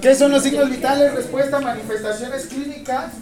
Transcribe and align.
¿Qué 0.00 0.14
son 0.14 0.30
los 0.30 0.42
signos 0.42 0.70
vitales? 0.70 1.14
Respuesta, 1.14 1.60
manifestaciones 1.60 2.46
clínicas. 2.46 3.12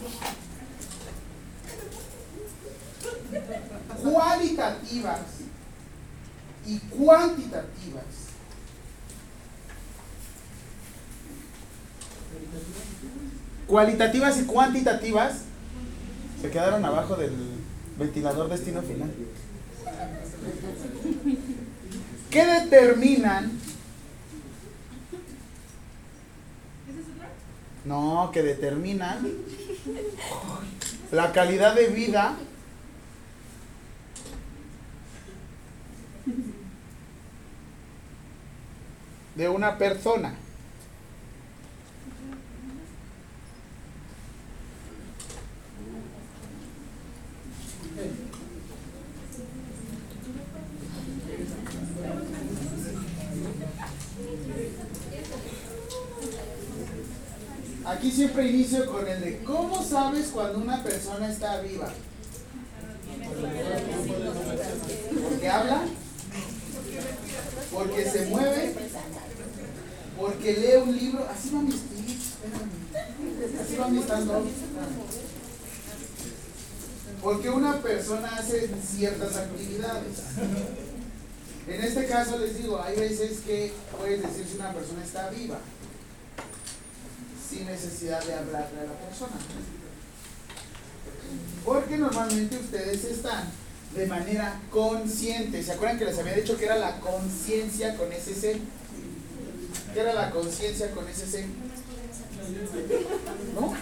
Cualitativas 4.02 5.20
y 6.66 6.79
cuantitativas. 6.79 8.04
Cualitativas 13.66 14.38
y 14.38 14.45
cuantitativas 14.45 15.32
se 16.40 16.50
quedaron 16.50 16.84
abajo 16.84 17.16
del 17.16 17.32
ventilador 17.98 18.48
destino 18.48 18.82
final. 18.82 19.11
¿Qué 22.30 22.45
determinan? 22.45 23.66
No, 27.86 28.30
que 28.32 28.42
determinan 28.42 29.24
la 31.12 31.32
calidad 31.32 31.76
de 31.76 31.86
vida 31.86 32.34
de 39.36 39.48
una 39.48 39.78
persona. 39.78 40.34
Aquí 57.87 58.10
siempre 58.10 58.48
inicio 58.48 58.84
con 58.90 59.06
el 59.06 59.20
de 59.20 59.38
¿cómo 59.45 59.80
sabes 59.80 60.30
cuando 60.34 60.59
una 60.59 60.82
persona 60.82 61.30
está 61.30 61.60
viva? 61.60 61.88
Porque 65.31 65.48
habla, 65.48 65.82
porque 67.72 68.10
se 68.10 68.26
mueve, 68.26 68.75
porque 70.19 70.53
lee 70.54 70.82
un 70.82 70.97
libro. 70.97 71.28
Así 71.31 71.50
van 71.50 71.66
mis 71.66 71.81
tips. 71.81 72.25
Así 73.62 73.76
van 73.76 73.94
mis 73.94 74.03
stand 74.03 74.31
Porque 77.22 77.50
una 77.50 77.81
persona 77.81 78.28
hace 78.37 78.69
ciertas 78.84 79.37
actividades. 79.37 80.22
En 81.69 81.81
este 81.84 82.06
caso 82.06 82.37
les 82.38 82.59
digo, 82.59 82.82
hay 82.82 82.97
veces 82.97 83.41
que 83.47 83.72
puedes 83.97 84.22
decir 84.22 84.44
si 84.44 84.56
una 84.56 84.72
persona 84.72 85.04
está 85.04 85.31
viva 85.31 85.59
sin 87.49 87.66
necesidad 87.66 88.22
de 88.25 88.34
hablarle 88.34 88.81
a 88.81 88.84
la 88.84 88.99
persona. 89.06 89.37
Porque 91.65 91.97
normalmente 91.97 92.56
ustedes 92.56 93.05
están 93.05 93.44
de 93.94 94.06
manera 94.06 94.61
consciente. 94.71 95.62
¿Se 95.62 95.72
acuerdan 95.72 95.99
que 95.99 96.05
les 96.05 96.19
había 96.19 96.34
dicho 96.34 96.56
que 96.56 96.67
era 96.67 96.77
la 96.77 97.00
conciencia 97.00 97.97
con 97.97 98.12
ese 98.12 98.34
C? 98.34 98.61
¿Qué 99.94 100.00
era 100.00 100.15
la 100.15 100.31
conciencia 100.31 100.91
con 100.91 101.09
ese 101.09 101.27
C? 101.27 101.47
¿No? 103.55 103.75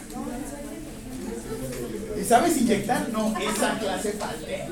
¿Y 2.20 2.24
sabes 2.24 2.56
inyectar? 2.56 3.08
No, 3.10 3.34
esa 3.36 3.78
clase 3.78 4.12
falté. 4.12 4.62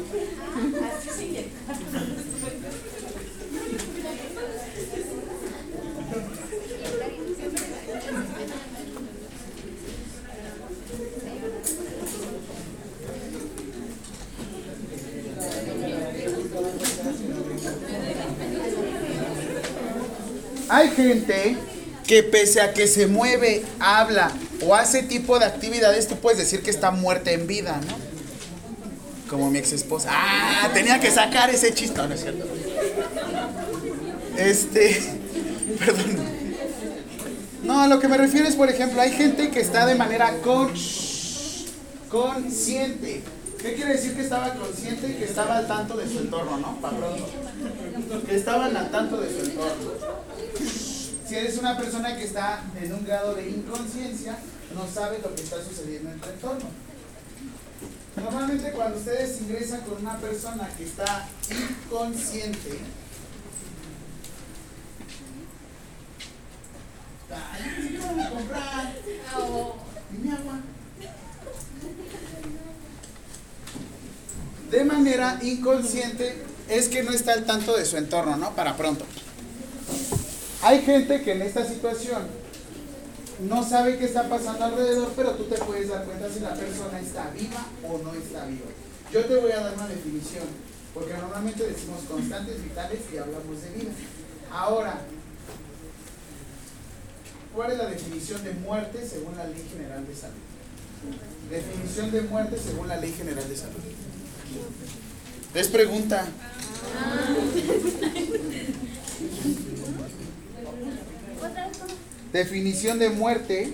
Así 0.97 1.09
se. 1.11 2.22
Hay 20.73 20.89
gente 20.89 21.55
que 22.07 22.23
pese 22.23 22.63
a 22.63 22.73
que 22.73 22.87
se 22.87 23.07
mueve, 23.07 23.63
habla 23.79 24.33
o 24.65 24.75
hace 24.75 25.03
tipo 25.03 25.39
de 25.39 25.45
actividades, 25.45 26.09
tú 26.09 26.17
puedes 26.17 26.39
decir 26.39 26.63
que 26.63 26.71
está 26.71 26.91
muerta 26.91 27.31
en 27.31 27.47
vida, 27.47 27.79
¿no? 27.87 27.95
Como 29.29 29.51
mi 29.51 29.59
ex 29.59 29.73
esposa. 29.73 30.09
Ah, 30.11 30.71
tenía 30.73 30.99
que 30.99 31.11
sacar 31.11 31.51
ese 31.51 31.75
chiste. 31.75 31.99
No, 31.99 32.11
es 32.11 32.23
cierto. 32.23 32.47
Este, 34.39 34.99
perdón. 35.79 36.17
No, 37.65 37.83
a 37.83 37.87
lo 37.87 38.01
que 38.01 38.09
me 38.09 38.17
refiero 38.17 38.49
es, 38.49 38.57
por 38.57 38.71
ejemplo, 38.71 39.03
hay 39.03 39.11
gente 39.11 39.51
que 39.51 39.61
está 39.61 39.85
de 39.85 39.95
manera 39.95 40.39
con, 40.39 40.73
consciente. 42.09 43.23
¿Qué 43.61 43.75
quiere 43.75 43.93
decir 43.93 44.17
que 44.17 44.23
estaba 44.23 44.55
consciente? 44.55 45.17
Que 45.19 45.25
estaba 45.25 45.59
al 45.59 45.67
tanto 45.67 45.99
de 45.99 46.09
su 46.09 46.19
entorno, 46.19 46.57
¿no? 46.57 46.79
Que 48.27 48.37
estaban 48.37 48.75
al 48.75 48.91
tanto 48.91 49.21
de 49.21 49.29
su 49.29 49.51
entorno. 49.51 50.23
Si 51.27 51.35
eres 51.35 51.59
una 51.59 51.79
persona 51.79 52.17
que 52.17 52.25
está 52.25 52.63
en 52.81 52.93
un 52.93 53.05
grado 53.05 53.35
de 53.35 53.49
inconsciencia, 53.49 54.37
no 54.75 54.87
sabes 54.93 55.23
lo 55.23 55.35
que 55.35 55.43
está 55.43 55.57
sucediendo 55.63 56.11
en 56.11 56.21
tu 56.21 56.29
entorno. 56.29 56.67
Normalmente 58.17 58.73
cuando 58.73 58.99
ustedes 58.99 59.41
ingresan 59.41 59.81
con 59.83 59.99
una 60.03 60.19
persona 60.19 60.69
que 60.77 60.85
está 60.85 61.27
inconsciente, 61.51 62.79
Ay, 67.35 67.89
¿qué 67.91 68.29
comprar? 68.29 68.95
De 74.71 74.85
manera 74.85 75.39
inconsciente 75.43 76.43
es 76.69 76.89
que 76.89 77.03
no 77.03 77.13
está 77.13 77.33
al 77.33 77.45
tanto 77.45 77.77
de 77.77 77.85
su 77.85 77.97
entorno, 77.97 78.37
¿no? 78.37 78.55
Para 78.55 78.77
pronto. 78.77 79.05
Hay 80.63 80.83
gente 80.83 81.23
que 81.23 81.33
en 81.33 81.43
esta 81.43 81.67
situación 81.67 82.23
no 83.49 83.69
sabe 83.69 83.99
qué 83.99 84.05
está 84.05 84.29
pasando 84.29 84.65
alrededor, 84.65 85.13
pero 85.17 85.33
tú 85.33 85.43
te 85.45 85.57
puedes 85.57 85.89
dar 85.89 86.05
cuenta 86.05 86.31
si 86.31 86.39
la 86.39 86.55
persona 86.55 87.01
está 87.01 87.31
viva 87.31 87.67
o 87.89 87.99
no 87.99 88.15
está 88.15 88.47
viva. 88.47 88.67
Yo 89.13 89.25
te 89.25 89.37
voy 89.37 89.51
a 89.51 89.61
dar 89.61 89.75
una 89.75 89.89
definición, 89.89 90.45
porque 90.95 91.15
normalmente 91.15 91.67
decimos 91.67 92.03
constantes 92.09 92.63
vitales 92.63 93.01
y 93.13 93.17
hablamos 93.17 93.61
de 93.61 93.71
vida. 93.71 93.91
Ahora, 94.53 95.01
¿cuál 97.55 97.73
es 97.73 97.79
la 97.79 97.87
definición 97.87 98.45
de 98.45 98.55
muerte 98.55 99.05
según 99.05 99.37
la 99.37 99.49
Ley 99.49 99.67
General 99.69 100.07
de 100.07 100.15
Salud? 100.15 100.37
Definición 101.51 102.13
de 102.13 102.23
muerte 102.23 102.57
según 102.57 102.87
la 102.87 102.99
Ley 102.99 103.13
General 103.13 103.49
de 103.49 103.57
Salud. 103.57 103.83
Les 105.55 105.69
pregunta. 105.69 106.25
Definición 112.33 112.99
de 112.99 113.11
muerte 113.11 113.73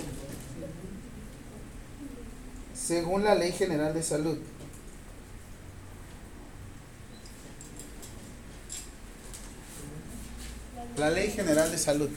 según 2.75 3.23
la 3.23 3.35
Ley 3.35 3.53
General 3.53 3.95
de 3.95 4.03
Salud. 4.03 4.39
La 10.97 11.11
Ley 11.11 11.31
General 11.31 11.71
de 11.71 11.79
Salud. 11.79 12.09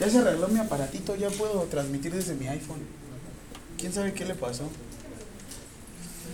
Ya 0.00 0.10
se 0.10 0.18
arregló 0.18 0.48
mi 0.48 0.58
aparatito, 0.58 1.14
ya 1.14 1.28
puedo 1.30 1.64
transmitir 1.64 2.12
desde 2.14 2.34
mi 2.34 2.48
iPhone. 2.48 2.80
¿Quién 3.78 3.92
sabe 3.92 4.12
qué 4.12 4.24
le 4.24 4.34
pasó? 4.34 4.68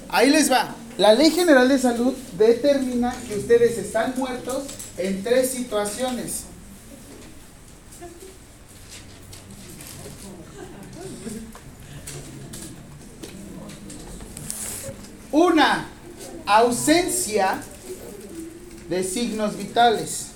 Ahí 0.09 0.31
les 0.31 0.51
va. 0.51 0.75
La 0.97 1.13
Ley 1.13 1.31
General 1.31 1.69
de 1.69 1.79
Salud 1.79 2.15
determina 2.39 3.15
que 3.29 3.37
ustedes 3.37 3.77
están 3.77 4.15
muertos 4.17 4.65
en 4.97 5.23
tres 5.23 5.51
situaciones. 5.51 6.45
Una, 15.37 15.85
ausencia 16.47 17.59
de 18.89 19.05
signos 19.05 19.55
vitales. 19.59 20.29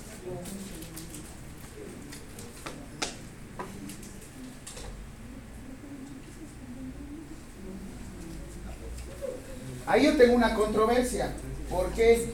Ahí 9.87 10.03
yo 10.03 10.15
tengo 10.17 10.35
una 10.35 10.53
controversia. 10.53 11.33
¿Por 11.67 11.89
qué? 11.93 12.31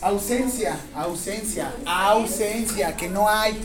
Ausencia, 0.00 0.80
ausencia, 0.94 1.74
ausencia, 1.84 2.96
que 2.96 3.10
no 3.10 3.28
hay. 3.28 3.60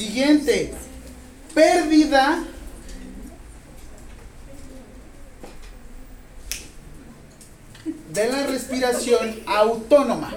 Siguiente, 0.00 0.72
pérdida 1.54 2.42
de 8.08 8.32
la 8.32 8.46
respiración 8.46 9.42
autónoma. 9.44 10.30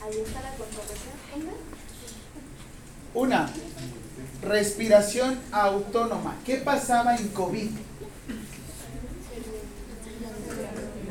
Ahí 0.00 0.20
está 0.24 0.40
la 0.40 0.50
controversia. 0.50 1.12
Una, 3.14 3.52
respiración 4.42 5.38
autónoma. 5.52 6.36
¿Qué 6.44 6.56
pasaba 6.56 7.16
en 7.16 7.28
COVID? 7.28 7.70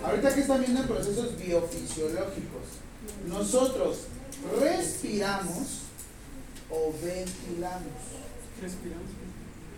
Ahorita 0.03 0.33
que 0.33 0.41
están 0.41 0.59
viendo 0.61 0.83
procesos 0.83 1.37
biofisiológicos, 1.37 2.63
nosotros 3.27 3.99
respiramos 4.59 5.81
o 6.69 6.93
ventilamos. 7.03 7.87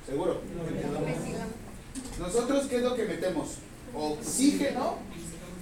¿Seguro? 0.05 0.41
Nosotros, 2.19 2.65
¿qué 2.67 2.77
es 2.77 2.81
lo 2.83 2.95
que 2.95 3.05
metemos? 3.05 3.55
¿Oxígeno 3.95 4.97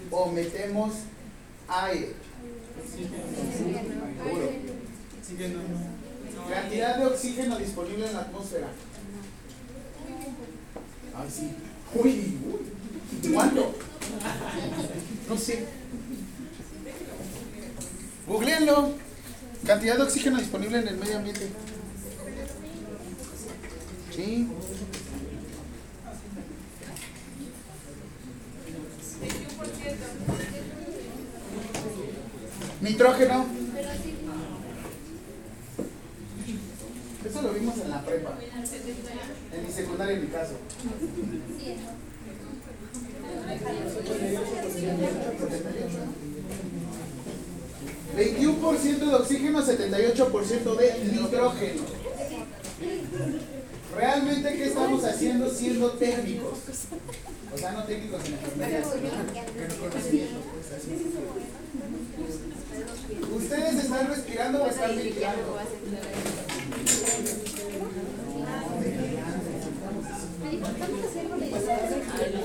o 0.10 0.32
metemos 0.32 0.94
aire? 1.68 2.14
Seguro. 4.24 4.52
Cantidad 6.50 6.98
de 6.98 7.06
oxígeno 7.06 7.58
disponible 7.58 8.08
en 8.08 8.14
la 8.14 8.22
atmósfera. 8.22 8.68
Ay, 11.16 11.56
uy. 11.96 12.38
¿Cuánto? 13.34 13.74
No 15.30 15.38
sé. 15.38 15.66
Googleenlo. 18.28 18.94
Cantidad 19.66 19.98
de 19.98 20.04
oxígeno 20.04 20.38
disponible 20.38 20.80
en 20.80 20.88
el 20.88 20.98
medio 20.98 21.18
ambiente. 21.18 21.48
Sí. 24.16 24.48
Nitrógeno. 32.82 33.46
Eso 37.24 37.42
lo 37.44 37.54
vimos 37.54 37.78
en 37.78 37.90
la 37.92 38.00
prepa. 38.12 38.38
En 39.54 39.66
mi 39.66 39.72
secundaria, 39.72 40.16
en 40.16 40.22
mi 40.22 40.28
caso. 40.28 40.54
21% 48.18 49.00
de 49.00 49.16
oxígeno, 49.16 49.66
78% 49.66 50.76
de 50.76 51.06
nitrógeno. 51.06 51.84
Realmente, 53.96 54.54
¿qué 54.56 54.66
estamos 54.66 55.04
haciendo 55.04 55.50
siendo 55.50 55.92
técnicos? 55.92 56.60
O 57.54 57.58
sea, 57.58 57.72
no 57.72 57.84
técnicos 57.84 58.26
en 58.26 58.34
enfermería, 58.34 58.82
conocimiento. 59.80 60.40
¿Ustedes 63.36 63.84
están 63.84 64.08
respirando 64.08 64.64
o 64.64 64.68
están 64.68 64.96
ventilando? 64.96 65.58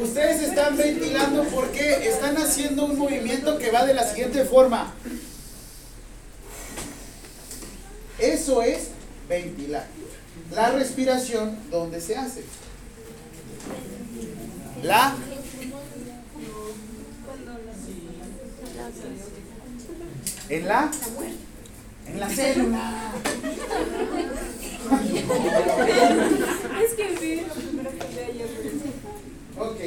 Ustedes 0.01 0.43
están 0.43 0.77
ventilando 0.77 1.45
porque 1.45 2.09
están 2.09 2.37
haciendo 2.37 2.85
un 2.85 2.99
movimiento 2.99 3.59
que 3.59 3.71
va 3.71 3.85
de 3.85 3.95
la 3.95 4.05
siguiente 4.05 4.45
forma. 4.45 4.93
Eso 8.19 8.63
es 8.63 8.89
ventilar. 9.29 9.87
La 10.53 10.71
respiración, 10.71 11.59
¿dónde 11.71 12.01
se 12.01 12.17
hace? 12.17 12.45
La 14.83 15.15
en 20.49 20.69
la 20.69 20.91
en 22.07 22.21
la 22.21 22.29
célula. 22.29 23.13
Es 26.83 26.95
que 26.95 27.09
vi 27.21 27.41
lo 27.41 27.55
primero 27.55 27.91
que 27.91 28.07
vi 28.07 28.19
ayer. 28.19 28.49
Ok, 29.59 29.81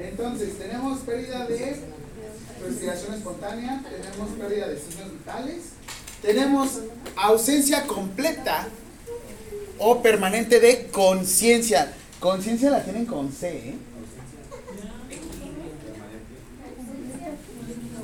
entonces 0.00 0.58
tenemos 0.58 1.00
pérdida 1.00 1.46
de 1.46 1.76
respiración 2.64 3.14
espontánea, 3.14 3.84
tenemos 3.88 4.30
pérdida 4.38 4.68
de 4.68 4.78
signos 4.78 5.12
vitales, 5.12 5.56
tenemos 6.22 6.80
ausencia 7.16 7.86
completa 7.86 8.68
o 9.78 10.02
permanente 10.02 10.58
de 10.58 10.88
conciencia. 10.88 11.92
Conciencia 12.18 12.70
la 12.70 12.82
tienen 12.82 13.06
con 13.06 13.30
C, 13.30 13.48
¿eh? 13.48 13.74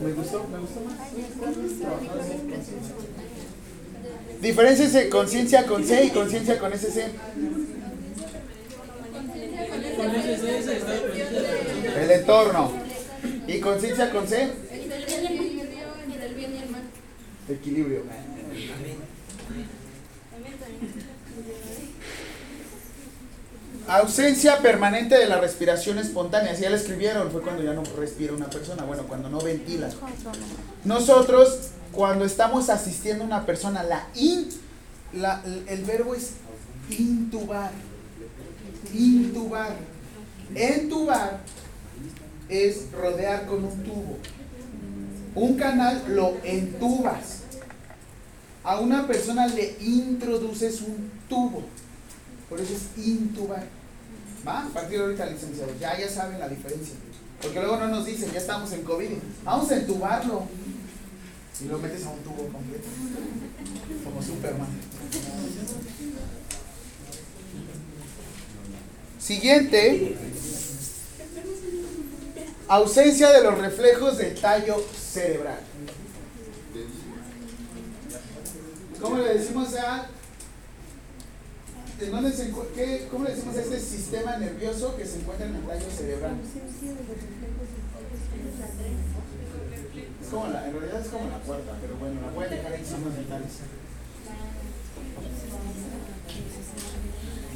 Me 0.05 0.13
gustó, 0.13 0.45
me 0.49 0.59
gustó 0.59 0.81
más. 0.83 0.99
Diferencia 4.45 5.09
conciencia 5.09 5.65
con 5.65 5.83
C 5.83 6.05
y 6.05 6.11
conciencia 6.11 6.59
con 6.59 6.71
SC. 6.71 6.99
El 11.99 12.11
entorno. 12.11 12.73
¿Y 13.47 13.59
conciencia 13.61 14.11
con 14.11 14.29
C? 14.29 14.51
Equilibrio. 17.49 18.03
Ausencia 23.89 24.59
permanente 24.59 25.17
de 25.17 25.27
la 25.27 25.41
respiración 25.41 25.99
espontánea. 25.99 26.55
Si 26.55 26.65
ya 26.65 26.71
la 26.71 26.77
escribieron, 26.77 27.31
fue 27.31 27.41
cuando 27.41 27.63
ya 27.63 27.73
no 27.73 27.83
respira 27.97 28.35
una 28.35 28.51
persona. 28.51 28.85
Bueno, 28.85 29.05
cuando 29.05 29.31
no 29.31 29.41
ventila. 29.41 29.89
Nosotros, 30.85 31.71
cuando 31.95 32.25
estamos 32.25 32.69
asistiendo 32.69 33.25
a 33.25 33.27
una 33.27 33.47
persona, 33.47 33.83
la 33.83 34.09
in, 34.15 34.49
la, 35.13 35.43
el 35.67 35.85
verbo 35.85 36.15
es 36.15 36.33
intubar. 36.91 37.71
Intubar. 38.93 39.77
Entubar 40.55 41.41
es 42.49 42.93
rodear 42.93 43.47
con 43.47 43.65
un 43.65 43.83
tubo. 43.83 44.19
Un 45.35 45.57
canal 45.57 46.05
lo 46.09 46.37
entubas. 46.45 47.41
A 48.63 48.81
una 48.81 49.07
persona 49.07 49.47
le 49.47 49.77
introduces 49.81 50.81
un 50.81 51.11
tubo. 51.29 51.63
Por 52.49 52.61
eso 52.61 52.75
es 52.75 53.07
intubar. 53.07 53.65
¿Va? 54.47 54.65
A 54.67 54.69
partir 54.69 54.99
de 54.99 55.05
ahorita, 55.05 55.27
licenciado. 55.27 55.73
Ya, 55.81 55.99
ya 55.99 56.09
saben 56.09 56.39
la 56.39 56.49
diferencia. 56.49 56.95
Porque 57.41 57.61
luego 57.61 57.77
no 57.79 57.89
nos 57.89 58.07
dicen, 58.07 58.31
ya 58.33 58.39
estamos 58.39 58.73
en 58.73 58.83
COVID. 58.83 59.11
Vamos 59.45 59.71
a 59.71 59.77
entubarlo. 59.77 60.45
Y 61.63 61.69
lo 61.69 61.79
metes 61.79 62.05
a 62.05 62.11
un 62.11 62.19
tubo 62.21 62.49
completo. 62.49 62.89
Como 64.05 64.23
Superman. 64.23 64.69
Siguiente. 69.19 70.17
Ausencia 72.69 73.31
de 73.31 73.43
los 73.43 73.59
reflejos 73.59 74.19
del 74.19 74.35
tallo 74.41 74.77
cerebral. 74.97 75.61
¿Cómo 79.01 79.19
le 79.19 79.35
decimos 79.35 79.75
a 79.75 80.07
¿En 82.01 82.11
dónde 82.11 82.33
se 82.33 82.53
qué- 82.75 83.07
¿Cómo 83.11 83.25
le 83.25 83.35
decimos 83.35 83.57
a 83.57 83.61
este 83.63 83.79
sistema 83.79 84.37
nervioso 84.39 84.97
que 84.97 85.07
se 85.07 85.17
encuentra 85.21 85.47
en 85.47 85.55
el 85.57 85.63
tallo 85.63 85.87
cerebral? 85.97 86.37
En 90.35 90.73
realidad 90.73 91.01
es 91.01 91.09
como 91.09 91.31
la 91.31 91.39
puerta, 91.39 91.73
pero 91.81 91.97
bueno, 91.97 92.21
la 92.21 92.33
voy 92.33 92.45
a 92.45 92.49
dejar 92.49 92.73
en 92.73 92.85
signos 92.85 93.17
vitales. 93.17 93.53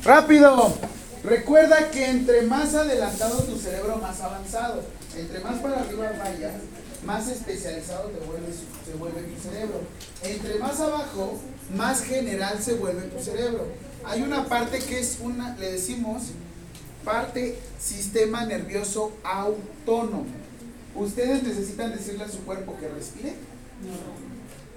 ¡Rápido! 0.04 0.74
Recuerda 1.24 1.90
que 1.90 2.08
entre 2.08 2.42
más 2.42 2.74
adelantado 2.76 3.42
tu 3.42 3.58
cerebro, 3.58 3.96
más 3.96 4.20
avanzado. 4.20 4.82
Entre 5.16 5.40
más 5.40 5.58
para 5.58 5.80
arriba 5.80 6.12
vayas, 6.20 6.52
más 7.04 7.26
especializado 7.26 8.10
te 8.10 8.24
vuelve, 8.24 8.52
se 8.86 8.94
vuelve 8.94 9.22
tu 9.22 9.42
cerebro. 9.42 9.80
Entre 10.22 10.58
más 10.60 10.78
abajo, 10.78 11.40
más 11.74 12.02
general 12.02 12.62
se 12.62 12.74
vuelve 12.74 13.08
tu 13.08 13.20
cerebro. 13.20 13.66
Hay 14.04 14.22
una 14.22 14.44
parte 14.44 14.78
que 14.78 15.00
es 15.00 15.18
una, 15.20 15.56
le 15.56 15.72
decimos, 15.72 16.28
parte 17.04 17.58
sistema 17.80 18.46
nervioso 18.46 19.12
autónomo. 19.24 20.47
¿Ustedes 20.94 21.42
necesitan 21.42 21.92
decirle 21.92 22.24
a 22.24 22.28
su 22.28 22.38
cuerpo 22.44 22.76
que 22.78 22.88
respire? 22.88 23.34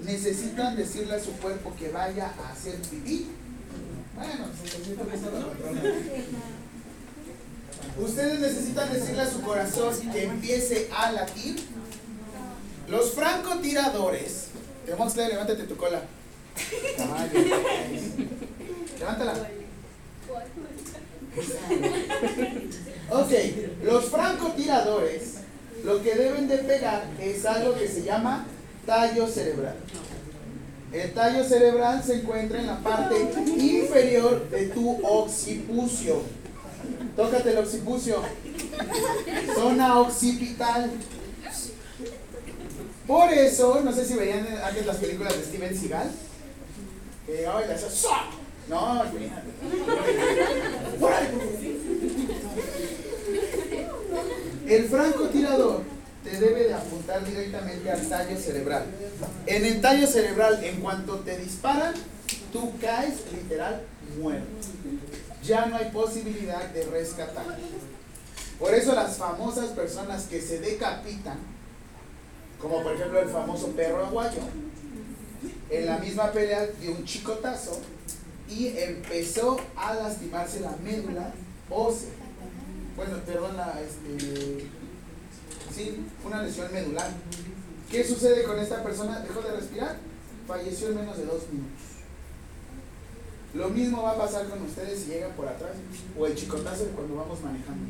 ¿Necesitan 0.03 0.75
decirle 0.75 1.15
a 1.15 1.19
su 1.19 1.31
cuerpo 1.33 1.73
que 1.77 1.89
vaya 1.89 2.33
a 2.43 2.51
hacer 2.51 2.75
pipí? 2.81 3.27
Bueno, 4.15 4.45
controle. 4.97 6.25
¿Ustedes 7.99 8.39
necesitan 8.39 8.93
decirle 8.93 9.21
a 9.21 9.29
su 9.29 9.41
corazón 9.41 10.11
que 10.11 10.23
empiece 10.25 10.89
a 10.95 11.11
latir? 11.11 11.55
Los 12.87 13.11
francotiradores 13.13 14.47
levántate 14.87 15.63
tu 15.63 15.77
cola. 15.77 16.01
Caballo. 16.97 17.31
Levántala. 18.99 19.33
Ok, 23.09 23.31
los 23.83 24.05
francotiradores 24.05 25.40
lo 25.83 26.01
que 26.01 26.15
deben 26.15 26.47
de 26.47 26.57
pegar 26.59 27.03
es 27.19 27.45
algo 27.45 27.75
que 27.75 27.87
se 27.87 28.03
llama 28.03 28.45
tallo 28.85 29.27
cerebral. 29.27 29.75
El 30.91 31.13
tallo 31.13 31.43
cerebral 31.43 32.03
se 32.03 32.15
encuentra 32.15 32.59
en 32.59 32.67
la 32.67 32.79
parte 32.79 33.15
inferior 33.57 34.49
de 34.49 34.67
tu 34.67 35.05
occipucio. 35.05 36.21
Tócate 37.15 37.51
el 37.51 37.57
occipucio. 37.59 38.21
Zona 39.55 39.99
occipital. 39.99 40.91
Por 43.07 43.31
eso, 43.33 43.81
no 43.83 43.93
sé 43.93 44.05
si 44.05 44.15
veían 44.15 44.45
antes 44.63 44.85
las 44.85 44.97
películas 44.97 45.37
de 45.37 45.43
Steven 45.43 45.77
Seagal. 45.77 46.11
Que 47.25 47.47
hoy 47.47 47.67
le 47.67 47.73
hace 47.73 48.07
No, 48.67 49.03
El 54.71 54.87
francotirador 54.87 55.81
te 56.23 56.29
debe 56.39 56.63
de 56.63 56.73
apuntar 56.73 57.25
directamente 57.25 57.91
al 57.91 58.07
tallo 58.07 58.37
cerebral. 58.37 58.85
En 59.45 59.65
el 59.65 59.81
tallo 59.81 60.07
cerebral, 60.07 60.63
en 60.63 60.79
cuanto 60.79 61.15
te 61.19 61.37
disparan, 61.39 61.93
tú 62.53 62.71
caes 62.79 63.15
literal 63.33 63.81
muerto. 64.17 64.47
Ya 65.43 65.65
no 65.65 65.75
hay 65.75 65.89
posibilidad 65.91 66.69
de 66.69 66.85
rescatar. 66.85 67.57
Por 68.57 68.73
eso 68.73 68.95
las 68.95 69.17
famosas 69.17 69.71
personas 69.71 70.23
que 70.27 70.41
se 70.41 70.61
decapitan, 70.61 71.39
como 72.57 72.81
por 72.81 72.93
ejemplo 72.93 73.19
el 73.19 73.29
famoso 73.29 73.67
perro 73.71 74.05
aguayo, 74.05 74.39
en 75.69 75.85
la 75.85 75.97
misma 75.97 76.31
pelea 76.31 76.67
dio 76.79 76.91
un 76.91 77.03
chicotazo 77.03 77.77
y 78.49 78.69
empezó 78.77 79.59
a 79.75 79.95
lastimarse 79.95 80.61
la 80.61 80.77
médula 80.81 81.33
ósea. 81.69 82.20
Bueno, 82.95 83.17
perdón, 83.25 83.57
la, 83.57 83.81
este, 83.81 84.67
sí, 85.73 86.05
una 86.25 86.43
lesión 86.43 86.71
medular. 86.73 87.09
¿Qué 87.89 88.03
sucede 88.03 88.43
con 88.43 88.59
esta 88.59 88.83
persona? 88.83 89.19
Dejó 89.19 89.41
de 89.41 89.51
respirar, 89.51 89.97
falleció 90.47 90.89
en 90.89 90.95
menos 90.95 91.17
de 91.17 91.25
dos 91.25 91.43
minutos. 91.51 91.91
Lo 93.53 93.69
mismo 93.69 94.03
va 94.03 94.11
a 94.11 94.17
pasar 94.17 94.47
con 94.47 94.61
ustedes 94.61 95.01
si 95.01 95.09
llegan 95.09 95.31
por 95.33 95.47
atrás 95.47 95.71
o 96.17 96.25
el 96.25 96.35
chicotazo 96.35 96.85
cuando 96.95 97.15
vamos 97.15 97.41
manejando. 97.41 97.85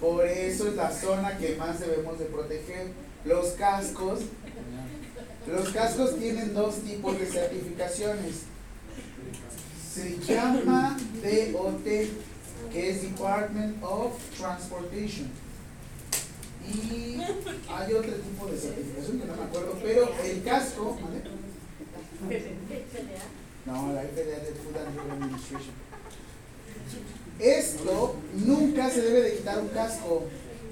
Por 0.00 0.26
eso 0.26 0.68
es 0.68 0.74
la 0.74 0.90
zona 0.90 1.38
que 1.38 1.56
más 1.56 1.78
debemos 1.78 2.18
de 2.18 2.24
proteger. 2.24 2.88
Los 3.24 3.52
cascos, 3.52 4.20
los 5.46 5.68
cascos 5.70 6.16
tienen 6.18 6.54
dos 6.54 6.76
tipos 6.78 7.18
de 7.18 7.26
certificaciones. 7.26 8.42
Se 9.94 10.18
llama 10.18 10.96
DOT, 11.22 11.84
que 11.84 12.90
es 12.90 13.02
Department 13.02 13.76
of 13.80 14.14
Transportation. 14.36 15.30
Y 16.66 17.20
hay 17.70 17.92
otro 17.92 18.12
tipo 18.12 18.46
de 18.46 18.58
certificación 18.58 19.20
que 19.20 19.26
no 19.26 19.36
me 19.36 19.44
acuerdo, 19.44 19.78
pero 19.80 20.10
el 20.24 20.42
casco, 20.42 20.98
No, 23.66 23.92
la 23.92 24.02
FDA 24.02 24.40
de 24.40 24.52
Food 24.54 24.76
and 24.84 25.12
Administration. 25.12 25.74
Esto 27.38 28.16
nunca 28.34 28.90
se 28.90 29.00
debe 29.00 29.22
de 29.22 29.36
quitar 29.36 29.60
un 29.60 29.68
casco. 29.68 30.24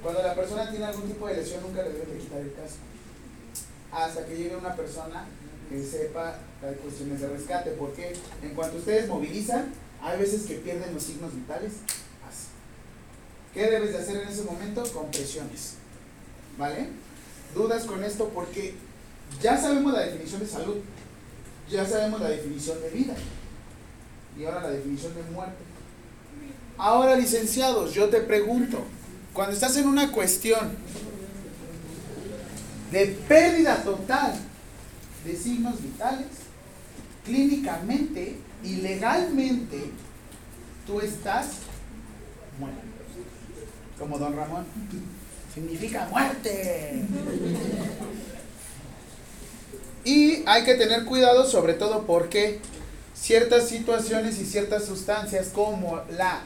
Cuando 0.02 0.20
la 0.20 0.34
persona 0.34 0.68
tiene 0.68 0.86
algún 0.86 1.08
tipo 1.08 1.28
de 1.28 1.34
lesión, 1.36 1.62
nunca 1.62 1.84
le 1.84 1.92
debe 1.92 2.12
de 2.12 2.18
quitar 2.18 2.40
el 2.40 2.52
casco. 2.54 2.80
Hasta 3.92 4.26
que 4.26 4.36
llegue 4.36 4.56
una 4.56 4.74
persona 4.74 5.26
que 5.72 5.84
sepa 5.84 6.38
las 6.62 6.76
cuestiones 6.76 7.20
de 7.20 7.28
rescate. 7.28 7.70
Porque 7.72 8.12
en 8.42 8.54
cuanto 8.54 8.76
ustedes 8.76 9.08
movilizan, 9.08 9.72
hay 10.02 10.18
veces 10.18 10.42
que 10.42 10.56
pierden 10.56 10.94
los 10.94 11.02
signos 11.02 11.34
vitales. 11.34 11.72
¿Qué 13.54 13.70
debes 13.70 13.92
de 13.92 13.98
hacer 13.98 14.16
en 14.16 14.28
ese 14.28 14.42
momento? 14.42 14.82
Compresiones. 14.92 15.74
¿Vale? 16.56 16.88
Dudas 17.54 17.84
con 17.84 18.02
esto 18.02 18.30
porque 18.34 18.74
ya 19.42 19.58
sabemos 19.58 19.92
la 19.92 20.00
definición 20.00 20.40
de 20.40 20.46
salud. 20.46 20.76
Ya 21.70 21.86
sabemos 21.86 22.20
la 22.20 22.30
definición 22.30 22.80
de 22.80 22.90
vida. 22.90 23.14
Y 24.38 24.44
ahora 24.44 24.62
la 24.62 24.70
definición 24.70 25.14
de 25.14 25.22
muerte. 25.30 25.62
Ahora, 26.78 27.14
licenciados, 27.16 27.92
yo 27.92 28.08
te 28.08 28.20
pregunto, 28.22 28.78
cuando 29.32 29.54
estás 29.54 29.76
en 29.76 29.86
una 29.86 30.10
cuestión 30.10 30.70
de 32.90 33.06
pérdida 33.28 33.82
total 33.82 34.34
de 35.24 35.36
signos 35.36 35.82
vitales, 35.82 36.26
clínicamente 37.24 38.36
y 38.64 38.76
legalmente, 38.76 39.90
tú 40.86 41.00
estás 41.00 41.48
muerto. 42.58 42.80
Como 43.98 44.18
don 44.18 44.36
Ramón. 44.36 44.64
Significa 45.54 46.06
muerte. 46.10 47.04
Y 50.04 50.42
hay 50.46 50.64
que 50.64 50.74
tener 50.74 51.04
cuidado 51.04 51.48
sobre 51.48 51.74
todo 51.74 52.04
porque 52.06 52.58
ciertas 53.14 53.68
situaciones 53.68 54.40
y 54.40 54.46
ciertas 54.46 54.86
sustancias 54.86 55.48
como 55.48 56.00
la 56.10 56.40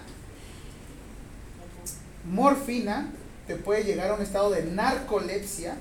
morfina 2.31 3.13
te 3.47 3.55
puede 3.55 3.85
llegar 3.85 4.11
a 4.11 4.15
un 4.15 4.23
estado 4.23 4.51
de 4.51 4.65
narcolepsia, 4.65 5.77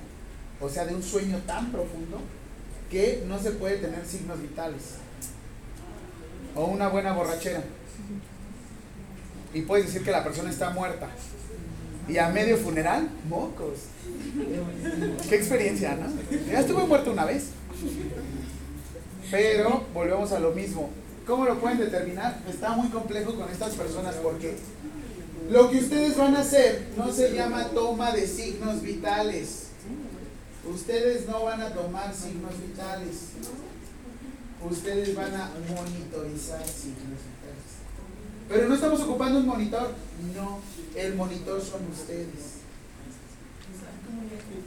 o 0.62 0.70
sea, 0.70 0.86
de 0.86 0.94
un 0.96 1.04
sueño 1.04 1.40
tan 1.48 1.72
profundo 1.72 2.22
que 2.89 3.24
no 3.27 3.39
se 3.39 3.51
puede 3.51 3.77
tener 3.77 4.06
signos 4.06 4.42
vitales. 4.42 4.82
O 6.56 6.65
una 6.65 6.88
buena 6.88 7.13
borrachera. 7.13 7.63
Y 9.54 9.62
puedes 9.62 9.88
decir 9.88 10.04
que 10.04 10.12
la 10.12 10.24
persona 10.24 10.50
está 10.50 10.70
muerta. 10.70 11.10
Y 12.08 12.18
a 12.18 12.30
medio 12.30 12.58
funeral, 12.58 13.10
mocos. 13.27 13.80
Qué 15.30 15.36
experiencia, 15.36 15.96
¿no? 15.96 16.08
Ya 16.51 16.60
estuve 16.60 16.86
muerto 16.86 17.12
una 17.12 17.25
vez. 17.25 17.48
Pero 19.32 19.86
volvemos 19.94 20.32
a 20.32 20.39
lo 20.39 20.51
mismo. 20.51 20.89
¿Cómo 21.25 21.46
lo 21.46 21.60
pueden 21.60 21.80
determinar? 21.80 22.39
Está 22.48 22.72
muy 22.72 22.89
complejo 22.89 23.34
con 23.36 23.50
estas 23.50 23.74
personas 23.74 24.15
porque 24.22 24.56
lo 25.50 25.70
que 25.70 25.77
ustedes 25.77 26.15
van 26.18 26.36
a 26.36 26.42
hacer 26.42 26.88
no 26.96 27.12
se 27.12 27.34
llama 27.34 27.70
toma 27.70 28.12
de 28.12 28.27
signos 28.27 28.82
vitales. 28.82 29.65
Ustedes 30.66 31.28
no 31.28 31.44
van 31.44 31.62
a 31.62 31.74
tomar 31.74 32.14
signos 32.14 32.60
vitales. 32.60 33.30
Ustedes 34.68 35.16
van 35.16 35.34
a 35.36 35.52
monitorizar 35.70 36.66
signos 36.66 37.22
vitales. 37.22 37.66
Pero 38.50 38.68
no 38.68 38.76
estamos 38.76 39.02
ocupando 39.02 39.40
un 39.40 39.48
monitor. 39.48 39.94
No, 40.36 40.60
el 40.96 41.16
monitor 41.16 41.62
son 41.62 41.82
ustedes. 41.92 42.56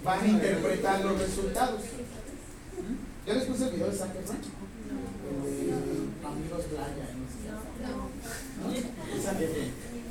Van 0.05 0.21
a 0.21 0.26
interpretar 0.26 1.05
los 1.05 1.19
resultados. 1.19 1.83
¿Ya 3.26 3.35
les 3.35 3.45
puse 3.45 3.64
el 3.64 3.71
video 3.73 3.90
de 3.90 3.97
San? 3.97 4.09
Eh, 4.09 4.14
amigos 6.25 6.64
playa. 6.64 7.09
No, 7.83 7.90
no. 7.99 8.78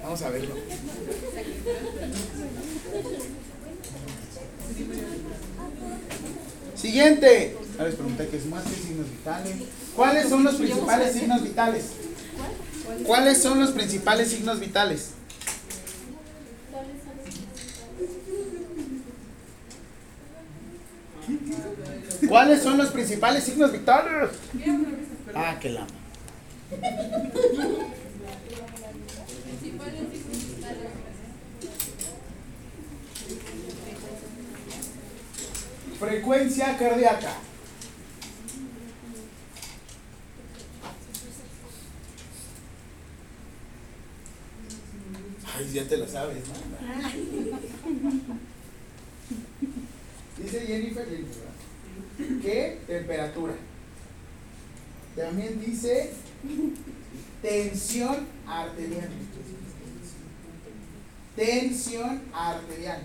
Vamos 0.04 0.22
a 0.22 0.30
verlo. 0.30 0.56
Siguiente. 6.76 7.58
Les 7.80 7.96
pregunté 7.96 8.28
qué 8.28 8.40
signos 8.40 9.10
vitales. 9.12 9.56
¿Cuáles 9.96 10.30
son 10.30 10.44
los 10.44 10.56
principales 10.56 11.14
signos 11.14 11.44
vitales? 11.44 11.86
¿Cuáles 13.06 13.42
son 13.42 13.60
los 13.60 13.72
principales 13.72 14.30
signos 14.30 14.60
vitales? 14.60 15.12
¿Cuáles 22.28 22.64
son 22.64 22.78
los 22.78 22.90
principales 22.90 23.44
signos 23.44 23.72
vitales? 23.72 24.30
Ah, 25.36 25.58
que 25.60 25.70
la. 25.70 25.88
Frecuencia 36.00 36.78
cardíaca. 36.78 37.34
Ay, 45.56 45.72
ya 45.74 45.88
te 45.88 45.98
lo 45.98 46.08
sabes, 46.08 46.44
¿no? 46.48 46.54
Dice 50.44 50.60
Jennifer, 50.68 51.06
Jennifer 51.10 51.48
¿qué 52.42 52.80
temperatura? 52.86 53.54
También 55.16 55.60
dice 55.60 56.14
tensión 57.42 58.28
arterial. 58.46 59.10
Tensión 61.36 62.22
arterial. 62.32 63.02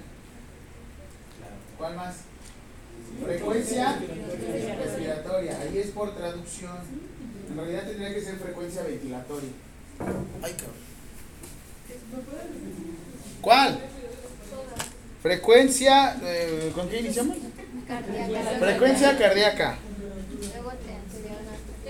¿Cuál 1.78 1.96
más? 1.96 2.16
Frecuencia 3.24 3.98
respiratoria. 4.84 5.58
Ahí 5.60 5.78
es 5.78 5.90
por 5.90 6.14
traducción. 6.14 6.78
En 7.50 7.56
realidad 7.56 7.86
tendría 7.86 8.14
que 8.14 8.20
ser 8.20 8.36
frecuencia 8.36 8.82
ventilatoria. 8.82 9.50
Ay, 10.42 10.52
cabrón. 10.52 10.92
¿Cuál? 13.40 13.78
Frecuencia, 15.22 16.16
eh, 16.24 16.72
¿con 16.74 16.88
qué 16.88 17.00
iniciamos? 17.00 17.36
Frecuencia 18.58 19.18
cardíaca. 19.18 19.78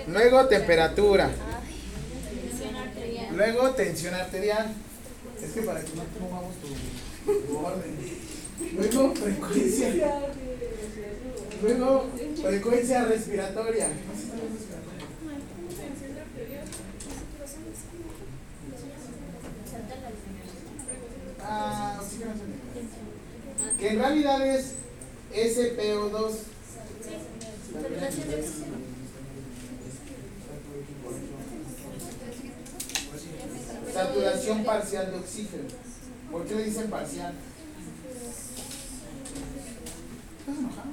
Luego 0.07 0.47
temperatura. 0.47 1.29
Luego 3.35 3.71
tensión 3.71 4.13
arterial. 4.13 4.73
Es 5.41 5.51
que 5.51 5.61
para 5.61 5.81
que 5.81 5.91
no 5.95 6.03
pongamos 6.03 6.53
tu, 6.57 7.37
tu 7.47 7.57
orden. 7.57 7.97
Luego 8.75 9.15
frecuencia. 9.15 10.21
Luego 11.63 12.09
frecuencia 12.41 13.05
respiratoria. 13.05 13.87
Ah. 21.41 22.01
Que 23.79 23.89
en 23.89 23.99
realidad 23.99 24.45
es 24.45 24.73
SPO2. 25.33 26.31
Saturación 33.93 34.63
parcial 34.65 35.11
de 35.11 35.17
oxígeno. 35.17 35.63
¿Por 36.29 36.45
qué 36.45 36.55
le 36.55 36.63
dicen 36.65 36.89
parcial? 36.89 37.33
¿Estás 40.43 40.59
enojado? 40.59 40.89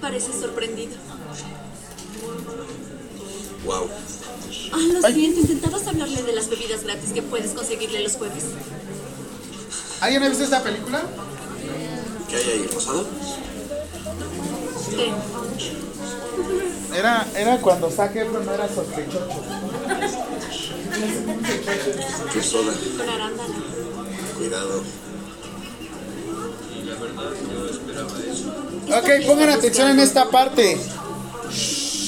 Pareces 0.00 0.36
sorprendido. 0.36 0.92
Wow. 3.64 3.88
Ah, 4.70 4.76
lo 4.92 5.06
Ay. 5.06 5.14
siento, 5.14 5.40
intentabas 5.40 5.88
hablarle 5.88 6.22
de 6.22 6.34
las 6.34 6.48
bebidas 6.48 6.84
gratis 6.84 7.10
que 7.10 7.22
puedes 7.22 7.50
conseguirle 7.50 8.00
los 8.04 8.12
jueves. 8.12 8.44
¿Alguien 10.00 10.22
ha 10.22 10.28
visto 10.28 10.44
esta 10.44 10.62
película? 10.62 11.02
¿Qué 12.28 12.36
hay 12.36 12.50
ahí? 12.50 12.66
¿Rosado? 12.72 13.08
¿Qué? 14.90 15.12
Era, 16.96 17.26
era 17.36 17.60
cuando 17.60 17.90
Zac 17.90 18.14
Efron 18.16 18.46
no 18.46 18.52
era 18.52 18.68
sospechoso. 18.68 19.42
Tu 22.32 22.42
soda. 22.42 22.72
Con 22.96 23.08
arándano. 23.08 23.54
Cuidado. 24.38 24.84
Ok, 28.96 29.26
pongan 29.26 29.50
atención 29.50 29.88
en 29.88 30.00
esta 30.00 30.30
parte. 30.30 30.78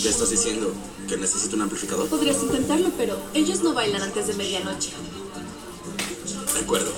¿Qué 0.02 0.08
estás 0.08 0.30
diciendo? 0.30 0.72
¿Que 1.08 1.16
necesito 1.16 1.56
un 1.56 1.62
amplificador? 1.62 2.08
Podrías 2.08 2.42
intentarlo, 2.42 2.90
pero 2.96 3.18
ellos 3.34 3.62
no 3.62 3.74
bailan 3.74 4.02
antes 4.02 4.26
de 4.28 4.34
medianoche. 4.34 4.90
De 6.54 6.60
acuerdo. 6.60 6.92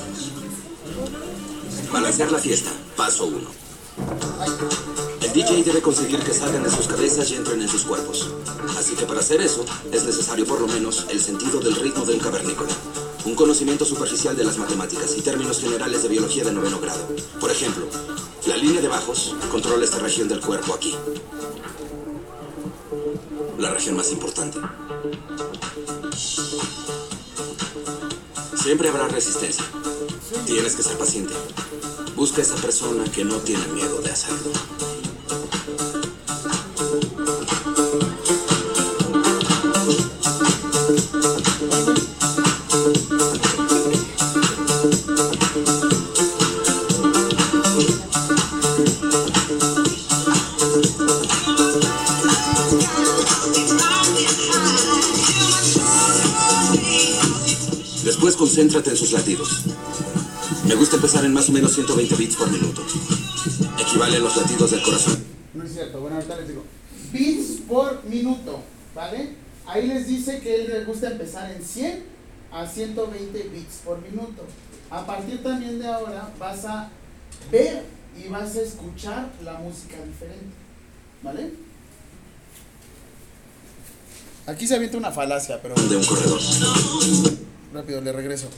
Balancear 1.93 2.33
la 2.33 2.39
fiesta. 2.39 2.71
Paso 2.97 3.27
1. 3.27 5.18
El 5.29 5.35
DJ 5.35 5.63
debe 5.63 5.83
conseguir 5.83 6.21
que 6.21 6.33
salgan 6.33 6.63
de 6.63 6.71
sus 6.71 6.89
cabezas 6.89 7.31
y 7.31 7.35
entren 7.35 7.61
en 7.61 7.69
sus 7.69 7.85
cuerpos. 7.85 8.31
Así 8.79 8.95
que 8.95 9.05
para 9.05 9.21
hacer 9.21 9.43
eso, 9.43 9.63
es 9.93 10.05
necesario 10.05 10.47
por 10.47 10.59
lo 10.59 10.67
menos 10.67 11.05
el 11.11 11.21
sentido 11.21 11.61
del 11.61 11.77
ritmo 11.77 12.07
de 12.07 12.15
un 12.15 12.19
cavernícola. 12.19 12.71
Un 13.27 13.35
conocimiento 13.35 13.85
superficial 13.85 14.35
de 14.35 14.45
las 14.45 14.57
matemáticas 14.57 15.19
y 15.19 15.21
términos 15.21 15.61
generales 15.61 16.03
de 16.03 16.09
biología 16.09 16.45
de 16.45 16.53
noveno 16.53 16.81
grado. 16.81 17.07
Por 17.39 17.51
ejemplo, 17.51 17.87
la 18.47 18.57
línea 18.57 18.81
de 18.81 18.89
bajos 18.89 19.37
controla 19.53 19.85
esta 19.85 19.99
región 19.99 20.29
del 20.29 20.41
cuerpo 20.41 20.73
aquí. 20.73 20.95
La 23.59 23.71
región 23.75 23.97
más 23.97 24.11
importante. 24.11 24.59
Siempre 28.57 28.89
habrá 28.89 29.09
resistencia. 29.09 29.65
Tienes 30.47 30.75
que 30.75 30.83
ser 30.83 30.97
paciente. 30.97 31.35
Busca 32.17 32.41
esa 32.41 32.57
persona 32.57 33.05
que 33.13 33.27
no 33.27 33.37
tiene 33.37 33.67
miedo 33.69 34.01
de 34.01 34.11
hacerlo. 34.11 34.88
Concéntrate 58.59 58.91
en 58.91 58.97
sus 58.97 59.13
latidos. 59.13 59.67
Me 60.67 60.75
gusta 60.75 60.97
empezar 60.97 61.25
en 61.25 61.33
más 61.33 61.49
o 61.49 61.53
menos 61.53 61.73
120 61.75 62.17
bits 62.17 62.35
por 62.35 62.51
minuto. 62.51 62.83
Equivale 63.79 64.17
a 64.17 64.19
los 64.19 64.37
latidos 64.37 64.73
del 64.73 64.83
corazón. 64.83 65.25
No 65.55 65.63
es 65.63 65.73
cierto, 65.73 66.01
bueno, 66.01 66.17
ahorita 66.17 66.37
les 66.39 66.49
digo. 66.49 66.65
Bits 67.13 67.61
por 67.69 68.05
minuto, 68.05 68.59
¿vale? 68.97 69.35
Ahí 69.65 69.87
les 69.87 70.09
dice 70.09 70.41
que 70.41 70.57
él 70.57 70.71
le 70.73 70.85
gusta 70.87 71.09
empezar 71.09 71.53
en 71.53 71.63
100 71.65 72.03
a 72.51 72.67
120 72.67 73.43
bits 73.45 73.77
por 73.85 74.03
minuto. 74.03 74.43
A 74.91 75.07
partir 75.07 75.41
también 75.41 75.79
de 75.79 75.87
ahora 75.87 76.29
vas 76.41 76.65
a 76.65 76.91
ver 77.53 77.85
y 78.21 78.27
vas 78.27 78.57
a 78.57 78.63
escuchar 78.63 79.31
la 79.45 79.53
música 79.55 79.95
diferente, 80.05 80.57
¿vale? 81.23 81.53
Aquí 84.49 84.67
se 84.67 84.75
avienta 84.75 84.97
una 84.97 85.13
falacia, 85.13 85.63
pero 85.63 85.77
De 85.77 85.97
un 85.97 86.05
corredor. 86.05 86.41
Rápido, 87.73 88.01
le 88.01 88.13
regreso. 88.13 88.49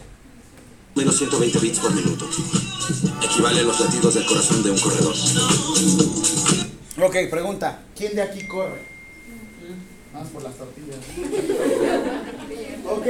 Menos 0.95 1.17
120 1.19 1.59
bits 1.59 1.79
por 1.79 1.95
minuto. 1.95 2.29
Equivale 3.23 3.61
a 3.61 3.63
los 3.63 3.81
latidos 3.81 4.15
del 4.15 4.27
corazón 4.27 4.63
de 4.63 4.71
un 4.71 4.79
corredor. 4.79 5.15
Ok, 7.03 7.17
pregunta, 7.31 7.83
¿quién 7.97 8.15
de 8.15 8.23
aquí 8.23 8.47
corre? 8.47 8.83
Vamos 10.13 10.29
por 10.31 10.43
las 10.43 10.55
tortillas. 10.55 10.99
Ok. 12.91 13.07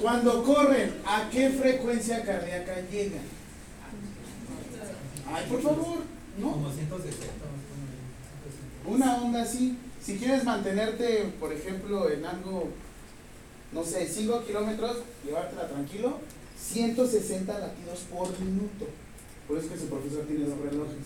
Cuando 0.00 0.44
corren, 0.44 0.94
¿a 1.04 1.28
qué 1.30 1.50
frecuencia 1.50 2.22
cardíaca 2.22 2.76
llegan? 2.90 3.22
Ay, 5.32 5.46
por 5.48 5.60
favor, 5.60 5.98
¿no? 6.38 6.52
Como 6.52 6.70
160 6.72 7.26
Una 8.86 9.16
onda 9.16 9.42
así. 9.42 9.76
Si 10.00 10.16
quieres 10.16 10.44
mantenerte, 10.44 11.32
por 11.40 11.52
ejemplo, 11.52 12.08
en 12.08 12.24
algo, 12.24 12.68
no 13.72 13.84
sé, 13.84 14.06
5 14.06 14.44
kilómetros, 14.44 14.98
llevártela 15.24 15.68
tranquilo, 15.68 16.18
160 16.60 17.58
latidos 17.58 18.00
por 18.10 18.28
minuto. 18.40 18.86
Por 19.46 19.58
eso 19.58 19.66
es 19.66 19.72
que 19.72 19.78
su 19.78 19.86
profesor 19.86 20.24
tiene 20.26 20.44
dos 20.44 20.58
relojes. 20.58 20.96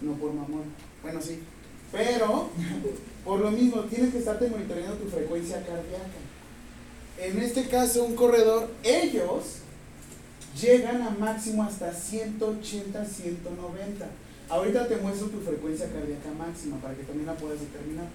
No 0.00 0.14
por 0.14 0.32
mamón. 0.32 0.64
Bueno, 1.02 1.20
sí. 1.20 1.40
Pero, 1.92 2.50
por 3.24 3.40
lo 3.40 3.50
mismo, 3.50 3.82
tienes 3.82 4.12
que 4.12 4.18
estarte 4.18 4.48
monitoreando 4.48 4.96
tu 4.96 5.08
frecuencia 5.08 5.58
cardíaca. 5.58 6.22
En 7.18 7.38
este 7.38 7.68
caso, 7.68 8.04
un 8.04 8.16
corredor, 8.16 8.70
ellos 8.82 9.58
llegan 10.60 11.02
a 11.02 11.10
máximo 11.10 11.62
hasta 11.62 11.92
180, 11.92 13.04
190. 13.04 14.06
Ahorita 14.48 14.88
te 14.88 14.96
muestro 14.96 15.28
tu 15.28 15.40
frecuencia 15.40 15.86
cardíaca 15.86 16.30
máxima 16.36 16.78
para 16.78 16.94
que 16.94 17.04
también 17.04 17.26
la 17.26 17.34
puedas 17.34 17.60
determinar. 17.60 18.06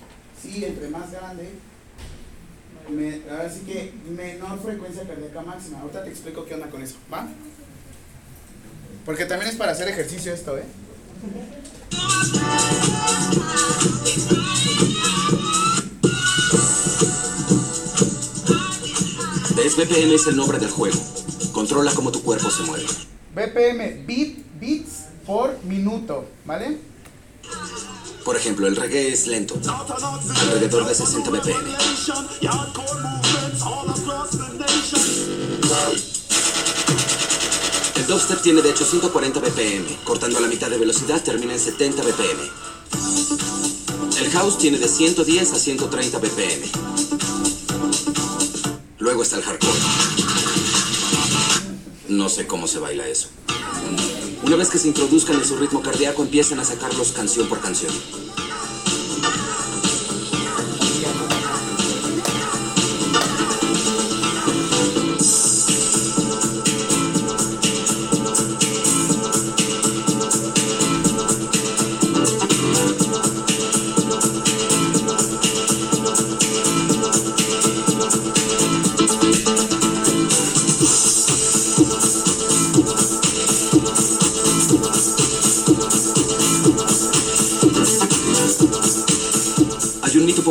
Sí, 0.42 0.64
entre 0.64 0.90
más 0.90 1.12
grande, 1.12 1.50
me, 2.90 3.22
ahora 3.30 3.50
sí 3.50 3.62
que 3.62 3.94
menor 4.10 4.60
frecuencia 4.62 5.04
cardíaca 5.04 5.42
máxima. 5.42 5.80
Ahorita 5.80 6.04
te 6.04 6.10
explico 6.10 6.46
qué 6.46 6.54
onda 6.54 6.70
con 6.70 6.82
eso, 6.82 6.96
¿va? 7.12 7.28
Porque 9.06 9.26
también 9.26 9.52
es 9.52 9.58
para 9.58 9.72
hacer 9.72 9.88
ejercicio 9.88 10.34
esto, 10.34 10.58
¿eh? 10.58 10.64
BPM 19.78 20.12
es 20.12 20.26
el 20.26 20.36
nombre 20.36 20.58
del 20.58 20.72
juego. 20.72 20.98
Controla 21.52 21.92
cómo 21.94 22.12
tu 22.12 22.24
cuerpo 22.24 22.50
se 22.50 22.64
mueve. 22.64 22.88
BPM, 23.36 24.08
beat, 24.08 24.38
beats 24.60 25.06
por 25.24 25.64
minuto, 25.66 26.26
¿vale? 26.46 26.80
Por 28.28 28.36
ejemplo, 28.36 28.68
el 28.68 28.76
reggae 28.76 29.14
es 29.14 29.26
lento, 29.28 29.58
alrededor 30.42 30.86
de 30.86 30.94
60 30.94 31.30
BPM. 31.30 31.66
El 37.96 38.06
dubstep 38.06 38.42
tiene 38.42 38.62
de 38.62 38.72
hecho 38.72 38.84
140 38.84 39.40
BPM. 39.40 39.86
Cortando 40.04 40.40
a 40.40 40.42
la 40.42 40.50
mitad 40.50 40.70
de 40.70 40.78
velocidad 40.78 41.24
termina 41.24 41.54
en 41.54 41.60
70 41.60 42.04
BPM. 42.04 42.42
El 44.20 44.30
house 44.32 44.58
tiene 44.58 44.78
de 44.78 44.90
110 44.90 45.54
a 45.54 45.56
130 45.56 46.20
BPM. 46.20 46.70
Luego 49.00 49.24
está 49.24 49.38
el 49.38 49.44
hardcore. 49.44 49.80
No 52.10 52.28
sé 52.28 52.46
cómo 52.46 52.68
se 52.68 52.80
baila 52.80 53.08
eso. 53.08 53.30
Una 54.48 54.56
vez 54.56 54.70
que 54.70 54.78
se 54.78 54.88
introduzcan 54.88 55.36
en 55.36 55.44
su 55.44 55.58
ritmo 55.58 55.82
cardíaco, 55.82 56.24
empiezan 56.24 56.58
a 56.62 56.64
sacarlos 56.64 57.12
canción 57.12 57.50
por 57.50 57.60
canción. 57.60 57.92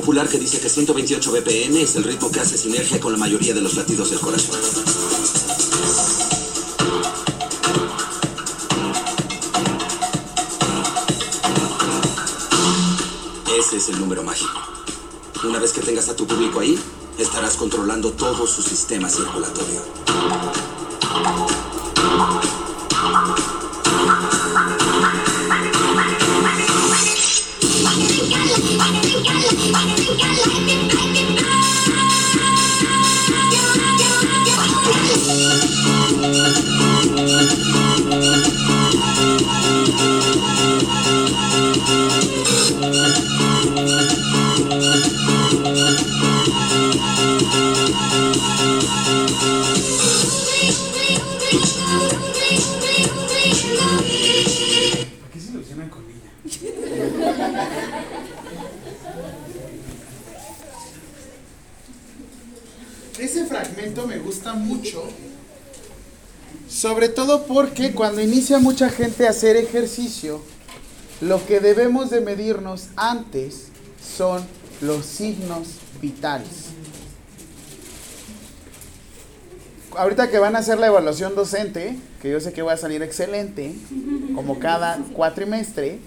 Que 0.06 0.38
dice 0.38 0.60
que 0.60 0.68
128 0.68 1.32
BPM 1.32 1.76
es 1.78 1.96
el 1.96 2.04
ritmo 2.04 2.30
que 2.30 2.38
hace 2.38 2.56
sinergia 2.56 3.00
con 3.00 3.10
la 3.10 3.18
mayoría 3.18 3.52
de 3.52 3.60
los 3.60 3.74
latidos 3.74 4.10
del 4.10 4.20
corazón. 4.20 4.58
Ese 13.58 13.76
es 13.76 13.88
el 13.88 13.98
número 13.98 14.22
mágico. 14.22 14.52
Una 15.44 15.58
vez 15.58 15.72
que 15.72 15.80
tengas 15.80 16.08
a 16.08 16.14
tu 16.14 16.24
público 16.24 16.60
ahí, 16.60 16.78
estarás 17.18 17.56
controlando 17.56 18.12
todo 18.12 18.46
su 18.46 18.62
sistema 18.62 19.08
circulatorio. 19.08 20.65
Sobre 66.86 67.08
todo 67.08 67.46
porque 67.46 67.90
cuando 67.94 68.20
inicia 68.20 68.60
mucha 68.60 68.88
gente 68.88 69.26
a 69.26 69.30
hacer 69.30 69.56
ejercicio, 69.56 70.40
lo 71.20 71.44
que 71.44 71.58
debemos 71.58 72.10
de 72.10 72.20
medirnos 72.20 72.90
antes 72.94 73.70
son 74.00 74.44
los 74.80 75.04
signos 75.04 75.66
vitales. 76.00 76.66
Ahorita 79.96 80.30
que 80.30 80.38
van 80.38 80.54
a 80.54 80.60
hacer 80.60 80.78
la 80.78 80.86
evaluación 80.86 81.34
docente, 81.34 81.98
que 82.22 82.30
yo 82.30 82.38
sé 82.38 82.52
que 82.52 82.62
voy 82.62 82.72
a 82.72 82.76
salir 82.76 83.02
excelente, 83.02 83.74
como 84.36 84.60
cada 84.60 84.98
cuatrimestre, 85.12 85.98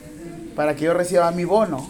para 0.55 0.77
que 0.77 0.85
yo 0.85 0.93
reciba 0.93 1.29
mi 1.31 1.43
bono, 1.43 1.89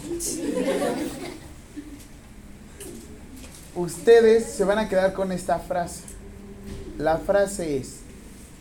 ustedes 3.76 4.46
se 4.46 4.64
van 4.64 4.80
a 4.80 4.88
quedar 4.88 5.12
con 5.12 5.30
esta 5.30 5.60
frase. 5.60 6.00
La 6.98 7.18
frase 7.18 7.76
es, 7.76 7.99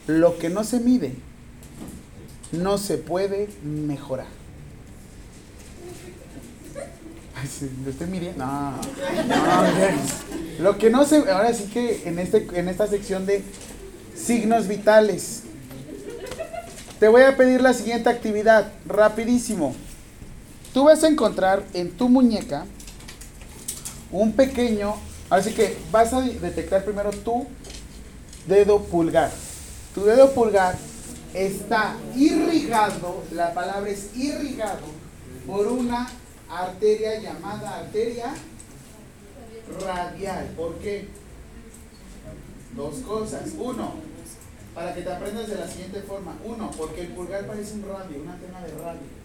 lo 0.09 0.39
que 0.39 0.49
no 0.49 0.63
se 0.63 0.79
mide, 0.79 1.13
no 2.51 2.79
se 2.79 2.97
puede 2.97 3.47
mejorar. 3.63 4.25
¿Lo 7.83 7.91
estoy 7.91 8.07
midiendo? 8.07 8.43
No, 8.43 8.71
no. 8.71 8.79
Lo 10.59 10.77
que 10.77 10.89
no 10.89 11.05
se... 11.05 11.17
Ahora 11.31 11.53
sí 11.53 11.65
que 11.65 12.07
en, 12.07 12.17
este, 12.17 12.47
en 12.53 12.69
esta 12.69 12.87
sección 12.87 13.27
de 13.27 13.43
signos 14.15 14.67
vitales, 14.67 15.43
te 16.99 17.07
voy 17.07 17.21
a 17.21 17.37
pedir 17.37 17.61
la 17.61 17.73
siguiente 17.73 18.09
actividad, 18.09 18.71
rapidísimo. 18.87 19.75
Tú 20.73 20.85
vas 20.85 21.03
a 21.03 21.07
encontrar 21.07 21.63
en 21.73 21.91
tu 21.91 22.09
muñeca 22.09 22.65
un 24.11 24.31
pequeño, 24.33 24.95
así 25.29 25.51
que 25.51 25.77
vas 25.91 26.13
a 26.13 26.21
detectar 26.21 26.83
primero 26.83 27.11
tu 27.11 27.45
dedo 28.47 28.81
pulgar. 28.81 29.31
Tu 29.93 30.03
dedo 30.03 30.31
pulgar 30.33 30.77
está 31.33 31.95
irrigado, 32.15 33.23
la 33.31 33.53
palabra 33.53 33.89
es 33.89 34.15
irrigado, 34.15 34.85
por 35.45 35.67
una 35.67 36.09
arteria 36.49 37.19
llamada 37.19 37.79
arteria 37.79 38.33
radial. 39.85 40.45
¿Por 40.55 40.75
qué? 40.79 41.07
Dos 42.75 42.95
cosas. 42.99 43.49
Uno, 43.57 43.93
para 44.73 44.93
que 44.93 45.01
te 45.01 45.11
aprendas 45.11 45.47
de 45.47 45.55
la 45.55 45.67
siguiente 45.67 46.01
forma. 46.01 46.37
Uno, 46.45 46.71
porque 46.77 47.01
el 47.01 47.07
pulgar 47.09 47.45
parece 47.47 47.73
un 47.75 47.83
radio, 47.83 48.21
una 48.21 48.33
antena 48.33 48.61
de 48.61 48.71
radio. 48.75 49.19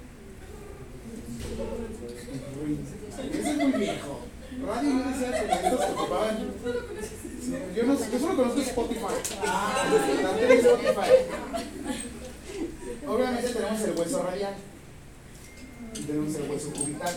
Ese 3.32 3.50
es 3.50 3.56
muy 3.56 3.72
viejo. 3.72 4.20
Radio 4.66 4.90
yo 4.90 5.10
decía 5.10 5.30
que 5.30 5.66
estos 5.68 5.90
ocupaban. 5.90 6.52
Yo, 7.74 7.82
no, 7.84 7.94
yo 7.94 8.18
solo 8.18 8.36
conozco 8.36 8.60
Spotify. 8.60 9.04
La 10.22 10.36
tele 10.36 10.54
Spotify. 10.54 11.10
Obviamente 13.06 13.48
tenemos 13.50 13.80
el 13.82 13.98
hueso 13.98 14.22
radial. 14.22 14.54
Y 15.94 16.00
tenemos 16.00 16.34
el 16.34 16.50
hueso 16.50 16.70
cubital. 16.70 17.14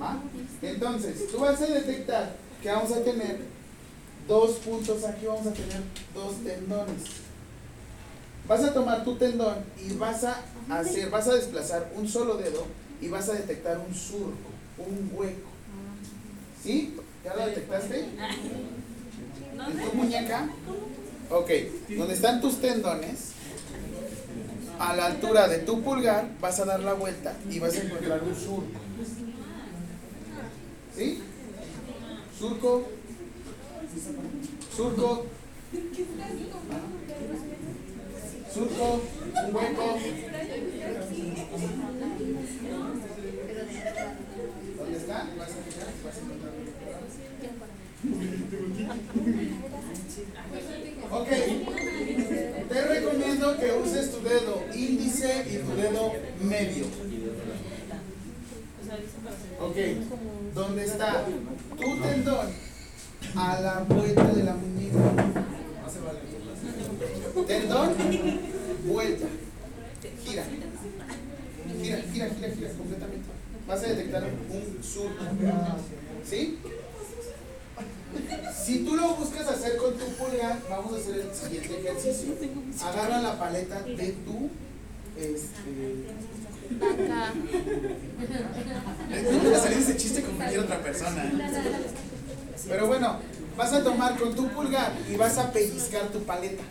¿Va? 0.00 0.22
Entonces, 0.62 1.30
tú 1.30 1.38
vas 1.38 1.60
a 1.60 1.66
detectar 1.66 2.36
que 2.62 2.70
vamos 2.70 2.92
a 2.92 3.02
tener 3.02 3.40
dos 4.28 4.50
puntos 4.58 5.04
aquí, 5.04 5.26
vamos 5.26 5.46
a 5.46 5.52
tener 5.52 5.80
dos 6.14 6.36
tendones. 6.44 7.02
Vas 8.46 8.64
a 8.64 8.74
tomar 8.74 9.04
tu 9.04 9.16
tendón 9.16 9.64
y 9.78 9.94
vas 9.94 10.24
a 10.24 10.42
hacer, 10.68 11.10
vas 11.10 11.28
a 11.28 11.34
desplazar 11.34 11.92
un 11.94 12.08
solo 12.08 12.36
dedo 12.36 12.66
y 13.00 13.08
vas 13.08 13.28
a 13.28 13.34
detectar 13.34 13.78
un 13.78 13.94
surco, 13.94 14.50
un 14.78 15.10
hueco. 15.12 15.48
¿Sí? 16.62 16.96
¿Ya 17.24 17.34
lo 17.34 17.46
detectaste? 17.46 18.08
¿En 19.68 19.90
tu 19.90 19.96
muñeca? 19.96 20.48
Ok, 21.30 21.50
donde 21.96 22.14
están 22.14 22.40
tus 22.40 22.60
tendones, 22.60 23.32
a 24.78 24.96
la 24.96 25.06
altura 25.06 25.46
de 25.46 25.58
tu 25.58 25.82
pulgar, 25.82 26.26
vas 26.40 26.58
a 26.58 26.64
dar 26.64 26.80
la 26.80 26.94
vuelta 26.94 27.36
y 27.50 27.58
vas 27.58 27.74
a 27.76 27.82
encontrar 27.82 28.22
un 28.22 28.34
surco. 28.34 28.80
¿Sí? 30.96 31.22
Surco. 32.38 32.88
Surco. 34.74 35.26
Surco. 38.52 39.02
Un 39.46 39.54
hueco. 39.54 39.98
¿Dónde 44.78 44.96
está? 44.96 45.28
¿Vas 45.38 45.48
a? 45.48 45.56
¿Vas 46.04 46.16
a 46.16 46.20
encontrar 46.20 46.49
Ok. 51.12 51.28
Te 52.68 52.80
recomiendo 52.82 53.58
que 53.58 53.72
uses 53.72 54.10
tu 54.12 54.22
dedo 54.22 54.64
índice 54.74 55.44
y 55.50 55.58
tu 55.58 55.76
dedo 55.76 56.12
medio. 56.42 56.86
Ok. 59.60 59.76
¿Dónde 60.54 60.84
está 60.84 61.26
tu 61.78 61.96
tendón? 62.00 62.46
A 63.36 63.60
la 63.60 63.80
vuelta 63.80 64.24
de 64.32 64.44
la 64.44 64.54
muñeca. 64.54 65.34
Tendón, 67.46 67.94
vuelta. 68.86 69.26
Gira. 70.24 70.44
Gira, 71.82 71.98
gira, 72.12 72.28
gira, 72.28 72.48
gira 72.48 72.70
completamente. 72.70 73.28
Vas 73.68 73.84
a 73.84 73.88
detectar 73.88 74.24
un 74.24 74.82
surco. 74.82 75.24
¿Sí? 76.24 76.58
Si 78.64 78.84
tú 78.84 78.96
lo 78.96 79.14
buscas 79.14 79.48
hacer 79.48 79.76
con 79.76 79.94
tu 79.94 80.06
pulgar, 80.14 80.58
vamos 80.68 80.94
a 80.94 80.96
hacer 80.96 81.20
el 81.20 81.34
siguiente 81.34 81.80
ejercicio. 81.80 82.34
agarra 82.84 83.20
la 83.20 83.38
paleta 83.38 83.80
de 83.82 84.12
tu 84.24 84.50
este, 85.16 86.06
Vaca. 86.78 87.32
no 89.32 89.50
te 89.50 89.56
salir 89.56 89.78
ese 89.78 89.96
chiste 89.96 90.22
con 90.22 90.36
cualquier 90.36 90.60
otra 90.60 90.82
persona. 90.82 91.30
Pero 92.68 92.86
bueno, 92.86 93.18
vas 93.56 93.72
a 93.72 93.82
tomar 93.82 94.18
con 94.18 94.34
tu 94.34 94.48
pulgar 94.48 94.92
y 95.10 95.16
vas 95.16 95.36
a 95.38 95.52
pellizcar 95.52 96.08
tu 96.08 96.20
paleta. 96.20 96.62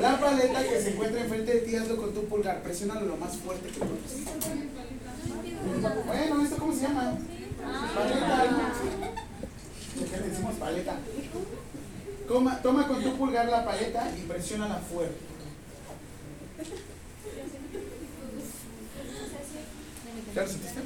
La 0.00 0.20
paleta 0.20 0.64
que 0.64 0.80
se 0.80 0.90
encuentra 0.90 1.22
enfrente 1.22 1.54
de 1.54 1.60
ti, 1.60 1.76
hazlo 1.76 1.96
con 1.96 2.12
tu 2.12 2.24
pulgar. 2.26 2.62
Presiónalo 2.62 3.06
lo 3.06 3.16
más 3.16 3.36
fuerte 3.36 3.68
que 3.68 3.78
puedas. 3.78 4.91
Bueno, 6.06 6.42
¿esto 6.42 6.56
cómo 6.58 6.72
se 6.72 6.82
llama? 6.82 7.14
Paleta. 7.94 8.44
¿Qué 10.10 10.16
le 10.16 10.28
decimos 10.28 10.54
paleta? 10.56 10.96
Toma, 12.62 12.88
con 12.88 13.02
tu 13.02 13.16
pulgar 13.16 13.46
la 13.46 13.64
paleta 13.64 14.10
y 14.16 14.22
presiónala 14.22 14.76
fuerte. 14.76 15.20
¿Ya 20.34 20.42
lo 20.42 20.48
sentiste? 20.48 20.80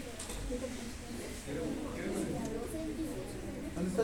¿Dónde 3.74 3.90
está 3.90 4.02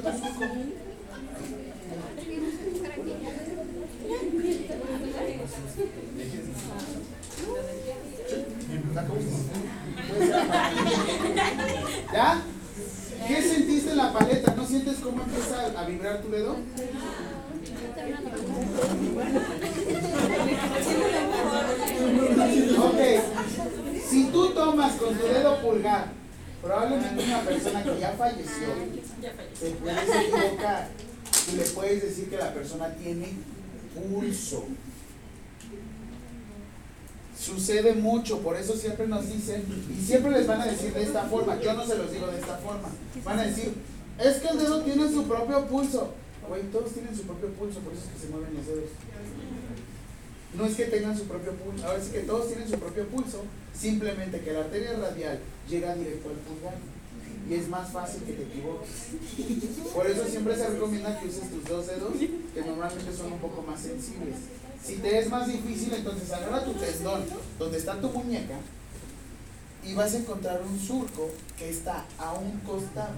tu? 9.07 9.52
¿Ya? 12.13 12.43
¿Qué 13.27 13.43
sentiste 13.43 13.91
en 13.91 13.97
la 13.97 14.13
paleta? 14.13 14.55
¿No 14.55 14.67
sientes 14.67 14.99
cómo 14.99 15.23
empieza 15.23 15.73
a 15.79 15.85
vibrar 15.85 16.21
tu 16.21 16.31
dedo? 16.31 16.59
Ok. 22.79 23.01
Si 24.09 24.25
tú 24.27 24.51
tomas 24.51 24.93
con 24.95 25.15
tu 25.15 25.25
dedo 25.25 25.61
pulgar, 25.63 26.09
probablemente 26.61 27.25
una 27.25 27.41
persona 27.41 27.83
que 27.83 27.99
ya 27.99 28.13
falleció, 28.13 28.69
te 29.61 29.71
puedes 29.71 30.09
equivocar 30.09 30.89
y 31.53 31.57
le 31.57 31.65
puedes 31.65 32.03
decir 32.03 32.29
que 32.29 32.37
la 32.37 32.53
persona 32.53 32.95
tiene 32.95 33.33
pulso. 33.95 34.67
Sucede 37.43 37.95
mucho, 37.95 38.39
por 38.39 38.57
eso 38.57 38.77
siempre 38.77 39.09
nos 39.09 39.27
dicen, 39.29 39.65
y 39.91 40.01
siempre 40.01 40.31
les 40.31 40.47
van 40.47 40.61
a 40.61 40.67
decir 40.67 40.95
de 40.95 41.03
esta 41.03 41.25
forma, 41.25 41.61
yo 41.61 41.75
no 41.75 41.85
se 41.85 41.97
los 41.97 42.13
digo 42.13 42.29
de 42.29 42.39
esta 42.39 42.57
forma, 42.59 42.89
van 43.25 43.39
a 43.41 43.43
decir, 43.43 43.73
es 44.17 44.37
que 44.37 44.49
el 44.49 44.59
dedo 44.59 44.81
tiene 44.83 45.11
su 45.11 45.25
propio 45.25 45.67
pulso. 45.67 46.15
Güey, 46.49 46.63
todos 46.71 46.93
tienen 46.93 47.17
su 47.17 47.23
propio 47.23 47.49
pulso, 47.49 47.81
por 47.81 47.93
eso 47.93 48.03
es 48.07 48.13
que 48.13 48.27
se 48.27 48.33
mueven 48.33 48.55
los 48.55 48.67
dedos. 48.67 48.91
No 50.57 50.67
es 50.67 50.77
que 50.77 50.85
tengan 50.85 51.19
su 51.19 51.25
propio 51.25 51.53
pulso, 51.55 51.85
ahora 51.85 52.01
sí 52.01 52.13
que 52.13 52.21
todos 52.21 52.47
tienen 52.47 52.69
su 52.69 52.79
propio 52.79 53.09
pulso, 53.09 53.43
simplemente 53.75 54.41
que 54.41 54.53
la 54.53 54.61
arteria 54.61 54.93
radial 54.93 55.41
llega 55.69 55.97
directo 55.97 56.29
al 56.29 56.37
pulgar 56.37 56.75
y 57.51 57.55
es 57.55 57.69
más 57.69 57.91
fácil 57.91 58.23
que 58.23 58.35
te 58.35 58.43
equivoques. 58.43 58.89
Por 59.93 60.07
eso 60.07 60.25
siempre 60.29 60.55
se 60.57 60.69
recomienda 60.69 61.19
que 61.19 61.27
uses 61.27 61.51
tus 61.51 61.65
dos 61.65 61.89
dedos, 61.89 62.13
que 62.55 62.61
normalmente 62.61 63.13
son 63.17 63.33
un 63.33 63.41
poco 63.41 63.63
más 63.63 63.81
sensibles. 63.81 64.37
Si 64.85 64.97
te 64.97 65.19
es 65.19 65.31
más 65.31 65.47
difícil, 65.47 65.95
entonces 65.95 66.31
agarra 66.33 66.65
tu 66.65 66.73
tendón, 66.75 67.25
donde 67.59 67.79
está 67.79 68.01
tu 68.01 68.09
muñeca, 68.09 68.57
y 69.85 69.95
vas 69.95 70.15
a 70.15 70.19
encontrar 70.19 70.61
un 70.63 70.79
surco 70.79 71.31
que 71.57 71.71
está 71.71 72.05
a 72.19 72.33
un 72.33 72.59
costado. 72.61 73.15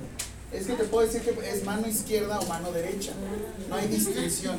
Es 0.53 0.67
que 0.67 0.75
te 0.75 0.85
puedo 0.85 1.07
decir 1.07 1.23
que 1.23 1.51
es 1.51 1.65
mano 1.65 1.87
izquierda 1.87 2.39
o 2.39 2.47
mano 2.47 2.71
derecha. 2.71 3.13
No 3.69 3.75
hay 3.75 3.89
distinción. 3.89 4.57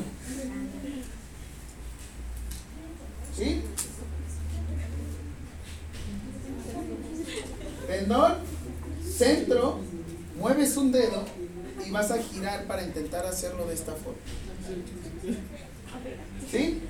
¿Sí? 3.36 3.62
Tendón, 7.86 8.34
centro, 9.16 9.78
mueves 10.38 10.76
un 10.76 10.92
dedo 10.92 11.24
y 11.86 11.90
vas 11.90 12.10
a 12.10 12.18
girar 12.18 12.64
para 12.66 12.82
intentar 12.82 13.24
hacerlo 13.26 13.66
de 13.66 13.74
esta 13.74 13.92
forma. 13.92 14.18
¿Sí? 16.50 16.80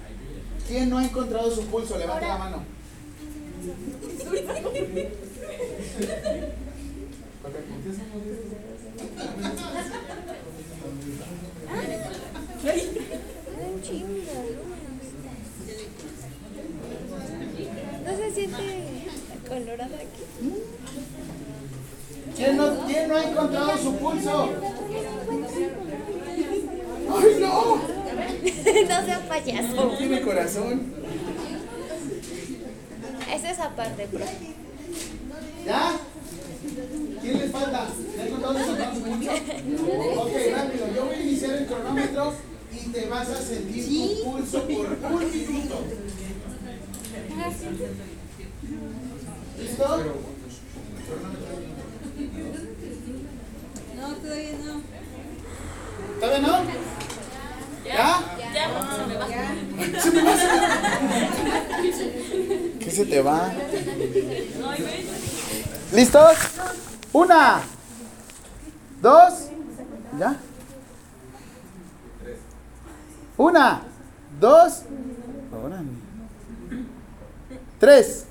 ¿Quién 0.69 0.91
no 0.91 0.99
ha 0.99 1.05
encontrado 1.05 1.51
su 1.51 1.65
pulso? 1.67 1.97
Levanta 1.97 2.29
la 2.29 2.39
mano. 2.39 2.65
¿No 18.05 18.17
se 18.17 18.31
siente 18.33 19.07
colorada 19.49 19.97
aquí? 19.97 20.25
¿Quién 22.37 22.57
no, 22.57 22.87
quién 22.87 23.09
no 23.09 23.17
ha 23.17 23.25
encontrado 23.25 23.79
su 23.79 23.97
pulso? 23.97 24.51
¡Ay, 27.09 27.37
no! 27.41 28.06
no 28.89 29.05
sea 29.05 29.29
payaso. 29.29 29.75
No 29.75 29.97
tiene 29.97 30.21
corazón. 30.23 30.95
Es 33.33 33.45
esa 33.45 33.71
parte, 33.75 34.07
profe. 34.07 34.55
¿Ya? 35.65 35.93
¿Quién 37.21 37.39
les 37.39 37.51
falta? 37.51 37.89
¿Ya 38.17 38.27
encontrado 38.27 38.59
su 38.59 39.03
pulso? 39.03 39.33
Ok, 40.21 40.33
rápido. 40.55 40.95
Yo 40.95 41.07
voy 41.07 41.15
a 41.15 41.23
iniciar 41.23 41.57
el 41.57 41.67
cronómetro 41.67 42.35
y 42.73 42.89
te 42.91 43.07
vas 43.07 43.29
a 43.29 43.41
sentir 43.43 43.85
tu 43.85 44.25
pulso 44.25 44.63
por 44.63 45.13
un 45.13 45.31
minuto. 45.31 45.85
¿Listo? 49.59 49.99
No, 53.97 54.15
todavía 54.15 54.53
no. 54.65 54.81
¿Todavía 56.21 56.47
no? 56.47 57.06
¿Ya? 57.87 58.21
Ya, 58.39 58.67
se 58.97 59.07
me 59.07 59.17
va. 59.17 59.27
¿Se 60.01 60.11
me 60.11 60.23
va? 60.23 60.33
¿Qué 62.81 62.91
se 62.91 63.07
te 63.07 63.23
va? 63.23 63.53
¿Listos? 65.93 66.37
Una, 67.13 67.61
dos, 69.01 69.49
¿ya? 70.19 70.37
Una, 73.37 73.83
dos, 74.41 74.83
órale. 75.53 75.89
Tres. 77.79 78.27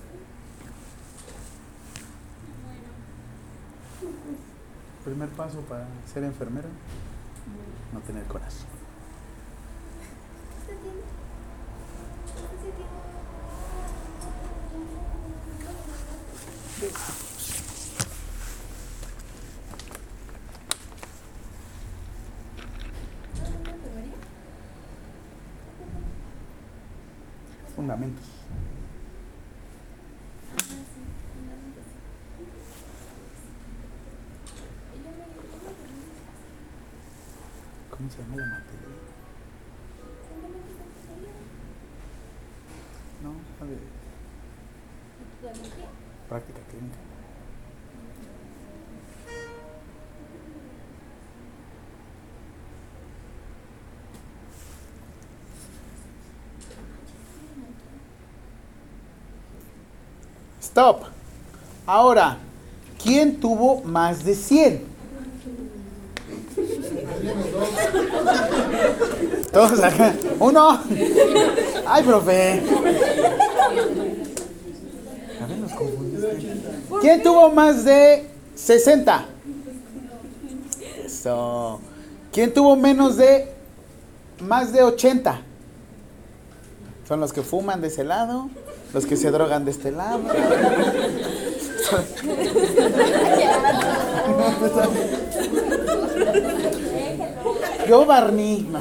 Primer 5.04 5.30
paso 5.30 5.60
para 5.62 5.88
ser 6.12 6.24
enfermera, 6.24 6.68
no 7.94 8.00
tener 8.02 8.24
corazón. 8.26 8.65
Fundamentos. 27.74 28.26
¿Cómo 37.90 38.10
se 38.10 38.18
llama 38.18 38.36
la 38.36 38.46
materia? 38.48 38.90
No, 43.24 43.34
la 43.60 43.66
de 43.66 43.78
práctica 46.28 46.60
clínica. 46.70 46.98
Stop. 60.62 61.04
Ahora, 61.86 62.38
¿quién 63.02 63.40
tuvo 63.40 63.82
más 63.84 64.26
de 64.26 64.36
100? 64.36 64.84
Todos. 69.54 69.80
Uno. 70.40 70.82
Ay, 71.88 72.04
profe. 72.04 72.62
A 75.42 75.46
ver, 75.48 75.58
nos 75.60 75.72
confundiste. 75.72 76.25
¿Quién 77.02 77.24
tuvo 77.24 77.50
más 77.52 77.84
de 77.86 78.28
60? 78.56 79.26
Eso. 81.06 81.80
¿Quién 82.32 82.54
tuvo 82.54 82.76
menos 82.76 83.18
de 83.18 83.52
más 84.40 84.72
de 84.72 84.84
80? 84.84 85.42
Son 87.08 87.20
los 87.20 87.32
que 87.32 87.42
fuman 87.42 87.82
de 87.82 87.88
ese 87.88 88.04
lado, 88.04 88.50
los 88.94 89.06
que 89.06 89.16
se 89.16 89.30
drogan 89.30 89.64
de 89.66 89.72
este 89.72 89.92
lado. 89.92 90.22
Yo 97.88 98.06
Barney. 98.06 98.68
no. 98.72 98.80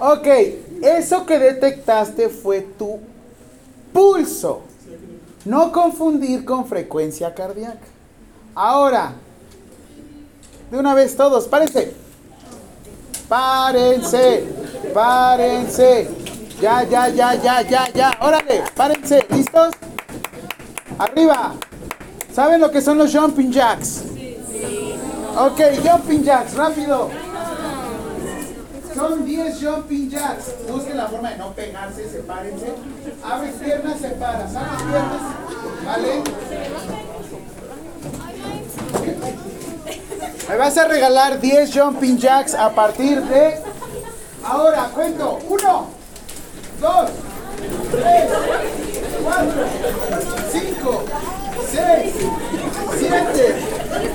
Ok, 0.00 0.26
eso 0.82 1.24
que 1.24 1.38
detectaste 1.38 2.28
fue 2.28 2.60
tu 2.60 2.98
pulso. 3.92 4.63
No 5.44 5.72
confundir 5.72 6.44
con 6.44 6.66
frecuencia 6.66 7.34
cardíaca. 7.34 7.86
Ahora, 8.54 9.12
de 10.70 10.78
una 10.78 10.94
vez 10.94 11.16
todos, 11.16 11.46
párense. 11.48 11.92
Párense, 13.28 14.44
párense. 14.94 16.08
Ya, 16.60 16.84
ya, 16.84 17.08
ya, 17.08 17.34
ya, 17.34 17.62
ya, 17.62 17.92
ya. 17.92 18.18
Órale, 18.20 18.64
párense. 18.74 19.26
¿Listos? 19.30 19.74
Arriba. 20.98 21.54
¿Saben 22.32 22.60
lo 22.60 22.70
que 22.70 22.80
son 22.80 22.98
los 22.98 23.14
jumping 23.14 23.52
jacks? 23.52 24.04
Ok, 25.36 25.60
jumping 25.84 26.22
jacks, 26.22 26.54
rápido. 26.54 27.10
Son 28.94 29.24
10 29.24 29.60
jumping 29.60 30.08
jacks. 30.08 30.54
Busquen 30.70 30.96
la 30.96 31.08
forma 31.08 31.30
de 31.30 31.38
no 31.38 31.52
pegarse, 31.52 32.08
sepárense. 32.08 32.74
Abres 33.24 33.54
piernas, 33.56 34.00
separas. 34.00 34.54
Abres 34.54 34.82
piernas. 34.82 35.22
¿Vale? 35.84 36.22
Me 40.48 40.56
vas 40.56 40.76
a 40.78 40.84
regalar 40.86 41.40
10 41.40 41.72
jumping 41.72 42.18
jacks 42.18 42.54
a 42.54 42.70
partir 42.70 43.20
de 43.22 43.58
ahora. 44.44 44.90
Cuento. 44.94 45.40
1, 45.48 45.86
2, 46.80 47.10
3, 47.90 48.30
4, 49.24 49.64
5, 50.52 51.04
6, 51.72 52.14
7, 52.98 53.54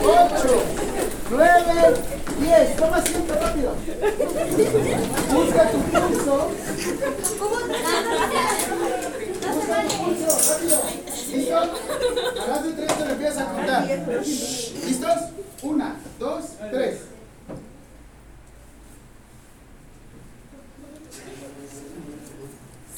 8, 0.03 0.88
9, 1.29 1.93
10. 2.39 2.75
Toma 2.77 2.97
asiento 2.97 3.33
rápido. 3.35 3.75
Busca 5.33 5.71
tu 5.71 5.77
pulso. 5.79 6.49
Busca 9.53 9.83
tu 9.87 9.95
pulso, 10.03 10.53
rápido. 10.53 10.81
¿Listo? 11.33 11.57
A 12.41 12.47
las 12.47 12.63
de 12.63 12.71
tres 12.73 12.97
te 12.97 13.05
lo 13.05 13.11
empiezas 13.11 13.37
a 13.37 13.51
contar. 13.51 13.87
¿Listos? 14.25 15.17
Una, 15.61 15.95
dos, 16.17 16.43
tres. 16.71 16.99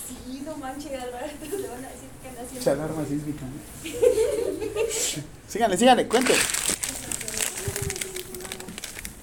Sí, 0.08 0.42
no 0.46 0.56
manches, 0.58 0.94
al 0.94 1.12
rato 1.12 1.58
le 1.58 1.68
van 1.68 1.86
a 1.86 1.90
decir 1.90 2.10
que 2.22 2.30
anda 2.30 2.42
haciendo. 2.42 2.60
Mucha 2.60 2.72
alarma 2.72 3.06
sísmica. 3.06 3.46
¿no? 3.46 3.52
síganle, 5.48 5.78
síganle, 5.78 6.08
cuente. 6.08 6.34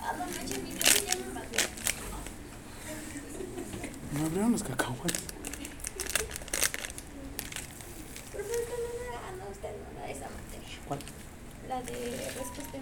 Ah, 0.02 0.12
no 0.18 0.24
manches, 0.26 0.62
mi 0.62 0.72
brazo 0.72 0.98
ya 1.06 1.16
me 1.16 1.34
mató. 1.34 1.58
No 4.18 4.26
abrieron 4.26 4.50
los 4.50 4.64
cacahuates. 4.64 5.22
No 8.32 8.38
me 8.38 9.50
usted 9.50 9.68
esa 10.08 10.28
materia. 10.28 10.78
¿Cuál? 10.88 10.98
La 11.68 11.80
de 11.82 11.92
respuesta. 11.92 12.78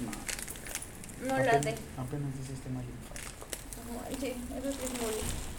No. 0.00 1.28
No 1.28 1.38
la 1.38 1.58
de. 1.60 1.70
Apenas 1.96 2.36
de 2.36 2.46
sistema 2.46 2.80
linfático. 2.82 3.46
No 3.86 4.00
manches, 4.02 4.34
eso 4.34 4.72
sí 4.72 4.78
es 4.84 5.00
muy. 5.00 5.51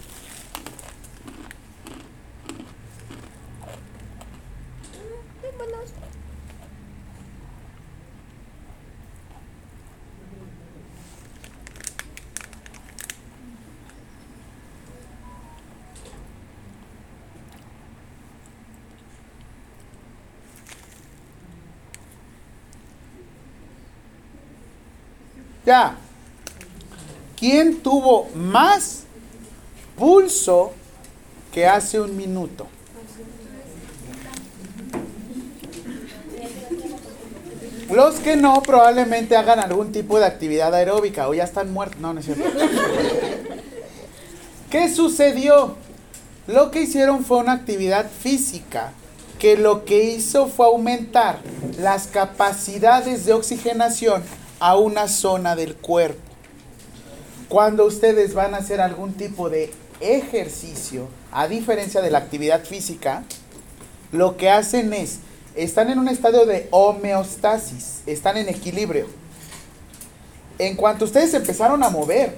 Ya. 25.65 25.97
¿Quién 27.37 27.81
tuvo 27.81 28.29
más 28.35 29.03
pulso 29.97 30.73
que 31.53 31.67
hace 31.67 31.99
un 31.99 32.15
minuto? 32.15 32.67
Los 37.91 38.15
que 38.15 38.35
no 38.35 38.61
probablemente 38.63 39.35
hagan 39.35 39.59
algún 39.59 39.91
tipo 39.91 40.19
de 40.19 40.25
actividad 40.25 40.73
aeróbica 40.73 41.27
o 41.27 41.33
ya 41.33 41.43
están 41.43 41.71
muertos. 41.71 41.99
No, 41.99 42.13
no 42.13 42.19
es 42.19 42.25
cierto. 42.25 42.43
¿Qué 44.69 44.89
sucedió? 44.91 45.75
Lo 46.47 46.71
que 46.71 46.81
hicieron 46.81 47.23
fue 47.23 47.37
una 47.37 47.53
actividad 47.53 48.09
física 48.09 48.91
que 49.37 49.57
lo 49.57 49.85
que 49.85 50.05
hizo 50.05 50.47
fue 50.47 50.65
aumentar 50.65 51.39
las 51.79 52.07
capacidades 52.07 53.25
de 53.25 53.33
oxigenación 53.33 54.23
a 54.63 54.77
una 54.77 55.09
zona 55.09 55.57
del 55.57 55.75
cuerpo. 55.75 56.21
Cuando 57.49 57.85
ustedes 57.85 58.33
van 58.33 58.53
a 58.53 58.59
hacer 58.59 58.79
algún 58.79 59.11
tipo 59.11 59.49
de 59.49 59.73
ejercicio, 59.99 61.09
a 61.33 61.49
diferencia 61.49 61.99
de 61.99 62.09
la 62.09 62.19
actividad 62.19 62.63
física, 62.63 63.25
lo 64.13 64.37
que 64.37 64.49
hacen 64.49 64.93
es, 64.93 65.19
están 65.55 65.89
en 65.89 65.99
un 65.99 66.07
estado 66.07 66.45
de 66.45 66.69
homeostasis, 66.71 68.03
están 68.05 68.37
en 68.37 68.47
equilibrio. 68.47 69.07
En 70.57 70.77
cuanto 70.77 71.03
ustedes 71.03 71.33
empezaron 71.33 71.83
a 71.83 71.89
mover, 71.89 72.37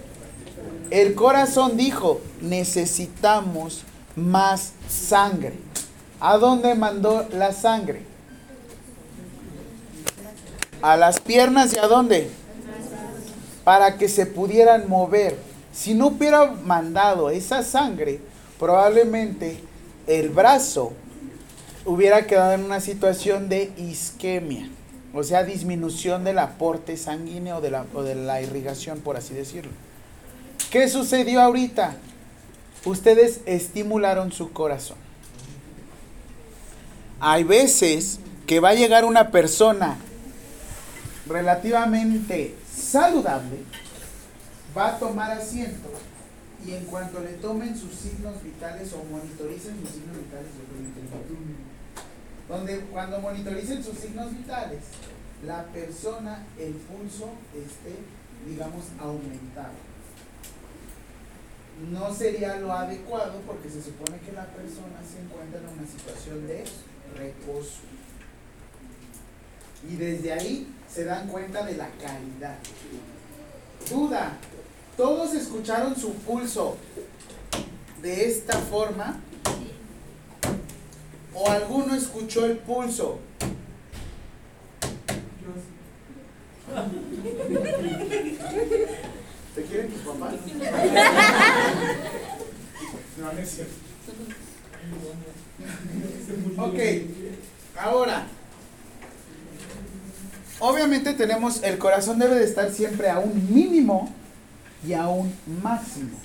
el 0.90 1.14
corazón 1.14 1.78
dijo, 1.78 2.22
necesitamos 2.42 3.84
más 4.16 4.72
sangre. 4.90 5.54
¿A 6.20 6.38
dónde 6.38 6.74
mandó 6.74 7.28
la 7.32 7.52
sangre? 7.52 8.14
A 10.86 10.98
las 10.98 11.19
piernas 11.19 11.74
y 11.74 11.80
a 11.80 11.88
dónde? 11.88 12.30
Para 13.63 13.98
que 13.98 14.08
se 14.08 14.28
pudieran 14.28 14.88
mover. 14.88 15.36
Si 15.74 15.95
no 15.95 16.10
hubiera 16.10 16.52
mandado 16.52 17.32
esa 17.32 17.63
sangre, 17.63 18.19
probablemente 18.60 19.58
el 20.06 20.30
brazo 20.30 20.93
hubiera 21.86 22.28
quedado 22.28 22.54
en 22.54 22.63
una 22.63 22.82
situación 22.82 23.50
de 23.50 23.74
isquemia, 23.78 24.69
o 25.12 25.24
sea, 25.24 25.43
disminución 25.43 26.24
del 26.24 26.38
aporte 26.38 26.98
sanguíneo 26.98 27.62
de 27.62 27.71
la, 27.71 27.88
o 27.95 28.04
de 28.04 28.13
la 28.13 28.43
irrigación, 28.43 29.00
por 29.00 29.17
así 29.17 29.34
decirlo. 29.34 29.71
¿Qué 30.69 30.88
sucedió 30.88 31.41
ahorita? 31.41 31.95
Ustedes 32.86 33.41
estimularon 33.48 34.32
su 34.32 34.52
corazón. 34.52 34.98
Hay 37.19 37.43
veces 37.43 38.19
que 38.45 38.60
va 38.60 38.69
a 38.69 38.76
llegar 38.76 39.04
una 39.04 39.32
persona 39.32 39.98
relativamente 41.28 42.56
saludable, 42.72 43.58
va 44.78 44.96
a 44.96 45.00
tomar 45.00 45.32
asiento 45.32 45.90
y 46.66 46.74
en 46.74 46.86
cuanto 46.86 47.20
le 47.20 47.34
tomen 47.34 47.78
sus 47.78 47.94
signos 47.94 48.42
vitales 48.44 48.92
o 48.94 49.04
monitoricen 49.04 49.80
sus 49.82 49.90
signos 49.90 50.18
vitales, 50.18 50.48
donde 52.50 52.80
cuando 52.92 53.19
monitoricen 53.19 53.84
sus 53.84 53.98
signos 53.98 54.32
vitales, 54.32 54.80
la 55.46 55.63
persona, 55.65 56.44
el 56.58 56.73
pulso 56.73 57.30
esté, 57.54 57.96
digamos, 58.48 58.86
aumentado. 59.00 59.73
No 61.92 62.13
sería 62.13 62.58
lo 62.58 62.71
adecuado 62.71 63.42
porque 63.46 63.69
se 63.69 63.84
supone 63.84 64.17
que 64.19 64.32
la 64.32 64.46
persona 64.46 65.02
se 65.04 65.21
encuentra 65.21 65.60
en 65.60 65.67
una 65.67 65.86
situación 65.86 66.48
de 66.48 66.63
reposo. 67.15 67.82
Y 69.88 69.98
desde 69.98 70.34
ahí 70.34 70.75
se 70.96 71.04
dan 71.04 71.27
cuenta 71.27 71.65
de 71.65 71.75
la 71.75 71.89
calidad. 71.89 72.56
Duda, 73.89 74.37
¿todos 74.96 75.33
escucharon 75.33 75.93
su 75.93 76.13
pulso 76.13 76.77
de 78.02 78.29
esta 78.29 78.58
forma? 78.58 79.19
¿O 81.33 81.50
alguno 81.50 81.93
escuchó 81.96 82.46
el 82.46 82.60
pulso? 82.60 83.19
¿Te 89.54 89.63
quieren 89.63 89.91
tus 89.91 90.02
papás? 90.02 90.33
No, 93.19 93.33
no 93.33 93.39
es 93.39 93.50
cierto. 93.50 93.73
Ok, 96.58 96.79
ahora, 97.77 98.27
obviamente 100.60 101.13
tenemos, 101.13 101.63
el 101.63 101.77
corazón 101.77 102.19
debe 102.19 102.35
de 102.35 102.45
estar 102.45 102.71
siempre 102.71 103.10
a 103.10 103.19
un 103.19 103.53
mínimo 103.53 104.13
y 104.85 104.93
a 104.93 105.08
un 105.08 105.33
máximo. 105.62 106.17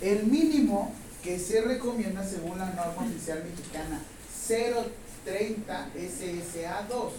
El 0.00 0.24
mínimo 0.24 0.92
que 1.22 1.38
se 1.38 1.60
recomienda 1.60 2.24
según 2.24 2.58
la 2.58 2.70
norma 2.70 3.02
oficial 3.02 3.44
mexicana 3.44 4.00
030 4.46 5.88
SSA2 5.94 7.10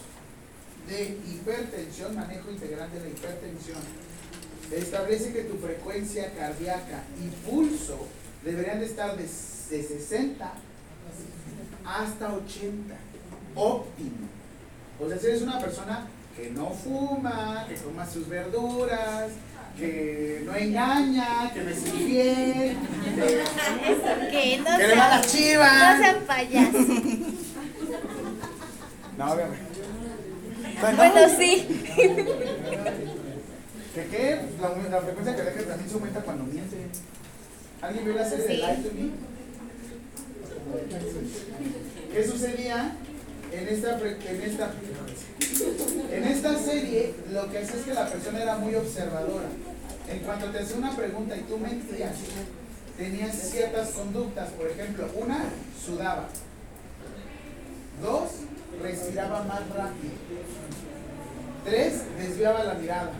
de 0.88 1.17
hipertensión, 1.32 2.15
manejo 2.15 2.49
integral 2.51 2.91
de 2.91 2.99
la 2.99 3.07
hipertensión, 3.07 3.80
establece 4.72 5.32
que 5.32 5.43
tu 5.43 5.57
frecuencia 5.57 6.32
cardíaca 6.34 7.03
y 7.19 7.49
pulso 7.49 8.07
deberían 8.43 8.80
de 8.80 8.86
estar 8.86 9.15
de, 9.15 9.24
de 9.24 9.84
60 9.84 10.51
hasta 11.86 12.34
80, 12.34 12.95
óptimo. 13.55 14.41
O 15.02 15.08
sea, 15.10 15.18
si 15.18 15.26
eres 15.28 15.41
una 15.41 15.60
persona 15.60 16.08
que 16.36 16.49
no 16.52 16.70
fuma, 16.70 17.66
que 17.68 17.76
coma 17.76 18.06
sus 18.08 18.28
verduras, 18.30 19.32
que 19.78 20.43
no 20.45 20.56
engaña, 20.56 21.52
que 21.54 21.62
me 21.62 21.74
sigue 21.74 22.06
bien, 22.06 22.78
que, 24.32 24.58
no 24.64 24.78
que 24.78 24.88
le 24.88 24.95
va 24.95 25.06
a 25.06 25.18
las 25.18 25.26
sean, 25.26 25.26
no 25.26 25.28
chivas. 25.28 25.97
sean 25.99 26.18
payasos. 26.26 26.86
No, 29.18 29.34
obviamente. 29.34 29.66
Bueno, 30.80 30.97
Bueno, 30.97 31.20
sí. 31.38 31.68
¿Que 33.93 34.06
qué? 34.08 34.39
La, 34.60 34.70
la 34.89 35.02
frecuencia 35.02 35.36
cardíaca 35.36 35.64
también 35.68 35.89
se 35.89 35.95
aumenta 35.95 36.22
cuando 36.22 36.43
miente. 36.45 36.78
¿Alguien 37.82 38.06
vio 38.06 38.14
la 38.16 38.28
serie 38.28 38.45
de 38.45 38.56
Sí. 38.56 38.62
Lie 38.62 38.76
to 38.78 38.89
Me? 38.95 39.12
¿Qué 42.14 42.24
sucedía? 42.28 42.95
En 43.52 43.68
esta, 43.68 43.99
en 43.99 44.41
en 46.12 46.24
esta 46.24 46.58
serie 46.58 47.14
lo 47.32 47.52
que 47.52 47.58
hacía 47.60 47.76
es 47.76 47.86
que 47.86 47.93
la 47.93 48.08
persona 48.08 48.41
era 48.41 48.58
muy 48.58 48.76
observadora. 48.76 49.49
En 50.10 50.20
cuanto 50.20 50.47
te 50.47 50.60
hacía 50.60 50.78
una 50.78 50.95
pregunta 50.95 51.36
y 51.36 51.41
tú 51.41 51.58
mentías, 51.58 52.16
tenías 52.97 53.36
ciertas 53.36 53.89
conductas. 53.89 54.49
Por 54.52 54.68
ejemplo, 54.68 55.10
una, 55.16 55.45
sudaba. 55.86 56.28
Dos, 58.02 58.30
respiraba 58.82 59.43
más 59.43 59.62
rápido. 59.70 60.14
Tres, 61.66 62.02
desviaba 62.18 62.64
la 62.64 62.74
mirada. 62.76 63.12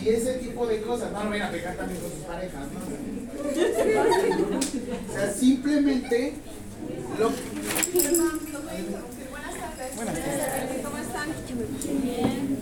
Y 0.00 0.08
ese 0.08 0.34
tipo 0.34 0.66
de 0.66 0.82
cosas, 0.82 1.12
no 1.12 1.24
lo 1.24 1.30
vayan 1.30 1.48
a 1.48 1.52
pegar 1.52 1.76
también 1.76 2.00
con 2.00 2.10
sus 2.10 2.20
parejas, 2.20 2.66
¿no? 2.72 2.80
O 4.58 5.12
sea, 5.12 5.32
simplemente 5.32 6.34
lo 7.18 7.30
Buenas 9.96 10.14
tardes. 10.14 10.82
¿Cómo 10.84 10.98
están? 10.98 11.28
Bien. 12.02 12.58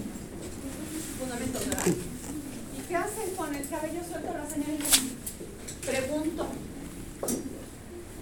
Fundamentos, 1.19 1.67
¿verdad? 1.69 1.87
¿Y 1.87 2.81
qué 2.89 2.97
hacen 2.97 3.31
con 3.37 3.55
el 3.55 3.69
cabello 3.69 4.01
suelto 4.09 4.33
la 4.33 4.49
señorita? 4.51 4.87
Pregunto. 5.87 6.47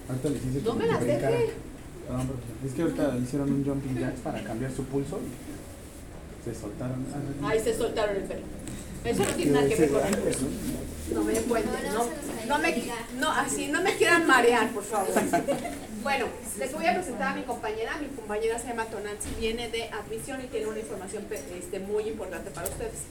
Ahorita 0.09 0.29
les 0.29 0.45
hice 0.45 0.61
No 0.63 0.73
me 0.75 0.87
las 0.87 0.99
brincara. 1.01 1.29
deje. 1.37 1.53
Perdón, 2.07 2.27
pero 2.27 2.39
es 2.69 2.73
que 2.73 2.81
ahorita 2.81 3.17
hicieron 3.17 3.51
un 3.53 3.65
jumping 3.65 3.99
jacks 3.99 4.19
para 4.21 4.43
cambiar 4.43 4.71
su 4.71 4.83
pulso 4.85 5.19
y 5.19 6.45
se 6.49 6.59
soltaron. 6.59 7.05
Ahí 7.43 7.59
se 7.59 7.73
soltaron 7.77 8.15
el 8.15 8.23
pelo. 8.23 8.41
Eso 9.03 9.23
no 9.23 9.31
tiene 9.31 9.51
nada 9.51 9.67
que 9.67 9.75
ver 9.75 9.89
con 9.89 10.01
pelo. 10.01 10.37
No 11.13 11.23
me 11.23 11.33
cuenten, 11.33 11.93
no, 11.93 12.09
no 12.47 12.59
me, 12.59 12.83
no, 13.17 13.31
así, 13.31 13.67
no 13.67 13.81
me 13.81 13.95
quieran 13.97 14.25
marear, 14.27 14.69
por 14.71 14.83
favor. 14.83 15.09
Bueno, 16.01 16.25
les 16.57 16.73
voy 16.73 16.87
a 16.87 16.95
presentar 16.95 17.33
a 17.33 17.35
mi 17.35 17.43
compañera. 17.43 17.95
Mi 17.97 18.07
compañera 18.07 18.57
se 18.57 18.69
llama 18.69 18.85
Tonanzi, 18.85 19.29
viene 19.39 19.69
de 19.69 19.83
admisión 19.83 20.41
y 20.41 20.47
tiene 20.47 20.65
una 20.65 20.79
información 20.79 21.27
este, 21.31 21.79
muy 21.79 22.07
importante 22.07 22.49
para 22.49 22.67
ustedes. 22.67 23.01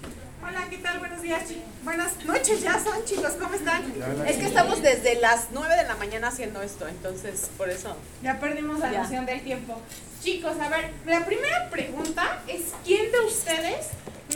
Hola, 0.43 0.67
¿qué 0.69 0.79
tal? 0.79 0.99
Buenos 0.99 1.23
días, 1.23 1.43
buenas 1.85 2.25
noches 2.25 2.63
ya 2.63 2.83
son, 2.83 3.05
chicos, 3.05 3.33
¿cómo 3.39 3.55
están? 3.55 3.85
Es 4.27 4.39
que 4.39 4.47
estamos 4.47 4.83
desde 4.83 5.21
las 5.21 5.49
9 5.53 5.77
de 5.77 5.85
la 5.85 5.95
mañana 5.97 6.29
haciendo 6.29 6.63
esto, 6.63 6.89
entonces 6.89 7.49
por 7.57 7.71
eso. 7.71 7.95
Ya 8.25 8.41
perdimos 8.41 8.81
la 8.81 8.91
noción 8.91 9.25
del 9.25 9.43
tiempo. 9.43 9.81
Chicos, 10.21 10.55
a 10.61 10.69
ver, 10.69 10.91
la 11.07 11.25
primera 11.25 11.71
pregunta 11.71 12.43
es 12.49 12.73
¿quién 12.85 13.13
de 13.13 13.21
ustedes 13.21 13.87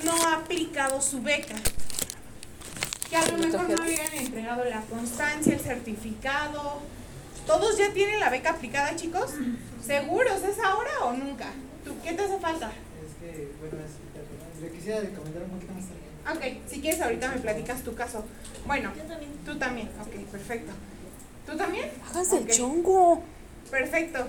no 0.04 0.12
ha 0.26 0.34
aplicado 0.36 1.00
su 1.00 1.22
beca? 1.22 1.54
Que 3.08 3.16
a 3.16 3.26
lo 3.30 3.38
mejor 3.38 3.68
no 3.68 3.82
habían 3.82 4.12
entregado 4.14 4.64
la 4.64 4.80
constancia, 4.82 5.54
el 5.54 5.60
certificado. 5.60 6.80
¿Todos 7.46 7.76
ya 7.78 7.92
tienen 7.92 8.18
la 8.20 8.30
beca 8.30 8.50
aplicada, 8.50 8.96
chicos? 8.96 9.32
¿Seguros? 9.84 10.42
¿Es 10.42 10.58
ahora 10.58 10.90
o 11.04 11.12
nunca? 11.12 11.46
¿Tú 11.84 11.92
qué 12.02 12.12
te 12.14 12.22
hace 12.22 12.38
falta? 12.38 12.68
Es 12.68 13.14
que, 13.20 13.52
bueno, 13.60 13.76
es, 13.84 14.62
le 14.62 14.70
quisiera 14.70 15.00
recomendar 15.00 15.42
un 15.44 15.50
poquito 15.50 15.72
más 15.74 15.84
tarde. 15.84 16.54
Ok, 16.56 16.70
si 16.70 16.80
quieres 16.80 17.00
ahorita 17.02 17.28
me 17.28 17.36
platicas 17.36 17.82
tu 17.82 17.94
caso. 17.94 18.24
Bueno, 18.66 18.90
Yo 18.96 19.02
también. 19.02 19.32
tú 19.44 19.56
también. 19.58 19.88
Ok, 20.00 20.14
perfecto. 20.32 20.72
¿Tú 21.46 21.56
también? 21.58 21.90
Háganse 22.08 22.36
Ok. 22.36 22.48
el 22.48 22.56
chongo. 22.56 23.22
Perfecto. 23.70 24.26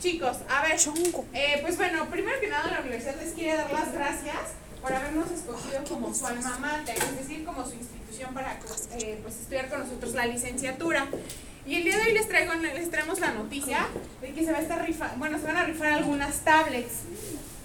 Chicos, 0.00 0.38
a 0.48 0.62
ver. 0.62 0.78
Chongo. 0.78 1.26
Eh, 1.34 1.58
pues 1.60 1.76
bueno, 1.76 2.06
primero 2.08 2.40
que 2.40 2.48
nada 2.48 2.70
la 2.70 2.80
universidad 2.80 3.16
les 3.16 3.34
quiere 3.34 3.58
dar 3.58 3.70
las 3.70 3.92
gracias 3.92 4.36
por 4.84 4.92
habernos 4.92 5.30
escogido 5.30 5.82
como 5.88 6.12
su 6.12 6.26
alma 6.26 6.58
mater, 6.58 6.94
es 6.98 7.16
decir, 7.16 7.42
como 7.42 7.64
su 7.64 7.72
institución 7.72 8.34
para 8.34 8.60
eh, 9.00 9.18
pues, 9.22 9.40
estudiar 9.40 9.70
con 9.70 9.78
nosotros 9.78 10.12
la 10.12 10.26
licenciatura. 10.26 11.08
Y 11.66 11.76
el 11.76 11.84
día 11.84 11.96
de 11.96 12.02
hoy 12.02 12.12
les 12.12 12.28
traigo 12.28 12.52
les 12.52 12.90
traemos 12.90 13.18
la 13.18 13.32
noticia 13.32 13.86
de 14.20 14.34
que 14.34 14.44
se 14.44 14.52
va 14.52 14.58
a 14.58 14.60
estar 14.60 14.84
rifa, 14.84 15.14
bueno, 15.16 15.38
se 15.38 15.46
van 15.46 15.56
a 15.56 15.64
rifar 15.64 15.94
algunas 15.94 16.44
tablets. 16.44 16.96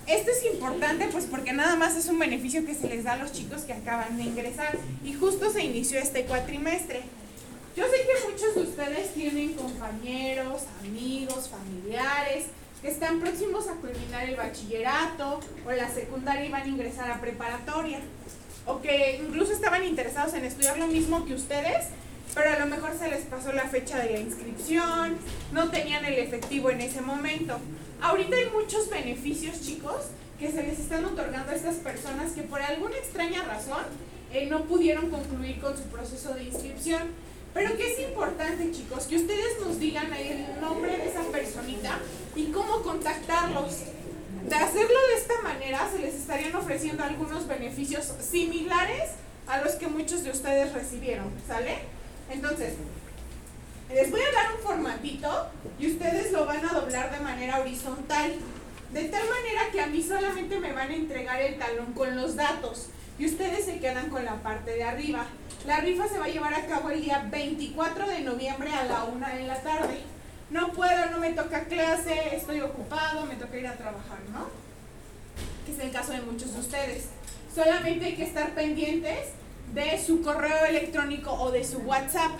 Esto 0.07 0.31
es 0.31 0.45
importante 0.45 1.09
pues 1.11 1.25
porque 1.25 1.51
nada 1.51 1.75
más 1.75 1.97
es 1.97 2.07
un 2.07 2.19
beneficio 2.19 2.65
que 2.65 2.73
se 2.73 2.87
les 2.87 3.03
da 3.03 3.13
a 3.13 3.17
los 3.17 3.33
chicos 3.33 3.63
que 3.63 3.73
acaban 3.73 4.15
de 4.15 4.23
ingresar 4.23 4.77
y 5.03 5.11
justo 5.11 5.51
se 5.51 5.61
inició 5.61 5.99
este 5.99 6.23
cuatrimestre. 6.23 7.01
Yo 7.75 7.83
sé 7.83 7.97
que 7.97 8.31
muchos 8.31 8.55
de 8.55 8.61
ustedes 8.61 9.13
tienen 9.13 9.55
compañeros, 9.55 10.61
amigos, 10.85 11.49
familiares 11.49 12.45
que 12.81 12.89
están 12.89 13.19
próximos 13.19 13.67
a 13.67 13.73
culminar 13.73 14.27
el 14.27 14.35
bachillerato 14.35 15.39
o 15.65 15.71
la 15.71 15.89
secundaria 15.89 16.45
y 16.45 16.49
van 16.49 16.63
a 16.63 16.67
ingresar 16.67 17.11
a 17.11 17.19
preparatoria. 17.19 17.99
O 18.65 18.81
que 18.81 19.19
incluso 19.21 19.51
estaban 19.51 19.83
interesados 19.83 20.33
en 20.33 20.45
estudiar 20.45 20.77
lo 20.77 20.87
mismo 20.87 21.25
que 21.25 21.33
ustedes, 21.33 21.87
pero 22.35 22.51
a 22.51 22.59
lo 22.59 22.67
mejor 22.67 22.91
se 22.97 23.09
les 23.09 23.21
pasó 23.25 23.51
la 23.51 23.67
fecha 23.67 23.97
de 23.97 24.11
la 24.11 24.19
inscripción, 24.19 25.17
no 25.51 25.69
tenían 25.71 26.05
el 26.05 26.19
efectivo 26.19 26.69
en 26.69 26.81
ese 26.81 27.01
momento. 27.01 27.57
Ahorita 28.01 28.35
hay 28.35 28.49
muchos 28.51 28.89
beneficios, 28.89 29.61
chicos, 29.61 30.11
que 30.39 30.51
se 30.51 30.63
les 30.63 30.79
están 30.79 31.03
otorgando 31.03 31.51
a 31.51 31.55
estas 31.55 31.75
personas 31.75 32.31
que 32.31 32.43
por 32.43 32.61
alguna 32.61 32.95
extraña 32.95 33.43
razón 33.43 33.83
eh, 34.31 34.45
no 34.45 34.63
pudieron 34.65 35.09
concluir 35.09 35.59
con 35.59 35.75
su 35.75 35.83
proceso 35.83 36.33
de 36.33 36.43
inscripción. 36.43 37.01
Pero 37.53 37.75
que 37.75 37.93
es 37.93 37.99
importante, 37.99 38.71
chicos, 38.71 39.05
que 39.05 39.17
ustedes 39.17 39.59
nos 39.59 39.79
digan 39.79 40.11
ahí 40.13 40.45
el 40.47 40.61
nombre 40.61 40.97
de 40.97 41.09
esa 41.09 41.23
personita 41.23 41.99
y 42.35 42.51
cómo 42.51 42.81
contactarlos. 42.81 43.73
De 44.47 44.55
hacerlo 44.55 44.97
de 45.09 45.15
esta 45.15 45.41
manera, 45.41 45.89
se 45.91 45.99
les 45.99 46.15
estarían 46.15 46.55
ofreciendo 46.55 47.03
algunos 47.03 47.47
beneficios 47.47 48.13
similares 48.21 49.11
a 49.47 49.61
los 49.61 49.73
que 49.73 49.87
muchos 49.87 50.23
de 50.23 50.31
ustedes 50.31 50.73
recibieron, 50.73 51.31
¿sale? 51.47 51.79
Entonces, 52.31 52.73
les 53.91 54.11
voy 54.11 54.21
a 54.21 54.31
dar 54.31 54.55
un 54.55 54.61
formatito 54.61 55.47
y 55.79 55.91
ustedes 55.91 56.31
lo 56.31 56.45
van 56.45 56.63
a 56.63 56.73
doblar 56.73 57.11
de 57.11 57.19
manera 57.19 57.59
horizontal. 57.59 58.33
De 58.93 59.03
tal 59.05 59.23
manera 59.27 59.71
que 59.71 59.81
a 59.81 59.87
mí 59.87 60.03
solamente 60.03 60.59
me 60.59 60.73
van 60.73 60.89
a 60.89 60.95
entregar 60.95 61.41
el 61.41 61.57
talón 61.57 61.93
con 61.93 62.15
los 62.15 62.35
datos 62.35 62.87
y 63.17 63.25
ustedes 63.25 63.65
se 63.65 63.79
quedan 63.79 64.09
con 64.09 64.25
la 64.25 64.41
parte 64.41 64.71
de 64.71 64.83
arriba. 64.83 65.25
La 65.65 65.81
rifa 65.81 66.07
se 66.07 66.17
va 66.17 66.25
a 66.25 66.29
llevar 66.29 66.53
a 66.53 66.65
cabo 66.67 66.89
el 66.89 67.01
día 67.01 67.27
24 67.29 68.07
de 68.07 68.21
noviembre 68.21 68.71
a 68.71 68.85
la 68.85 69.03
1 69.03 69.27
de 69.27 69.43
la 69.43 69.61
tarde. 69.61 69.99
No 70.49 70.71
puedo, 70.71 71.09
no 71.11 71.17
me 71.19 71.33
toca 71.33 71.65
clase, 71.65 72.35
estoy 72.35 72.61
ocupado, 72.61 73.25
me 73.25 73.35
toca 73.35 73.57
ir 73.57 73.67
a 73.67 73.75
trabajar, 73.75 74.19
¿no? 74.31 74.47
Que 75.65 75.73
es 75.73 75.79
el 75.79 75.91
caso 75.91 76.13
de 76.13 76.21
muchos 76.21 76.53
de 76.53 76.61
ustedes. 76.61 77.09
Solamente 77.53 78.05
hay 78.05 78.15
que 78.15 78.23
estar 78.23 78.55
pendientes 78.55 79.29
de 79.73 80.03
su 80.03 80.21
correo 80.21 80.65
electrónico 80.65 81.33
o 81.33 81.51
de 81.51 81.65
su 81.65 81.79
WhatsApp. 81.79 82.31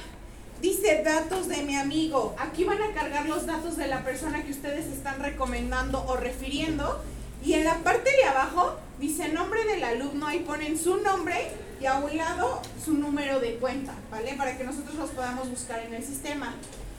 Dice 0.61 1.03
datos 1.03 1.49
de 1.49 1.61
mi 1.63 1.75
amigo. 1.75 2.35
Aquí 2.39 2.63
van 2.63 2.81
a 2.81 2.93
cargar 2.93 3.27
los 3.27 3.45
datos 3.45 3.75
de 3.75 3.87
la 3.87 4.03
persona 4.03 4.43
que 4.43 4.51
ustedes 4.51 4.87
están 4.87 5.19
recomendando 5.19 6.03
o 6.07 6.15
refiriendo. 6.15 7.03
Y 7.43 7.53
en 7.53 7.65
la 7.65 7.75
parte 7.79 8.11
de 8.11 8.23
abajo 8.23 8.77
dice 8.97 9.27
nombre 9.29 9.63
del 9.65 9.83
alumno. 9.83 10.25
Ahí 10.25 10.39
ponen 10.39 10.79
su 10.79 10.97
nombre 10.97 11.51
y 11.79 11.85
a 11.85 11.95
un 11.95 12.15
lado 12.17 12.61
su 12.83 12.93
número 12.93 13.39
de 13.39 13.55
cuenta, 13.55 13.93
¿vale? 14.11 14.33
Para 14.35 14.57
que 14.57 14.63
nosotros 14.63 14.95
los 14.95 15.09
podamos 15.11 15.49
buscar 15.49 15.79
en 15.79 15.93
el 15.93 16.03
sistema. 16.03 16.53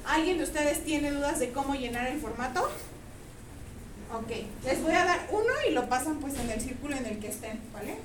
¿Alguien 0.06 0.38
de 0.38 0.44
ustedes 0.44 0.84
tiene 0.84 1.10
dudas 1.10 1.38
de 1.38 1.52
cómo 1.52 1.74
llenar 1.74 2.06
el 2.06 2.20
formato? 2.20 2.70
Ok, 4.12 4.30
les 4.64 4.82
voy 4.82 4.92
a 4.92 5.04
dar 5.04 5.28
uno 5.30 5.52
y 5.68 5.72
lo 5.72 5.88
pasan 5.88 6.18
pues 6.18 6.34
en 6.38 6.50
el 6.50 6.60
círculo 6.60 6.96
en 6.96 7.06
el 7.06 7.18
que 7.18 7.28
estén, 7.28 7.60
¿vale? 7.72 7.96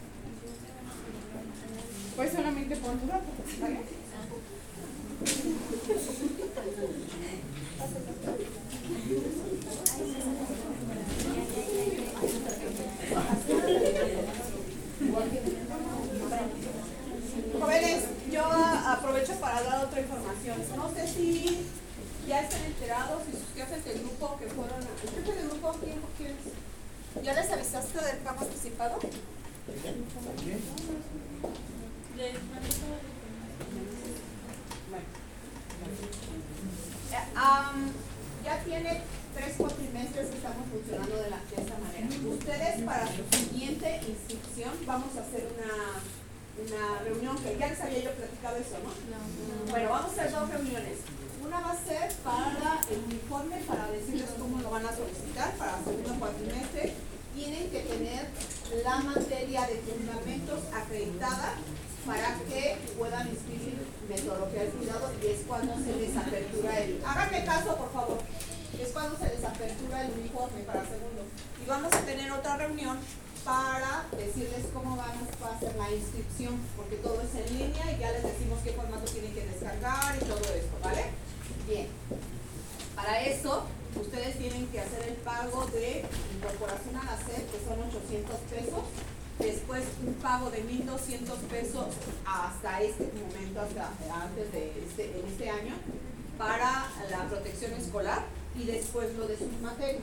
Pues 2.15 2.31
solamente 2.31 2.75
pon 2.75 2.99
tu 2.99 3.07
¿vale? 3.07 3.79
Aprovecho 18.85 19.33
para 19.39 19.61
dar 19.63 19.85
otra 19.85 20.01
información. 20.01 20.57
No 20.75 20.93
sé 20.93 21.07
si 21.07 21.65
ya 22.27 22.41
están 22.41 22.63
enterados 22.65 23.23
y 23.27 23.31
sus 23.31 23.55
jefes 23.55 23.85
del 23.85 23.99
grupo 23.99 24.37
que 24.37 24.47
fueron 24.47 24.81
a... 24.81 25.03
¿El 25.03 25.09
jefe 25.09 25.33
del 25.33 25.49
grupo 25.49 25.75
quién, 25.79 25.99
quién? 26.17 26.35
¿Ya 27.23 27.33
les 27.33 27.49
avisaste 27.51 28.01
del 28.03 28.17
pago 28.17 28.41
anticipado? 28.41 28.99
Am, 37.35 37.91
ya 38.43 38.63
tiene 38.63 39.01
tres 39.35 39.55
cuatrimestres 39.57 40.27
que 40.27 40.37
estamos 40.37 40.67
funcionando 40.71 41.15
de 41.15 41.27
esta 41.27 41.77
manera. 41.79 42.07
Ustedes 42.29 42.83
para 42.83 43.07
su 43.07 43.23
siguiente 43.37 44.01
inscripción 44.07 44.73
vamos 44.85 45.15
a 45.17 45.21
hacer 45.21 45.47
una, 45.57 45.99
una 46.57 46.99
reunión 47.03 47.37
que 47.37 47.57
ya 47.57 47.67
les 47.67 47.81
había 47.81 47.99
yo 47.99 48.11
platicado 48.11 48.57
eso, 48.57 48.77
¿no? 48.79 48.91
Bueno, 49.71 49.89
vamos 49.89 50.09
a 50.09 50.13
hacer 50.13 50.31
dos 50.31 50.49
reuniones. 50.49 50.97
Una 51.43 51.59
va 51.59 51.71
a 51.71 51.77
ser 51.77 52.11
para 52.23 52.81
el 52.89 52.99
uniforme, 53.05 53.57
para 53.67 53.91
decirles 53.91 54.29
cómo 54.39 54.61
lo 54.61 54.69
van 54.71 54.85
a 54.85 54.95
solicitar 54.95 55.53
para 55.57 55.77
el 55.77 55.83
segundo 55.83 56.15
cuatrimestre. 56.17 56.93
Tienen 57.35 57.69
que 57.69 57.79
tener 57.81 58.29
la 58.83 58.97
materia 58.99 59.67
de 59.67 59.75
fundamentos 59.83 60.59
acreditada 60.73 61.55
para 62.05 62.35
que 62.47 62.77
puedan 62.97 63.27
inscribir 63.27 63.85
metodología 64.07 64.61
del 64.61 64.71
cuidado 64.71 65.11
y 65.21 65.27
es 65.27 65.39
cuando 65.45 65.75
se 65.75 65.95
les 65.95 66.15
apertura 66.15 66.79
el... 66.79 67.01
Háganme 67.05 67.43
caso, 67.43 67.75
por 67.75 67.91
favor. 67.91 68.19
Es 68.79 68.89
cuando 68.89 69.17
se 69.17 69.27
les 69.35 69.43
apertura 69.43 70.05
el 70.05 70.11
uniforme 70.13 70.61
para 70.61 70.83
segundo. 70.83 71.23
Y 71.61 71.67
vamos 71.67 71.91
a 71.93 71.99
tener 71.99 72.31
otra 72.31 72.57
reunión 72.57 72.97
para 73.45 74.05
decirles 74.17 74.65
cómo 74.73 74.97
van 74.97 75.13
a 75.13 75.55
hacer 75.55 75.75
la 75.75 75.91
inscripción, 75.91 76.57
porque 76.75 76.95
todo 76.97 77.21
es 77.21 77.29
en 77.35 77.57
línea 77.57 77.91
y 77.91 77.99
ya 77.99 78.11
les 78.11 78.23
decimos 78.23 78.59
qué 78.63 78.71
formato 78.73 79.05
tienen 79.05 79.33
que 79.33 79.45
descargar 79.45 80.17
y 80.17 80.25
todo 80.25 80.41
esto, 80.41 80.75
¿vale? 80.83 81.05
Bien. 81.67 81.87
Para 82.95 83.21
eso, 83.21 83.65
ustedes 84.01 84.39
tienen 84.39 84.65
que 84.67 84.79
hacer 84.79 85.09
el 85.09 85.15
pago 85.17 85.67
de 85.67 86.03
incorporación 86.35 86.95
a 86.97 87.03
la 87.03 87.17
SED, 87.17 87.45
que 87.45 87.61
son 87.63 87.79
800 87.85 88.35
pesos. 88.49 88.83
Después 89.37 89.83
un 90.03 90.13
pago 90.15 90.49
de 90.49 90.63
1.200 90.63 91.37
pesos 91.49 91.85
hasta 92.25 92.81
este 92.81 93.11
momento, 93.13 93.61
hasta 93.61 93.91
antes 94.23 94.51
de 94.53 94.73
este, 94.87 95.21
este 95.27 95.49
año, 95.51 95.75
para 96.37 96.89
la 97.11 97.29
protección 97.29 97.73
escolar 97.73 98.23
y 98.57 98.63
después 98.63 99.13
lo 99.15 99.27
de 99.27 99.37
sus 99.37 99.51
materias. 99.61 100.01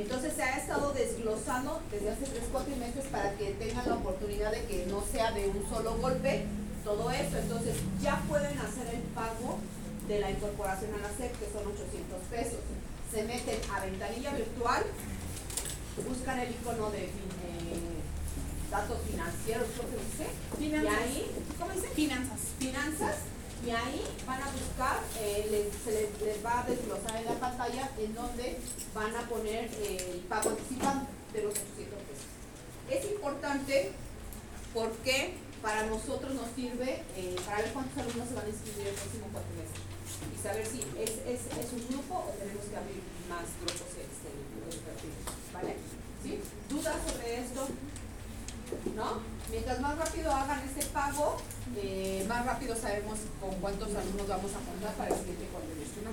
Entonces 0.00 0.32
se 0.34 0.42
ha 0.42 0.56
estado 0.56 0.92
desglosando 0.92 1.80
desde 1.90 2.10
hace 2.10 2.24
3, 2.24 2.44
4 2.50 2.76
meses 2.76 3.04
para 3.12 3.34
que 3.34 3.50
tengan 3.52 3.86
la 3.86 3.96
oportunidad 3.96 4.50
de 4.50 4.64
que 4.64 4.86
no 4.86 5.04
sea 5.04 5.30
de 5.32 5.48
un 5.48 5.68
solo 5.68 5.96
golpe 5.98 6.46
todo 6.84 7.10
esto. 7.10 7.36
Entonces 7.36 7.76
ya 8.00 8.22
pueden 8.26 8.58
hacer 8.58 8.94
el 8.94 9.02
pago 9.14 9.58
de 10.08 10.20
la 10.20 10.30
incorporación 10.30 10.94
a 10.94 10.98
la 10.98 11.10
SEP, 11.10 11.38
que 11.38 11.52
son 11.52 11.66
800 11.68 12.18
pesos. 12.30 12.60
Se 13.12 13.24
meten 13.24 13.58
a 13.70 13.80
ventanilla 13.84 14.32
virtual, 14.32 14.84
buscan 16.08 16.38
el 16.38 16.50
icono 16.50 16.90
de 16.90 17.04
eh, 17.04 17.10
datos 18.70 18.98
financieros, 19.06 19.66
¿cómo 19.76 19.88
se 19.90 20.24
dice? 20.24 20.30
Finanzas. 20.58 20.92
Y 20.92 21.04
ahí, 21.04 21.30
¿cómo 21.58 21.72
dice? 21.72 21.88
Finanzas. 21.88 22.40
Finanzas. 22.58 23.16
Y 23.66 23.70
ahí 23.70 24.02
van 24.26 24.42
a 24.42 24.50
buscar, 24.50 25.00
eh, 25.18 25.70
se 25.84 25.90
les, 25.92 26.22
les 26.22 26.44
va 26.44 26.60
a 26.60 26.64
desglosar 26.64 27.16
en 27.16 27.26
la 27.26 27.38
pantalla 27.38 27.90
en 27.98 28.14
donde 28.14 28.58
van 28.94 29.14
a 29.14 29.28
poner 29.28 29.70
eh, 29.74 30.12
el 30.14 30.20
pago 30.20 30.50
anticipado 30.50 31.02
de 31.32 31.42
los 31.42 31.52
800 31.52 31.98
pesos. 32.08 32.26
Es 32.88 33.04
importante 33.12 33.92
porque 34.72 35.34
para 35.62 35.84
nosotros 35.86 36.32
nos 36.34 36.48
sirve 36.56 37.04
eh, 37.16 37.36
para 37.44 37.58
ver 37.58 37.72
cuántos 37.72 37.98
alumnos 37.98 38.28
se 38.28 38.34
van 38.34 38.46
a 38.46 38.48
inscribir 38.48 38.86
el 38.88 38.94
próximo 38.94 39.26
cuatrimestre 39.32 39.90
y 40.34 40.42
saber 40.42 40.66
si 40.66 40.80
es, 40.96 41.10
es, 41.28 41.40
es 41.52 41.72
un 41.72 41.86
grupo 41.88 42.14
o 42.16 42.32
tenemos 42.40 42.64
que 42.64 42.76
abrir 42.76 43.02
más 43.28 43.44
grupos 43.60 43.92
este, 43.92 44.28
educativos, 44.72 45.36
¿vale? 45.52 45.76
¿Sí? 46.22 46.40
¿Dudas 46.68 46.96
sobre 47.06 47.40
esto? 47.40 47.68
¿No? 48.96 49.39
Mientras 49.50 49.80
más 49.80 49.98
rápido 49.98 50.30
hagan 50.30 50.60
este 50.60 50.86
pago, 50.86 51.36
eh, 51.76 52.24
más 52.28 52.46
rápido 52.46 52.76
sabemos 52.76 53.18
con 53.40 53.50
cuántos 53.60 53.88
alumnos 53.88 54.28
vamos 54.28 54.52
a 54.52 54.58
contar 54.70 54.94
para 54.94 55.10
el 55.10 55.16
siguiente 55.18 55.48
cuatrimestre. 55.50 56.02
¿no? 56.04 56.10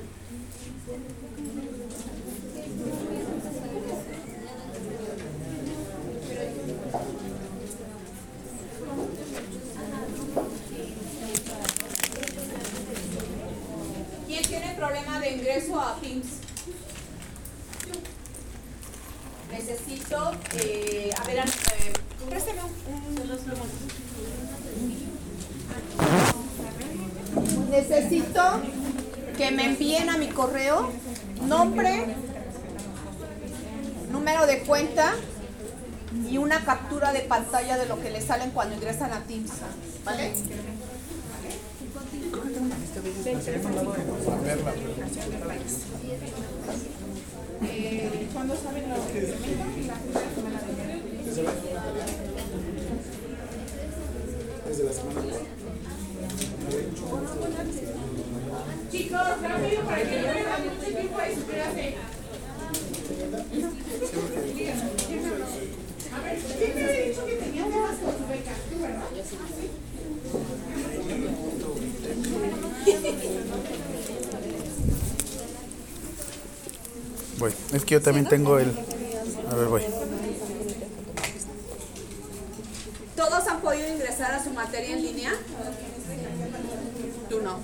¿Quién 14.26 14.44
tiene 14.44 14.74
problema 14.76 15.20
de 15.20 15.32
ingreso 15.32 15.80
a 15.80 15.96
Teams? 16.02 16.37
Necesito, 19.58 20.34
eh, 20.64 21.10
a 21.20 21.24
ver, 21.26 21.40
eh, 21.40 21.44
préstame 22.30 22.60
un-. 22.62 22.78
Necesito 27.72 28.42
que 29.36 29.50
me 29.50 29.66
envíen 29.66 30.12
a 30.12 30.18
mi 30.18 30.28
correo 30.28 30.92
nombre, 31.48 32.06
número 34.12 34.46
de 34.46 34.60
cuenta 34.60 35.16
y 36.30 36.38
una 36.38 36.64
captura 36.64 37.12
de 37.12 37.22
pantalla 37.22 37.80
de 37.80 37.88
lo 37.88 38.00
que 38.00 38.12
les 38.12 38.26
salen 38.26 38.52
cuando 38.52 38.76
ingresan 38.76 39.12
a 39.12 39.24
Teams. 39.24 39.54
¿Vale? 40.06 40.34
¿Cuándo 47.58 48.56
saben 48.56 48.88
los 48.88 49.00
que 49.08 49.22
La 49.22 49.36
primera 49.36 50.30
semana 50.36 50.62
de 50.62 50.72
enero. 50.74 51.02
Desde 54.68 54.84
la 54.84 54.94
semana 54.94 55.22
Chicos, 58.92 59.42
rápido 59.42 59.82
para 59.86 60.04
que 60.04 60.22
no 60.22 60.28
pierdan 60.34 60.62
mucho 60.66 60.88
tiempo 60.88 61.18
de 61.20 61.36
su 61.36 61.44
clase. 61.46 61.96
A 66.14 66.20
ver, 66.22 66.38
¿quién 66.58 66.76
me 66.76 66.84
había 66.84 67.02
dicho 67.08 67.26
que 67.26 67.36
tenía 67.38 67.64
temas 67.66 67.98
con 67.98 68.14
su 68.18 68.28
beca? 68.28 68.54
Tú, 68.70 68.76
¿verdad? 68.82 69.08
Voy, 77.38 77.54
es 77.74 77.86
que 77.86 77.96
yo 77.96 78.02
también 78.02 78.28
tengo 78.28 78.58
el. 78.60 78.70
A 79.52 79.56
ver, 79.56 79.68
voy. 79.68 79.84
¿Todos 83.16 83.48
han 83.48 83.62
podido 83.62 83.88
ingresar 83.90 84.32
a 84.34 84.44
su 84.44 84.52
materia 84.52 84.96
en 84.96 85.02
línea? 85.04 85.32
Tú 87.30 87.42
no. 87.42 87.60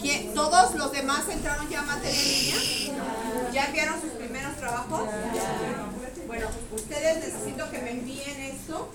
¿Quién- 0.00 0.32
¿Todos 0.34 0.74
los 0.76 0.92
demás 0.92 1.24
entraron 1.28 1.68
ya 1.68 1.80
a 1.80 1.84
materia 1.84 2.20
en 2.20 2.28
línea? 2.28 2.56
¿Ya 3.52 3.64
enviaron 3.66 4.00
sus 4.00 4.10
primeros 4.12 4.56
trabajos? 4.56 5.02
Bueno, 6.26 6.46
ustedes 6.74 7.16
necesito 7.26 7.70
que 7.70 7.78
me 7.78 7.90
envíen 7.92 8.40
esto. 8.40 8.88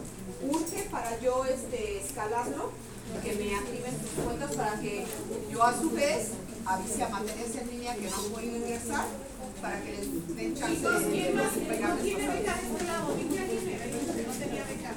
Urge 0.49 0.83
para 0.91 1.19
yo 1.19 1.45
este, 1.45 1.99
escalarlo, 2.05 2.71
que 3.23 3.33
me 3.33 3.55
activen 3.55 3.93
sus 4.01 4.23
cuentas 4.25 4.51
para 4.55 4.79
que 4.79 5.05
yo 5.51 5.63
a 5.63 5.77
su 5.77 5.89
vez 5.91 6.29
avise 6.65 7.03
a 7.03 7.09
materias 7.09 7.49
en 7.61 7.69
línea 7.69 7.95
que 7.95 8.09
no 8.09 8.15
han 8.15 8.23
podido 8.31 8.57
ingresar 8.57 9.05
para 9.63 9.81
que 9.81 9.91
les 9.91 10.35
den 10.35 10.55
chance 10.55 10.75
Chicos, 10.75 10.99
de, 10.99 11.09
¿quién 11.09 11.37
de 11.37 11.41
más 11.41 11.55
no 11.55 11.95
tiene 11.95 12.27
de 12.27 12.35
este 13.55 14.45
tenía 14.45 14.63
beca. 14.65 14.91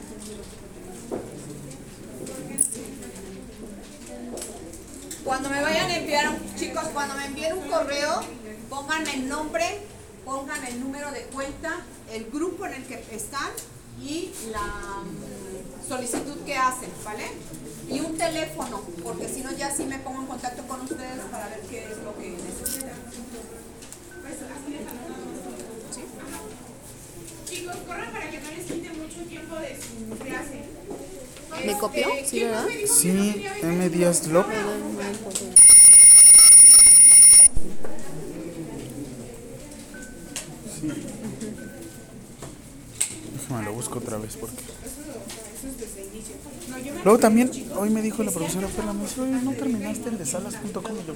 Cuando 5.24 5.50
me 5.50 5.62
vayan 5.62 5.90
a 5.90 5.96
enviar, 5.96 6.36
chicos, 6.56 6.84
cuando 6.92 7.14
me 7.14 7.26
envíen 7.26 7.58
un 7.58 7.68
correo, 7.68 8.22
pónganme 8.68 9.14
el 9.14 9.28
nombre, 9.28 9.82
pongan 10.24 10.66
el 10.66 10.80
número 10.80 11.12
de 11.12 11.22
cuenta, 11.26 11.82
el 12.12 12.24
grupo 12.30 12.66
en 12.66 12.74
el 12.74 12.84
que 12.86 13.04
están 13.12 13.50
y 14.02 14.32
la 14.50 15.04
solicitud 15.88 16.44
que 16.44 16.56
hacen, 16.56 16.90
¿vale? 17.04 17.24
Y 17.88 18.00
un 18.00 18.18
teléfono, 18.18 18.82
porque 19.04 19.28
si 19.28 19.42
no 19.42 19.52
ya 19.52 19.70
sí 19.70 19.84
me 19.84 20.00
pongo 20.00 20.22
en 20.22 20.26
contacto 20.26 20.66
con 20.66 20.80
ustedes 20.80 21.20
para 21.30 21.48
ver 21.50 21.60
qué 21.70 21.84
es 21.84 21.98
lo 21.98 22.16
que 22.18 22.30
necesitan. 22.30 22.96
Pues 24.26 24.38
así 24.42 24.72
déjalo. 24.72 24.98
¿Sí? 25.94 26.02
Chicos, 27.48 27.65
corran 27.84 28.12
para 28.12 28.30
que 28.30 28.40
no 28.40 28.50
les 28.50 28.64
quite 28.66 28.90
mucho 28.92 29.20
tiempo 29.28 29.56
de 29.56 29.76
su 29.76 30.18
clase. 30.18 30.64
¿Me 31.66 31.78
copió? 31.78 32.08
Este, 32.12 32.24
Sí, 32.26 32.38
¿quién 32.38 32.50
más 32.52 32.64
¿verdad? 32.66 32.86
Sí? 32.86 33.46
M. 33.62 33.88
Díaz 33.90 34.26
López. 34.28 34.56
Sí. 40.80 40.92
Déjame 43.32 43.64
lo 43.64 43.72
busco 43.72 43.98
otra 43.98 44.18
vez 44.18 44.36
porque. 44.36 44.75
Desde 45.72 46.02
el 46.02 46.08
inicio. 46.14 46.34
No, 46.70 46.78
yo 46.78 46.94
me 46.94 47.04
Luego 47.04 47.18
también, 47.18 47.50
hoy 47.78 47.90
me 47.90 48.02
dijo 48.02 48.22
la 48.22 48.30
profesora 48.30 48.68
Perla, 48.68 48.92
me 48.92 49.02
dice, 49.02 49.20
oye, 49.20 49.32
¿no 49.42 49.52
terminaste 49.52 50.08
el 50.08 50.18
de 50.18 50.26
salas.com? 50.26 50.72
Yo, 50.74 51.14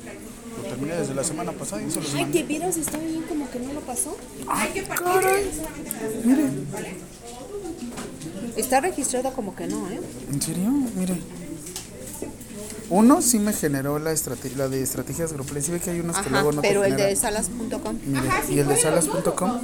lo 0.62 0.68
terminé 0.68 0.94
desde 0.96 1.14
la 1.14 1.24
semana 1.24 1.52
pasada 1.52 1.82
y 1.82 1.86
Ay, 2.16 2.24
que 2.26 2.42
vieras, 2.42 2.76
está 2.76 2.98
bien 2.98 3.22
como 3.22 3.50
que 3.50 3.58
no 3.58 3.72
lo 3.72 3.80
pasó. 3.80 4.16
hay 4.48 4.70
que 4.72 4.82
partir 4.82 5.06
Caray, 5.06 5.50
mire, 6.24 6.44
Está 8.56 8.80
registrado 8.80 9.32
como 9.32 9.54
que 9.54 9.66
no, 9.66 9.88
¿eh? 9.90 10.00
¿en 10.32 10.42
serio? 10.42 10.70
Mire. 10.96 11.39
Uno 12.90 13.22
sí 13.22 13.38
me 13.38 13.52
generó 13.52 13.98
la, 14.00 14.12
estrate- 14.12 14.54
la 14.56 14.68
de 14.68 14.82
estrategias 14.82 15.32
grupales. 15.32 15.64
Sí 15.66 15.70
ve 15.72 15.78
que 15.80 15.90
hay 15.90 16.00
unos 16.00 16.16
que 16.16 16.22
Ajá, 16.22 16.30
luego 16.30 16.52
no 16.52 16.60
te 16.60 16.68
pero 16.68 16.84
el 16.84 16.96
de 16.96 17.14
salas.com. 17.14 17.96
Y 18.48 18.58
el 18.58 18.66
de 18.68 18.76
salas.com 18.76 19.60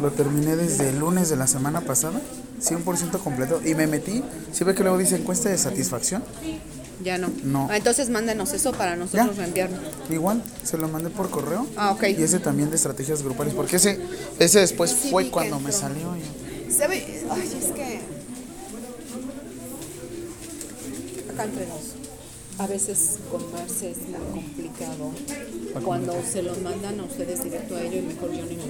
lo 0.00 0.10
terminé 0.10 0.56
desde 0.56 0.88
el 0.88 0.98
lunes 0.98 1.28
de 1.28 1.36
la 1.36 1.46
semana 1.46 1.80
pasada, 1.82 2.20
100% 2.60 3.18
completo. 3.22 3.60
Y 3.64 3.74
me 3.74 3.86
metí, 3.86 4.24
si 4.52 4.64
ve 4.64 4.74
que 4.74 4.82
luego 4.82 4.98
dice 4.98 5.16
encuesta 5.16 5.48
de 5.48 5.58
satisfacción, 5.58 6.24
Ya 7.04 7.16
no. 7.18 7.28
No. 7.44 7.68
Ah, 7.70 7.76
Entonces 7.78 8.10
mándenos 8.10 8.52
eso 8.52 8.72
para 8.72 8.94
nosotros 8.96 9.36
reenviarlo. 9.36 9.78
igual, 10.10 10.42
se 10.64 10.76
lo 10.76 10.86
mandé 10.88 11.08
por 11.10 11.30
correo. 11.30 11.66
Ah, 11.76 11.92
ok. 11.92 12.02
Y 12.18 12.22
ese 12.22 12.40
también 12.40 12.68
de 12.70 12.76
estrategias 12.76 13.22
grupales, 13.22 13.54
porque 13.54 13.76
ese, 13.76 13.98
ese 14.38 14.58
después 14.60 14.90
Sí, 14.90 15.08
fue 15.10 15.24
que 15.26 15.30
cuando 15.30 15.60
me 15.60 15.70
salió. 15.72 16.14
y- 16.16 16.70
¿Sabe? 16.72 17.22
Ay, 17.30 17.58
es 17.58 17.66
que. 17.72 18.00
Acá 21.32 21.44
entre 21.44 21.66
nos. 21.68 21.99
A 22.60 22.66
veces 22.66 23.18
con 23.30 23.50
Marce 23.52 23.92
es 23.92 23.96
muy 24.06 24.42
complicado. 24.42 25.12
Cuando 25.82 26.14
se 26.30 26.42
lo 26.42 26.54
mandan 26.56 27.00
a 27.00 27.04
ustedes 27.04 27.42
directo 27.42 27.74
a 27.74 27.80
ellos, 27.80 28.04
y 28.04 28.06
mejor 28.08 28.30
yo 28.32 28.44
ni 28.44 28.56
me. 28.56 28.64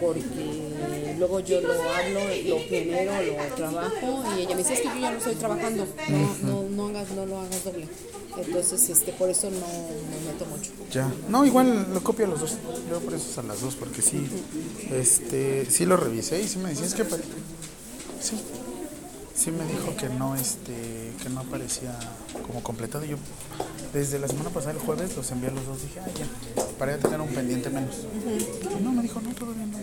Porque 0.00 1.16
luego 1.18 1.40
yo 1.40 1.60
lo 1.62 1.72
hablo, 1.72 2.20
lo 2.46 2.60
genero, 2.60 3.12
lo 3.20 3.54
trabajo 3.56 4.24
y 4.36 4.42
ella 4.42 4.50
me 4.50 4.62
dice: 4.62 4.74
Es 4.74 4.80
que 4.82 4.88
yo 4.88 5.00
ya 5.00 5.10
no 5.10 5.18
estoy 5.18 5.34
trabajando. 5.34 5.84
No, 6.08 6.36
no, 6.44 6.68
no, 6.70 6.86
hagas, 6.86 7.10
no 7.10 7.26
lo 7.26 7.40
hagas 7.40 7.64
doble. 7.64 7.88
Entonces, 8.38 8.88
este, 8.88 9.12
por 9.12 9.28
eso 9.28 9.50
no 9.50 9.66
me 9.66 10.32
meto 10.32 10.46
mucho. 10.46 10.70
Ya. 10.92 11.12
No, 11.28 11.44
igual 11.44 11.92
lo 11.92 12.04
copio 12.04 12.26
a 12.26 12.28
los 12.28 12.40
dos. 12.40 12.56
Yo 12.88 13.00
por 13.00 13.14
eso 13.14 13.30
es 13.32 13.38
a 13.38 13.42
las 13.42 13.62
dos, 13.62 13.74
porque 13.74 14.00
sí, 14.00 14.28
este, 14.92 15.66
sí 15.68 15.86
lo 15.86 15.96
revisé 15.96 16.40
y 16.40 16.46
sí 16.46 16.58
me 16.58 16.68
decía, 16.68 16.86
es 16.86 16.94
que 16.94 17.04
sí, 18.20 18.36
sí 19.34 19.50
me 19.50 19.64
dijo 19.64 19.96
que 19.96 20.08
no, 20.08 20.34
este, 20.34 21.12
que 21.22 21.28
no 21.28 21.40
aparecía 21.40 21.98
como 22.46 22.62
completado. 22.62 23.04
Yo 23.04 23.16
desde 23.92 24.18
la 24.18 24.28
semana 24.28 24.50
pasada, 24.50 24.72
el 24.72 24.78
jueves, 24.78 25.16
los 25.16 25.30
envié 25.30 25.50
a 25.50 25.52
los 25.52 25.66
dos. 25.66 25.82
Dije, 25.82 26.00
ah, 26.00 26.08
ya, 26.16 26.64
para 26.78 26.96
ya 26.96 27.02
tener 27.02 27.20
un 27.20 27.28
pendiente 27.28 27.70
menos. 27.70 27.96
No, 28.80 28.92
me 28.92 29.02
dijo, 29.02 29.20
no, 29.20 29.34
todavía 29.34 29.66
no. 29.66 29.78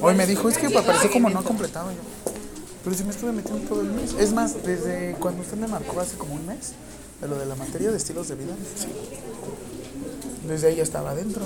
Hoy 0.00 0.14
me 0.14 0.26
dijo, 0.26 0.48
es 0.48 0.58
que 0.58 0.66
apareció 0.66 1.10
como 1.10 1.30
no 1.30 1.42
completado. 1.42 1.90
Yo, 1.90 1.98
pero 2.84 2.96
si 2.96 3.04
me 3.04 3.10
estuve 3.10 3.32
metiendo 3.32 3.66
todo 3.68 3.80
el 3.82 3.88
mes. 3.88 4.14
Es 4.18 4.32
más, 4.32 4.62
desde 4.62 5.14
cuando 5.20 5.42
usted 5.42 5.56
me 5.56 5.68
marcó 5.68 6.00
hace 6.00 6.16
como 6.16 6.34
un 6.34 6.46
mes, 6.46 6.72
de 7.20 7.28
lo 7.28 7.38
de 7.38 7.46
la 7.46 7.54
materia 7.54 7.90
de 7.90 7.96
estilos 7.96 8.28
de 8.28 8.34
vida. 8.34 8.54
Desde 10.46 10.68
ahí 10.68 10.76
ya 10.76 10.82
estaba 10.82 11.10
adentro. 11.12 11.42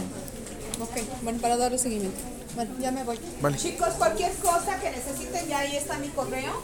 Ok, 0.81 0.97
bueno, 1.23 1.41
para 1.41 1.57
darle 1.57 1.79
seguimiento. 1.79 2.19
Bueno, 2.55 2.71
ya 2.81 2.91
me 2.91 3.05
voy. 3.05 3.19
Vale. 3.41 3.57
Chicos, 3.57 3.89
cualquier 3.99 4.33
cosa 4.37 4.79
que 4.81 4.91
necesiten, 4.91 5.47
ya 5.49 5.59
ahí 5.61 5.77
está 5.77 5.99
mi 5.99 6.09
correo. 6.09 6.63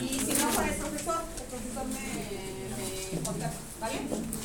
Y 0.00 0.08
si 0.08 0.32
no, 0.40 0.48
para 0.54 0.68
el 0.68 0.74
profesor, 0.74 1.16
el 1.36 1.44
profesor 1.44 1.86
me, 1.86 3.16
me 3.16 3.24
contacta, 3.24 3.56
¿vale? 3.80 3.94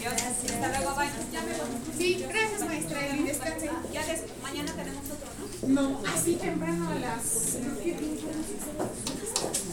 Gracias. 0.01 0.51
Hasta 0.53 0.79
luego, 0.79 0.95
bye. 0.95 1.09
Ya 1.31 1.41
me 1.41 1.51
voy. 1.53 1.97
Sí, 1.97 2.25
gracias, 2.29 2.61
maestra 2.65 3.07
Eli, 3.07 3.23
descanse. 3.23 3.69
Ya 3.93 4.05
des- 4.05 4.23
mañana 4.43 4.73
tenemos 4.73 5.03
otro, 5.05 5.27
¿no? 5.67 5.81
No, 5.81 6.01
así 6.13 6.35
temprano 6.35 6.89
a 6.89 6.95
las... 6.95 7.57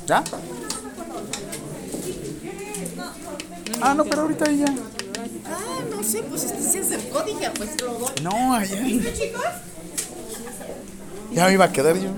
¿Ya? 0.06 0.24
Ah, 3.80 3.94
no, 3.94 4.04
pero 4.04 4.22
ahorita 4.22 4.50
ya. 4.50 4.66
Ah, 5.52 5.82
no 5.90 6.02
sé, 6.02 6.22
pues 6.22 6.44
este 6.44 6.62
se 6.62 6.78
acercó, 6.80 7.22
dije, 7.22 7.50
pues 7.56 7.80
lo 7.80 7.94
doy. 7.94 8.14
No, 8.22 8.54
allá. 8.54 8.80
Ya 11.32 11.46
me 11.46 11.52
iba 11.52 11.64
a 11.64 11.72
quedar 11.72 11.96
yo. 11.96 12.10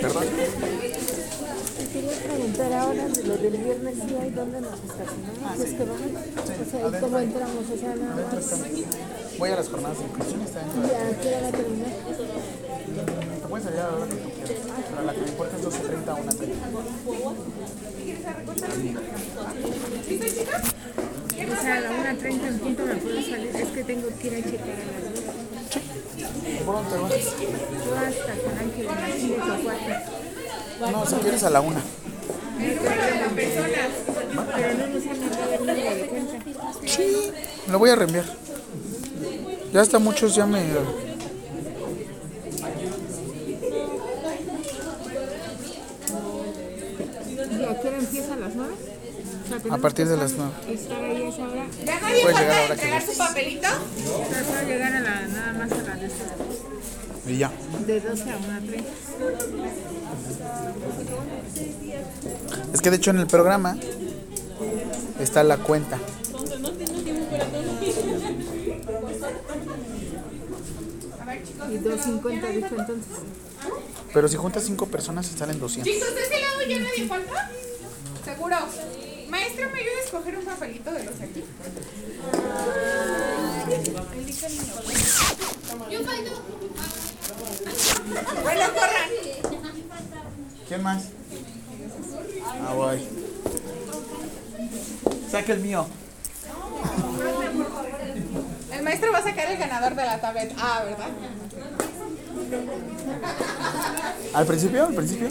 Perdón. 0.00 0.24
Quería 1.92 2.16
preguntar 2.22 2.72
ahora 2.72 3.08
de 3.08 3.22
lo 3.24 3.36
del 3.36 3.56
viernes, 3.56 3.94
¿sí 3.94 4.14
hay 4.20 4.30
dónde 4.30 4.60
nos 4.60 4.74
estacionamos? 4.74 5.56
Si 5.56 5.62
es 5.62 5.74
que 5.74 5.84
vamos, 5.84 6.00
o 6.06 6.70
sea, 6.70 6.88
¿y 6.88 7.00
cómo 7.00 7.18
entramos? 7.18 7.64
O 7.70 7.76
sea, 7.76 7.94
nada 7.94 8.16
más. 8.32 9.21
Voy 9.42 9.50
a 9.50 9.56
las 9.56 9.68
jornadas 9.68 9.98
de 9.98 10.04
inclusión. 10.04 10.40
Está 10.42 10.60
dentro. 10.60 10.82
¿y 10.86 10.90
a 10.94 11.18
qué 11.18 11.26
hora 11.26 11.40
va 11.40 11.48
a 11.48 11.50
terminar? 11.50 11.90
Te 13.42 13.48
puedes 13.48 13.64
salir 13.64 13.80
a 13.80 13.90
la 13.90 13.96
hora 13.96 14.06
que 14.06 14.14
tú 14.14 14.30
quieras. 14.30 14.52
Pero 14.88 15.02
la 15.02 15.12
que 15.14 15.20
me 15.20 15.26
importa 15.26 15.56
es 15.56 15.64
12.30 15.64 16.06
a 16.06 16.14
1.30. 16.14 16.54
O 21.50 21.60
sea, 21.60 21.74
a 21.74 21.80
la 21.80 21.90
1.30 21.90 22.46
en 22.46 22.58
punto 22.60 22.84
me 22.86 22.94
puedo 22.94 23.20
salir, 23.20 23.56
es 23.56 23.68
que 23.70 23.82
tengo 23.82 24.08
que 24.16 24.26
ir 24.28 24.34
a 24.34 24.42
checar 24.48 24.78
a 24.78 24.84
las 25.02 25.10
2. 25.12 25.24
¿Por 26.64 26.74
dónde 26.76 26.90
te 26.92 26.98
vas? 26.98 27.10
Yo 27.84 27.96
hasta 27.98 28.32
San 28.46 28.58
Ángel, 28.60 28.86
en 28.86 28.94
la 28.94 29.10
5 29.18 29.42
o 29.42 29.58
4. 30.78 30.92
No, 30.92 31.04
si 31.04 31.16
quieres 31.16 31.42
a 31.42 31.50
la 31.50 31.60
1. 31.60 31.80
Pero 34.54 34.74
no 34.78 34.86
nos 34.86 35.04
han 35.04 35.18
mandado 35.18 35.52
el 35.52 35.58
número 35.58 35.94
de 35.96 36.06
cuenta. 36.06 36.38
Sí, 36.86 37.32
lo 37.66 37.80
voy 37.80 37.90
a 37.90 37.96
reenviar. 37.96 38.51
Ya 39.72 39.80
hasta 39.80 39.98
muchos 39.98 40.34
ya 40.34 40.46
me. 40.46 40.60
¿Y 47.50 47.64
a 47.64 47.80
qué 47.80 47.88
hora 47.88 47.98
empieza 47.98 48.34
a 48.34 48.36
las 48.36 48.54
9? 48.54 48.72
O 48.74 49.62
sea, 49.62 49.74
A 49.74 49.78
partir 49.78 50.08
de 50.08 50.16
las 50.16 50.32
9. 50.32 50.52
estar 50.72 51.02
ahí 51.04 51.22
a 51.22 51.28
esa 51.28 51.42
hora. 51.48 51.66
¿Ya 51.84 52.00
nadie 52.00 52.22
Puedes 52.22 52.38
llegar 52.40 52.66
que 52.66 52.72
entregar 52.72 53.02
su 53.02 53.18
papelito? 53.18 53.68
Puedo 54.48 54.68
llegar 54.68 54.92
a 54.94 55.00
la, 55.00 55.20
nada 55.28 55.52
más 55.52 55.72
a 55.72 55.82
la 55.82 55.94
de, 55.96 56.06
esta- 56.06 57.30
Y 57.30 57.38
ya. 57.38 57.50
de 57.86 58.00
12 58.00 58.22
a 58.30 58.38
1.30. 58.38 58.82
Es 62.74 62.80
que 62.80 62.90
de 62.90 62.96
hecho 62.96 63.10
en 63.10 63.18
el 63.18 63.26
programa 63.26 63.76
está 65.20 65.42
la 65.44 65.58
cuenta. 65.58 65.98
Y 71.70 71.78
2.50 71.78 72.54
dijo 72.54 72.68
entonces. 72.70 73.18
Pero 74.12 74.28
si 74.28 74.36
juntas 74.36 74.64
5 74.64 74.86
personas 74.86 75.26
se 75.26 75.38
salen 75.38 75.58
200. 75.58 75.92
Chicos, 75.92 76.14
¿de 76.14 76.22
ese 76.22 76.40
lado 76.40 76.62
ya 76.68 76.78
nadie 76.80 77.08
falta? 77.08 77.50
Seguro. 78.24 78.56
Maestra, 79.28 79.68
¿me 79.68 79.78
ayuda 79.78 79.98
a 79.98 80.04
escoger 80.04 80.38
un 80.38 80.44
papelito 80.44 80.92
de 80.92 81.04
los 81.04 81.18
de 81.18 81.24
aquí? 81.24 81.44
Bueno, 88.42 88.74
corran. 88.74 89.08
¿Quién 90.68 90.82
más? 90.82 91.04
Ah, 92.44 92.74
voy. 92.74 93.08
Saca 95.30 95.52
el 95.54 95.60
mío. 95.60 95.86
El 98.72 98.82
maestro 98.82 99.12
va 99.12 99.18
a 99.18 99.22
sacar 99.22 99.50
el 99.50 99.56
ganador 99.56 99.94
de 99.94 100.04
la 100.04 100.20
tablet. 100.20 100.54
Ah, 100.58 100.82
¿verdad? 100.84 101.08
¿Al 104.34 104.46
principio? 104.46 104.86
¿Al 104.86 104.94
principio? 104.94 105.28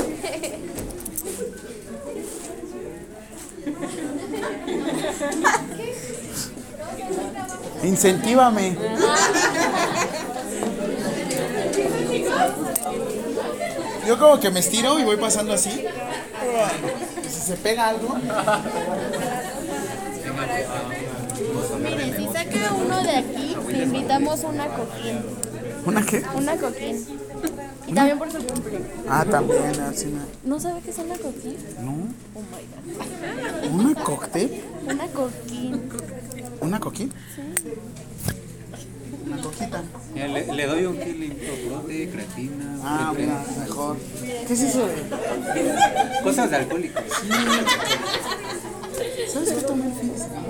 Incentívame. 7.84 8.78
Yo 14.08 14.20
como 14.20 14.40
que 14.40 14.50
me 14.52 14.60
estiro 14.60 15.00
y 15.00 15.04
voy 15.04 15.18
pasando 15.18 15.54
así. 15.54 15.86
Si 17.24 17.40
se 17.42 17.56
pega 17.58 17.90
algo. 17.90 18.18
Mire, 21.80 22.18
si 22.18 22.26
saca 22.28 22.74
uno 22.74 23.04
de 23.04 23.18
aquí, 23.18 23.56
le 23.70 23.84
invitamos 23.84 24.44
una 24.44 24.68
coquín. 24.68 25.41
¿Una 25.86 26.06
qué? 26.06 26.24
Una 26.36 26.56
coquín. 26.58 27.06
Y 27.88 27.94
también 27.94 28.18
por 28.20 28.32
su 28.32 28.38
cumple. 28.40 28.80
Ah, 29.10 29.26
también, 29.30 29.80
así 29.82 30.06
me... 30.08 30.20
¿No 30.44 30.60
sabe 30.60 30.82
qué 30.82 30.92
es 30.92 30.98
una 31.00 31.16
coquín? 31.18 31.58
¿No? 31.82 31.92
Oh 32.36 32.42
my 32.52 32.64
god. 33.66 33.74
¿Una 33.74 34.04
cóctel? 34.04 34.62
Una 34.88 35.08
coquín. 35.08 35.82
¿Una 36.62 36.80
coquita? 36.80 37.16
Una 39.26 39.42
coquita. 39.42 39.84
Mira, 40.14 40.28
le, 40.28 40.54
le 40.54 40.68
doy 40.68 40.86
un 40.86 40.98
kilo 40.98 41.34
prote, 41.68 42.10
creatina, 42.10 42.78
Ah, 42.84 43.14
una, 43.18 43.44
mejor. 43.64 43.98
¿Qué 44.22 44.54
es 44.54 44.62
eso? 44.62 44.86
de- 44.88 46.22
cosas 46.24 46.50
de 46.50 46.56
alcohólicos. 46.58 47.04
¿Sabes 49.34 49.50
qué 49.54 49.62
tomé 49.62 49.86
el 49.88 49.94
fin 49.94 50.14
de 50.14 50.18
semana? 50.20 50.48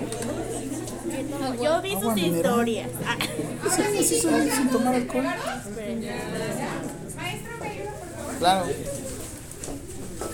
No, 1.30 1.64
yo 1.64 1.82
vi 1.82 1.92
sus 2.00 2.18
historias. 2.18 2.90
Ah. 3.06 3.18
Sí, 3.76 4.04
sí, 4.04 4.22
soy 4.22 4.50
sin 4.50 4.70
tomar 4.70 4.96
alcohol. 4.96 5.24
Maestro, 5.24 5.72
¿me 7.60 7.70
ayuda, 7.70 7.92
por 7.92 8.18
favor? 8.18 8.36
Claro. 8.40 8.66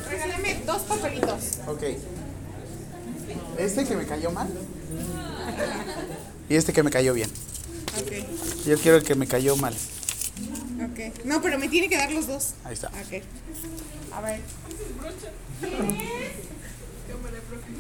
Regálame 0.10 0.62
dos 0.66 0.82
papelitos. 0.84 1.44
Ok. 1.68 1.84
Este 3.58 3.86
que 3.86 3.96
me 3.96 4.06
cayó 4.06 4.32
mal. 4.32 4.48
Y 6.50 6.56
este 6.56 6.72
que 6.74 6.84
me 6.84 6.92
cayó 6.92 7.14
bien. 7.14 7.30
Ok, 8.00 8.12
Yo 8.66 8.78
quiero 8.80 8.98
el 8.98 9.04
que 9.04 9.16
me 9.16 9.28
cayó 9.28 9.56
mal. 9.58 9.74
ok. 9.74 11.26
No, 11.26 11.42
pero 11.42 11.60
me 11.60 11.68
tiene 11.68 11.90
que 11.90 11.98
dar 11.98 12.12
los 12.12 12.28
dos. 12.28 12.54
Ahí 12.64 12.74
está. 12.74 12.88
Ok. 12.90 13.22
A 14.14 14.22
ver. 14.22 14.40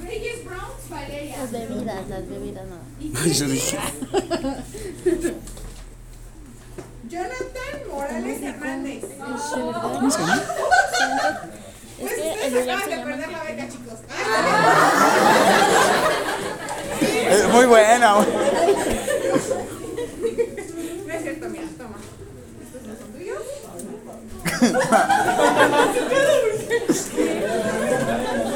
Reyes 0.03 0.45
Browns, 0.45 0.89
Valeria. 0.89 1.37
Las 1.37 1.51
bebidas, 1.51 2.07
las 2.09 2.29
bebidas 2.29 2.63
no. 2.67 2.77
Yo 3.25 3.47
dije. 3.47 3.77
Jonathan 7.09 7.87
Morales 7.89 8.41
Hernández. 8.43 9.05
¿Cómo 9.17 10.09
se 10.11 10.19
llama? 10.19 10.43
Es 11.99 12.13
que 12.13 12.45
el 12.45 12.53
lugar 12.53 12.77
acaban 12.77 12.83
se 12.83 12.89
llama. 12.89 13.05
perder 13.05 13.29
la 13.31 13.43
beca, 13.43 13.69
chicos. 13.69 13.99
Es 17.29 17.47
muy 17.49 17.65
buena. 17.65 18.13
No 18.13 18.21
es 21.13 21.21
cierto, 21.23 21.49
mira, 21.49 21.67
toma. 21.77 21.97
Estos 22.61 22.81
no 22.83 22.95
son 22.97 23.11
tuyos. 23.13 23.43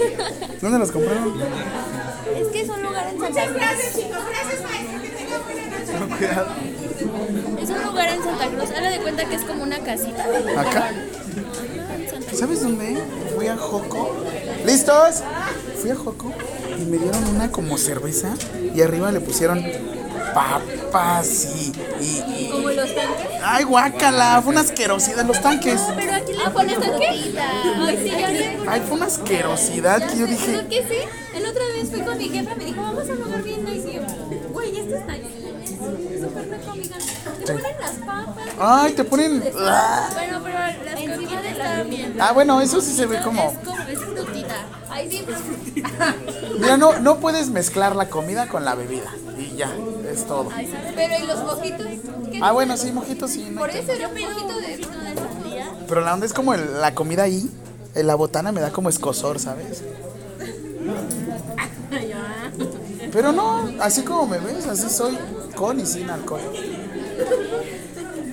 ¿Dónde 0.60 0.78
los 0.78 0.92
compraron? 0.92 1.34
Es 2.36 2.48
que 2.48 2.60
es 2.62 2.68
un 2.68 2.82
lugar 2.82 3.06
en 3.08 3.20
Santa 3.20 3.28
Muchas 3.28 3.48
Cruz. 3.48 3.56
gracias, 3.56 3.96
chicos. 3.96 4.18
Gracias, 4.28 4.62
maestro. 4.62 5.02
Que 5.02 5.08
tengan 5.08 5.42
buena 5.44 5.66
noche. 5.66 6.16
Cuidado. 6.18 6.48
Es 7.62 7.70
un 7.70 7.82
lugar 7.84 8.08
en 8.08 8.22
Santa 8.22 8.46
Cruz. 8.48 8.70
Haga 8.70 8.90
de 8.90 8.98
cuenta 8.98 9.24
que 9.28 9.34
es 9.36 9.42
como 9.42 9.62
una 9.62 9.78
casita. 9.78 10.24
Acá. 10.56 10.90
¿Sabes 12.32 12.62
dónde? 12.62 12.98
Fui 13.34 13.46
a 13.48 13.56
Joco. 13.56 14.14
¿Listos? 14.66 15.22
Fui 15.80 15.90
a 15.90 15.96
Joco 15.96 16.32
y 16.78 16.84
me 16.84 16.98
dieron 16.98 17.24
una 17.28 17.50
como 17.50 17.78
cerveza 17.78 18.34
y 18.74 18.82
arriba 18.82 19.10
le 19.12 19.20
pusieron 19.20 19.64
papas 20.36 21.48
y. 21.56 21.72
y, 22.00 22.24
y- 22.44 22.48
Como 22.50 22.68
los 22.70 22.94
tanques. 22.94 23.26
¡Ay, 23.42 23.64
guácala! 23.64 24.40
Fue 24.42 24.52
una 24.52 24.60
asquerosidad 24.60 25.20
en 25.20 25.28
los 25.28 25.40
tanques. 25.40 25.80
Pero 25.96 26.14
aquí 26.14 26.32
le 26.34 26.50
pones 26.50 26.78
tanque. 26.78 27.08
Ay, 27.08 27.98
sí, 28.02 28.10
yo 28.10 28.26
le 28.28 28.58
Ay, 28.68 28.82
fue 28.86 28.96
una 28.98 29.06
asquerosidad 29.06 30.06
que 30.10 30.18
yo 30.18 30.26
dije. 30.26 30.52
¿Pero 30.56 30.68
qué 30.68 30.86
sí? 30.88 31.36
El 31.38 31.46
otra 31.46 31.62
vez 31.74 31.90
fui 31.90 32.00
con 32.00 32.18
mi 32.18 32.28
jefa 32.28 32.54
me 32.54 32.64
dijo, 32.66 32.82
vamos 32.82 33.08
a 33.08 33.12
un 33.12 33.18
lugar 33.18 33.42
bien. 33.42 33.66
Y 33.68 33.92
yo, 33.94 34.00
güey, 34.52 34.78
este 34.78 34.96
está 34.98 35.16
es 35.16 36.20
súper 36.20 36.50
rico, 36.50 36.70
amiga. 36.70 36.96
Te 37.44 37.52
ponen 37.52 37.76
las 37.80 37.90
papas. 37.92 38.46
Ay, 38.58 38.92
te 38.92 39.04
ponen. 39.04 39.44
¡Ah! 39.60 40.08
Bueno, 40.14 40.40
pero 40.44 40.58
las 40.58 41.16
comidas 41.16 41.44
están 41.46 41.90
bien. 41.90 42.16
Ah, 42.20 42.32
bueno, 42.32 42.60
eso 42.60 42.80
sí 42.80 42.92
se 42.94 43.06
ve 43.06 43.20
como. 43.22 43.50
Es 43.52 43.98
como. 43.98 44.05
Ay, 44.96 45.10
sí. 45.10 45.26
Mira, 46.58 46.76
no, 46.78 46.98
no 47.00 47.18
puedes 47.20 47.50
mezclar 47.50 47.94
la 47.94 48.08
comida 48.08 48.48
con 48.48 48.64
la 48.64 48.74
bebida. 48.74 49.12
Y 49.38 49.54
ya, 49.56 49.70
es 50.10 50.24
todo. 50.26 50.48
Pero, 50.94 51.14
¿y 51.22 51.26
los 51.26 51.44
mojitos? 51.44 51.86
Ah, 52.40 52.52
bueno, 52.52 52.76
sí, 52.78 52.90
mojitos 52.92 53.30
sí. 53.32 53.46
no 53.50 53.60
Por 53.60 53.68
eso 53.70 53.92
yo 53.94 54.08
pido 54.10 54.30
mojito 54.30 54.58
de 54.58 54.76
vino 54.76 54.98
de 55.02 55.12
ese 55.12 55.48
día. 55.48 55.70
Pero 55.86 56.00
la 56.00 56.14
onda 56.14 56.24
es 56.24 56.32
como 56.32 56.54
el- 56.54 56.80
la 56.80 56.94
comida 56.94 57.24
ahí. 57.24 57.50
En 57.94 58.06
la 58.06 58.14
botana 58.14 58.52
me 58.52 58.60
da 58.62 58.70
como 58.70 58.88
escosor, 58.88 59.38
¿sabes? 59.38 59.82
Pero 63.12 63.32
no, 63.32 63.70
así 63.80 64.02
como 64.02 64.26
me 64.26 64.38
ves, 64.38 64.66
así 64.66 64.88
soy 64.88 65.16
con 65.54 65.80
y 65.80 65.86
sin 65.86 66.10
alcohol. 66.10 66.40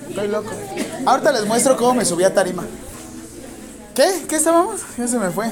Estoy 0.08 0.28
loco. 0.28 0.50
Ahorita 1.06 1.32
les 1.32 1.46
muestro 1.46 1.76
cómo 1.76 1.94
me 1.94 2.04
subí 2.04 2.24
a 2.24 2.34
tarima. 2.34 2.64
¿Qué? 3.94 4.24
¿Qué 4.28 4.36
estábamos? 4.36 4.80
Ya 4.98 5.08
se 5.08 5.18
me 5.18 5.30
fue. 5.30 5.46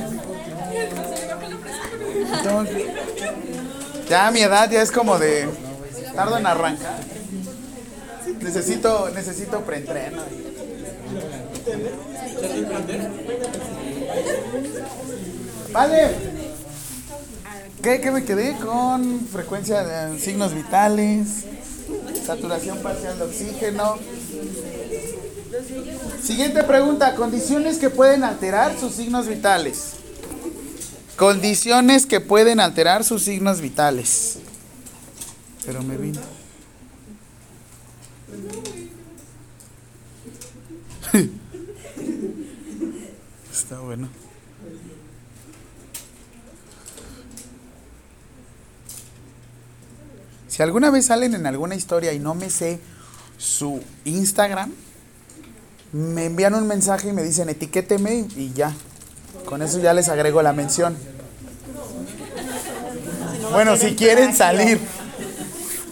Ya 4.08 4.30
mi 4.30 4.40
edad 4.40 4.70
ya 4.70 4.82
es 4.82 4.90
como 4.90 5.18
de 5.18 5.48
tardo 6.14 6.36
en 6.36 6.46
arrancar. 6.46 7.00
Necesito, 8.40 9.08
necesito 9.10 9.60
preentreno. 9.62 10.22
Vale. 15.72 16.32
¿Qué, 17.82 18.00
qué 18.00 18.10
me 18.10 18.24
quedé? 18.24 18.56
Con 18.58 19.26
frecuencia 19.26 19.82
de 19.82 20.18
signos 20.18 20.54
vitales, 20.54 21.44
saturación 22.24 22.78
parcial 22.78 23.18
de 23.18 23.24
oxígeno. 23.24 23.98
Siguiente 26.22 26.62
pregunta, 26.62 27.14
condiciones 27.16 27.78
que 27.78 27.90
pueden 27.90 28.22
alterar 28.22 28.78
sus 28.78 28.92
signos 28.92 29.26
vitales. 29.26 30.01
Condiciones 31.16 32.06
que 32.06 32.20
pueden 32.20 32.60
alterar 32.60 33.04
sus 33.04 33.22
signos 33.24 33.60
vitales. 33.60 34.38
Pero 35.64 35.82
me 35.82 35.96
vino. 35.96 36.20
Está 43.52 43.78
bueno. 43.80 44.08
Si 50.48 50.62
alguna 50.62 50.90
vez 50.90 51.06
salen 51.06 51.34
en 51.34 51.46
alguna 51.46 51.74
historia 51.74 52.12
y 52.12 52.18
no 52.18 52.34
me 52.34 52.50
sé 52.50 52.78
su 53.38 53.82
Instagram, 54.04 54.70
me 55.92 56.26
envían 56.26 56.54
un 56.54 56.66
mensaje 56.66 57.08
y 57.08 57.12
me 57.12 57.22
dicen 57.22 57.48
etiquéteme 57.48 58.26
y 58.36 58.52
ya. 58.52 58.74
Con 59.44 59.62
eso 59.62 59.78
ya 59.78 59.92
les 59.92 60.08
agrego 60.08 60.42
la 60.42 60.52
mención. 60.52 60.96
Bueno, 63.52 63.76
si 63.76 63.94
quieren 63.94 64.34
salir. 64.34 64.80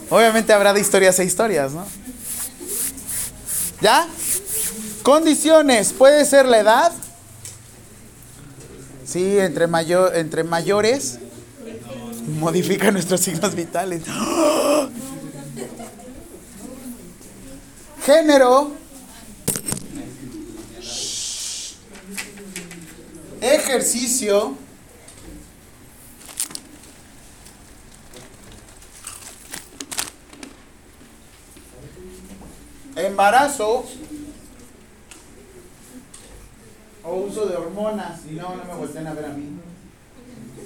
Obviamente 0.09 0.53
habrá 0.53 0.72
de 0.72 0.80
historias 0.80 1.18
a 1.18 1.24
historias, 1.24 1.72
¿no? 1.72 1.86
¿Ya? 3.80 4.07
Condiciones. 5.03 5.92
Puede 5.92 6.24
ser 6.24 6.46
la 6.46 6.59
edad. 6.59 6.92
Sí, 9.05 9.38
entre, 9.38 9.66
mayor, 9.66 10.16
entre 10.16 10.44
mayores 10.44 11.18
modifica 12.38 12.90
nuestros 12.90 13.20
signos 13.20 13.55
vitales. 13.55 14.03
Género. 18.05 18.80
Ejercicio. 23.41 24.55
Embarazo. 32.97 33.84
O 37.03 37.14
uso 37.14 37.47
de 37.47 37.57
hormonas. 37.57 38.20
Y 38.30 38.34
no, 38.34 38.57
no 38.57 38.64
me 38.64 38.74
volteen 38.74 39.07
a 39.07 39.14
ver 39.14 39.24
a 39.24 39.28
mí. 39.28 39.59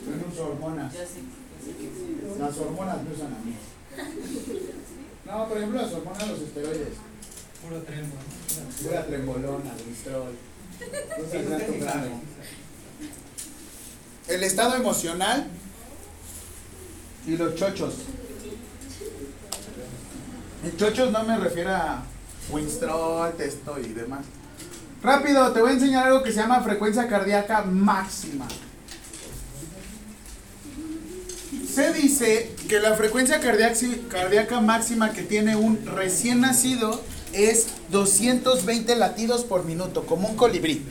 Yo 0.04 0.16
no 0.16 0.32
uso 0.32 0.46
hormonas. 0.48 0.92
Las 2.38 2.58
hormonas 2.58 3.02
me 3.02 3.14
usan 3.14 3.34
a 3.34 3.38
mí. 3.44 3.56
No, 5.24 5.48
por 5.48 5.56
ejemplo, 5.56 5.80
las 5.80 5.92
hormonas, 5.92 6.28
los 6.28 6.40
esteroides. 6.40 6.98
Puro 7.62 7.82
trembo. 7.82 8.16
Pura 8.82 9.06
trembolona, 9.06 9.70
alto 11.54 11.74
grado. 11.80 12.10
El 14.28 14.42
estado 14.42 14.74
emocional 14.76 15.46
y 17.26 17.36
los 17.36 17.54
chochos. 17.54 17.94
En 20.64 20.76
chochos 20.76 21.12
no 21.12 21.24
me 21.24 21.36
refiero 21.36 21.70
a 21.70 22.02
Winstrol, 22.50 23.32
testo 23.34 23.78
y 23.78 23.92
demás. 23.92 24.24
Rápido, 25.02 25.52
te 25.52 25.60
voy 25.60 25.70
a 25.70 25.74
enseñar 25.74 26.06
algo 26.06 26.22
que 26.22 26.32
se 26.32 26.38
llama 26.38 26.62
frecuencia 26.62 27.06
cardíaca 27.06 27.62
máxima. 27.62 28.48
Se 31.70 31.92
dice 31.92 32.54
que 32.68 32.80
la 32.80 32.94
frecuencia 32.94 33.40
cardíaca 33.40 34.60
máxima 34.60 35.12
que 35.12 35.22
tiene 35.22 35.56
un 35.56 35.84
recién 35.84 36.40
nacido 36.40 37.02
es 37.34 37.66
220 37.90 38.96
latidos 38.96 39.44
por 39.44 39.64
minuto, 39.64 40.06
como 40.06 40.28
un 40.28 40.36
colibrí. 40.36 40.82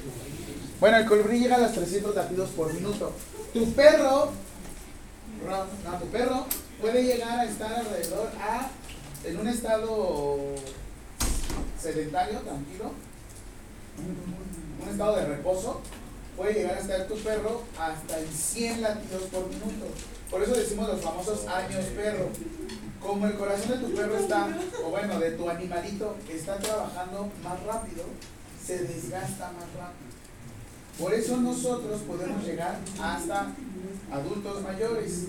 Bueno, 0.83 0.97
el 0.97 1.05
colibrí 1.05 1.39
llega 1.39 1.55
a 1.55 1.59
los 1.59 1.71
300 1.71 2.13
latidos 2.13 2.49
por 2.49 2.73
minuto. 2.73 3.13
Tu 3.53 3.71
perro, 3.71 4.31
Ro- 5.45 5.65
no, 5.89 5.97
tu 5.97 6.07
perro 6.07 6.45
puede 6.81 7.03
llegar 7.05 7.39
a 7.39 7.45
estar 7.45 7.71
alrededor 7.73 8.29
a, 8.37 8.67
en 9.23 9.39
un 9.39 9.47
estado 9.47 10.39
sedentario, 11.81 12.39
tranquilo, 12.39 12.91
un 14.83 14.89
estado 14.89 15.15
de 15.15 15.25
reposo, 15.25 15.79
puede 16.35 16.53
llegar 16.55 16.75
a 16.75 16.79
estar 16.81 17.07
tu 17.07 17.15
perro 17.15 17.61
hasta 17.79 18.19
en 18.19 18.27
100 18.27 18.81
latidos 18.81 19.21
por 19.31 19.47
minuto. 19.47 19.85
Por 20.29 20.43
eso 20.43 20.53
decimos 20.53 20.89
los 20.89 20.99
famosos 20.99 21.47
años 21.47 21.85
perro. 21.95 22.27
Como 23.01 23.25
el 23.27 23.35
corazón 23.37 23.69
de 23.69 23.87
tu 23.87 23.95
perro 23.95 24.17
está, 24.17 24.49
o 24.85 24.89
bueno, 24.89 25.17
de 25.17 25.31
tu 25.31 25.49
animalito, 25.49 26.17
está 26.29 26.57
trabajando 26.57 27.29
más 27.41 27.63
rápido, 27.63 28.03
se 28.61 28.79
desgasta 28.79 29.45
más 29.53 29.63
rápido. 29.79 30.12
Por 30.99 31.13
eso 31.13 31.37
nosotros 31.37 32.01
podemos 32.01 32.43
llegar 32.43 32.79
hasta 33.01 33.47
adultos 34.11 34.61
mayores. 34.61 35.25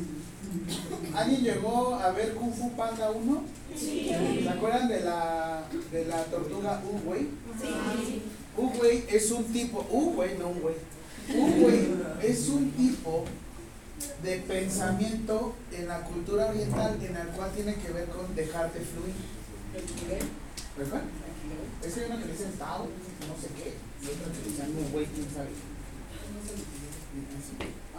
¿Alguien 1.14 1.42
llegó 1.42 1.94
a 1.94 2.10
ver 2.12 2.34
Kung 2.34 2.52
Fu 2.52 2.72
Panda 2.72 3.10
1? 3.10 3.42
Sí. 3.76 4.10
¿Se 4.42 4.48
acuerdan 4.48 4.88
de 4.88 5.00
la, 5.00 5.64
de 5.90 6.04
la 6.04 6.24
tortuga 6.24 6.82
Uwei? 6.84 7.28
Sí. 7.60 8.22
Uwei 8.56 9.04
es 9.08 9.30
un 9.30 9.44
tipo, 9.44 9.84
Uwei, 9.90 10.38
no 10.38 10.48
Uwei. 10.48 10.76
Uwei 11.34 11.88
es 12.22 12.48
un 12.48 12.70
tipo 12.72 13.24
de 14.22 14.36
pensamiento 14.36 15.54
en 15.72 15.88
la 15.88 16.00
cultura 16.02 16.46
oriental 16.46 16.98
en 17.02 17.16
el 17.16 17.28
cual 17.28 17.50
tiene 17.52 17.74
que 17.76 17.92
ver 17.92 18.06
con 18.06 18.34
dejarte 18.34 18.80
fluir. 18.80 19.14
¿Verdad? 20.76 21.02
Es 21.82 21.94
que 21.94 22.00
hay 22.00 22.06
uno 22.10 22.20
que 22.20 22.32
dice 22.32 22.44
Tao, 22.58 22.84
no 22.84 23.40
sé 23.40 23.48
qué, 23.56 23.74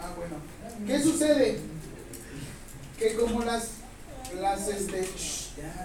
Ah, 0.00 0.12
bueno. 0.16 0.36
¿Qué 0.86 1.02
sucede? 1.02 1.58
Que 2.98 3.14
como 3.14 3.42
las, 3.44 3.68
las, 4.40 4.68
este, 4.68 5.08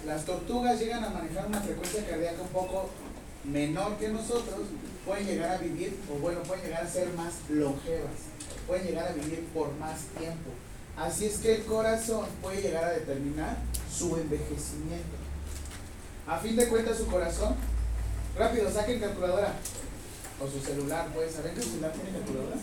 las 0.06 0.26
tortugas 0.26 0.80
llegan 0.80 1.04
a 1.04 1.10
manejar 1.10 1.48
una 1.48 1.62
frecuencia 1.62 2.06
cardíaca 2.06 2.42
un 2.42 2.50
poco 2.50 2.90
menor 3.44 3.98
que 3.98 4.10
nosotros, 4.10 4.68
pueden 5.06 5.26
llegar 5.26 5.52
a 5.52 5.58
vivir, 5.58 5.98
o 6.12 6.20
bueno, 6.20 6.44
pueden 6.44 6.66
llegar 6.66 6.86
a 6.86 6.90
ser 6.90 7.10
más 7.14 7.34
longevas, 7.50 8.12
pueden 8.68 8.86
llegar 8.86 9.08
a 9.08 9.14
vivir 9.14 9.48
por 9.54 9.74
más 9.78 10.02
tiempo. 10.18 10.52
Así 10.96 11.26
es 11.26 11.38
que 11.38 11.56
el 11.56 11.66
corazón 11.66 12.28
puede 12.42 12.62
llegar 12.62 12.84
a 12.84 12.92
determinar 12.92 13.58
su 13.92 14.16
envejecimiento. 14.18 15.18
A 16.28 16.38
fin 16.38 16.56
de 16.56 16.68
cuentas, 16.68 16.98
su 16.98 17.08
corazón, 17.08 17.56
rápido, 18.38 18.72
saquen 18.72 19.00
calculadora 19.00 19.56
o 20.44 20.48
su 20.50 20.60
celular, 20.66 21.08
pues, 21.14 21.34
¿saben 21.34 21.54
que 21.54 21.62
su 21.62 21.70
celular 21.70 21.94
tiene 21.94 22.10
calculadora? 22.18 22.56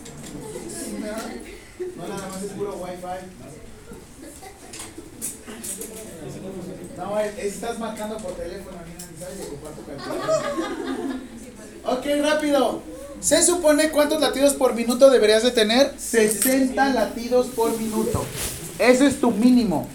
No, 1.95 2.07
nada 2.07 2.27
más 2.27 2.43
es 2.43 2.51
puro 2.51 2.75
wifi. 2.75 3.25
No, 6.97 7.19
estás 7.19 7.79
marcando 7.79 8.17
por 8.17 8.33
teléfono, 8.33 8.77
mira, 8.85 9.05
sabes. 9.19 9.37
Ok, 11.85 12.05
rápido. 12.21 12.81
Se 13.21 13.41
supone 13.43 13.91
cuántos 13.91 14.19
latidos 14.21 14.53
por 14.53 14.75
minuto 14.75 15.09
deberías 15.09 15.43
de 15.43 15.51
tener? 15.51 15.93
60 15.97 16.89
latidos 16.89 17.47
por 17.47 17.77
minuto. 17.77 18.25
Ese 18.77 19.07
es 19.07 19.19
tu 19.19 19.31
mínimo 19.31 19.87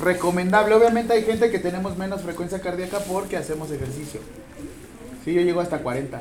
recomendable. 0.00 0.74
Obviamente 0.74 1.12
hay 1.12 1.22
gente 1.24 1.50
que 1.50 1.58
tenemos 1.58 1.96
menos 1.96 2.22
frecuencia 2.22 2.60
cardíaca 2.60 3.00
porque 3.00 3.36
hacemos 3.36 3.70
ejercicio. 3.70 4.20
Sí, 5.24 5.32
yo 5.32 5.42
llego 5.42 5.60
hasta 5.60 5.78
40 5.78 6.20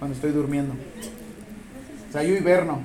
cuando 0.00 0.16
estoy 0.16 0.32
durmiendo. 0.32 0.74
O 2.08 2.12
sea, 2.12 2.24
yo 2.24 2.34
hiberno. 2.34 2.80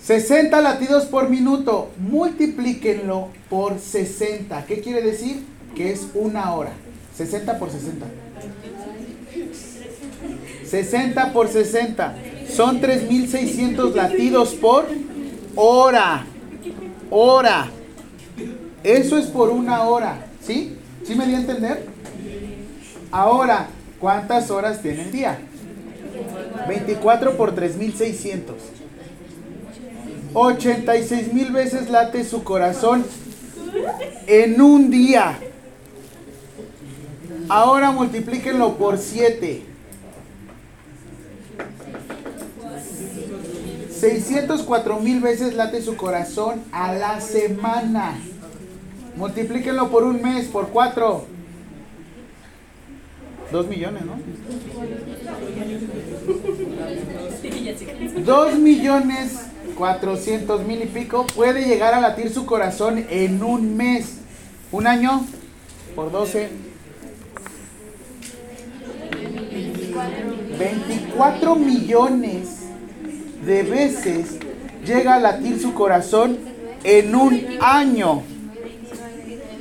60 0.00 0.60
latidos 0.60 1.06
por 1.06 1.28
minuto, 1.28 1.90
multiplíquenlo 1.98 3.28
por 3.50 3.78
60. 3.80 4.64
¿Qué 4.66 4.80
quiere 4.80 5.02
decir? 5.02 5.44
Que 5.74 5.90
es 5.90 6.08
una 6.14 6.54
hora. 6.54 6.72
60 7.16 7.58
por 7.58 7.70
60. 7.70 8.06
60 10.64 11.32
por 11.32 11.48
60. 11.48 12.14
Son 12.48 12.80
3.600 12.80 13.94
latidos 13.94 14.54
por 14.54 14.86
hora. 15.56 16.26
Hora. 17.10 17.70
Eso 18.84 19.18
es 19.18 19.26
por 19.26 19.48
una 19.48 19.84
hora. 19.84 20.26
¿Sí? 20.42 20.76
¿Sí 21.04 21.14
me 21.14 21.26
di 21.26 21.34
a 21.34 21.38
entender? 21.38 21.86
Ahora, 23.10 23.68
¿cuántas 24.00 24.50
horas 24.50 24.82
tiene 24.82 25.02
el 25.02 25.12
día? 25.12 25.38
24 26.68 27.36
por 27.36 27.54
3.600. 27.54 28.54
86 30.34 31.32
mil 31.32 31.50
veces 31.50 31.90
late 31.90 32.24
su 32.24 32.44
corazón 32.44 33.04
en 34.26 34.60
un 34.60 34.90
día. 34.90 35.38
Ahora 37.48 37.90
multiplíquenlo 37.90 38.76
por 38.76 38.98
7. 38.98 39.62
604 43.98 45.00
mil 45.00 45.20
veces 45.20 45.54
late 45.54 45.82
su 45.82 45.96
corazón 45.96 46.62
a 46.70 46.92
la 46.92 47.20
semana. 47.20 48.16
Multiplíquenlo 49.16 49.90
por 49.90 50.04
un 50.04 50.22
mes, 50.22 50.46
por 50.46 50.68
4. 50.68 51.37
2 53.50 53.66
millones, 53.68 54.02
¿no? 54.04 54.18
2 58.24 58.58
millones 58.58 59.48
400 59.78 60.66
mil 60.66 60.82
y 60.82 60.86
pico 60.86 61.24
puede 61.34 61.64
llegar 61.64 61.94
a 61.94 62.00
latir 62.00 62.30
su 62.32 62.44
corazón 62.44 63.06
en 63.10 63.42
un 63.42 63.76
mes. 63.76 64.18
Un 64.72 64.86
año 64.86 65.24
por 65.94 66.10
12. 66.10 66.48
24 70.58 71.54
millones 71.54 72.48
de 73.46 73.62
veces 73.62 74.38
llega 74.84 75.14
a 75.14 75.20
latir 75.20 75.60
su 75.60 75.72
corazón 75.74 76.38
en 76.82 77.14
un 77.14 77.40
año. 77.60 78.22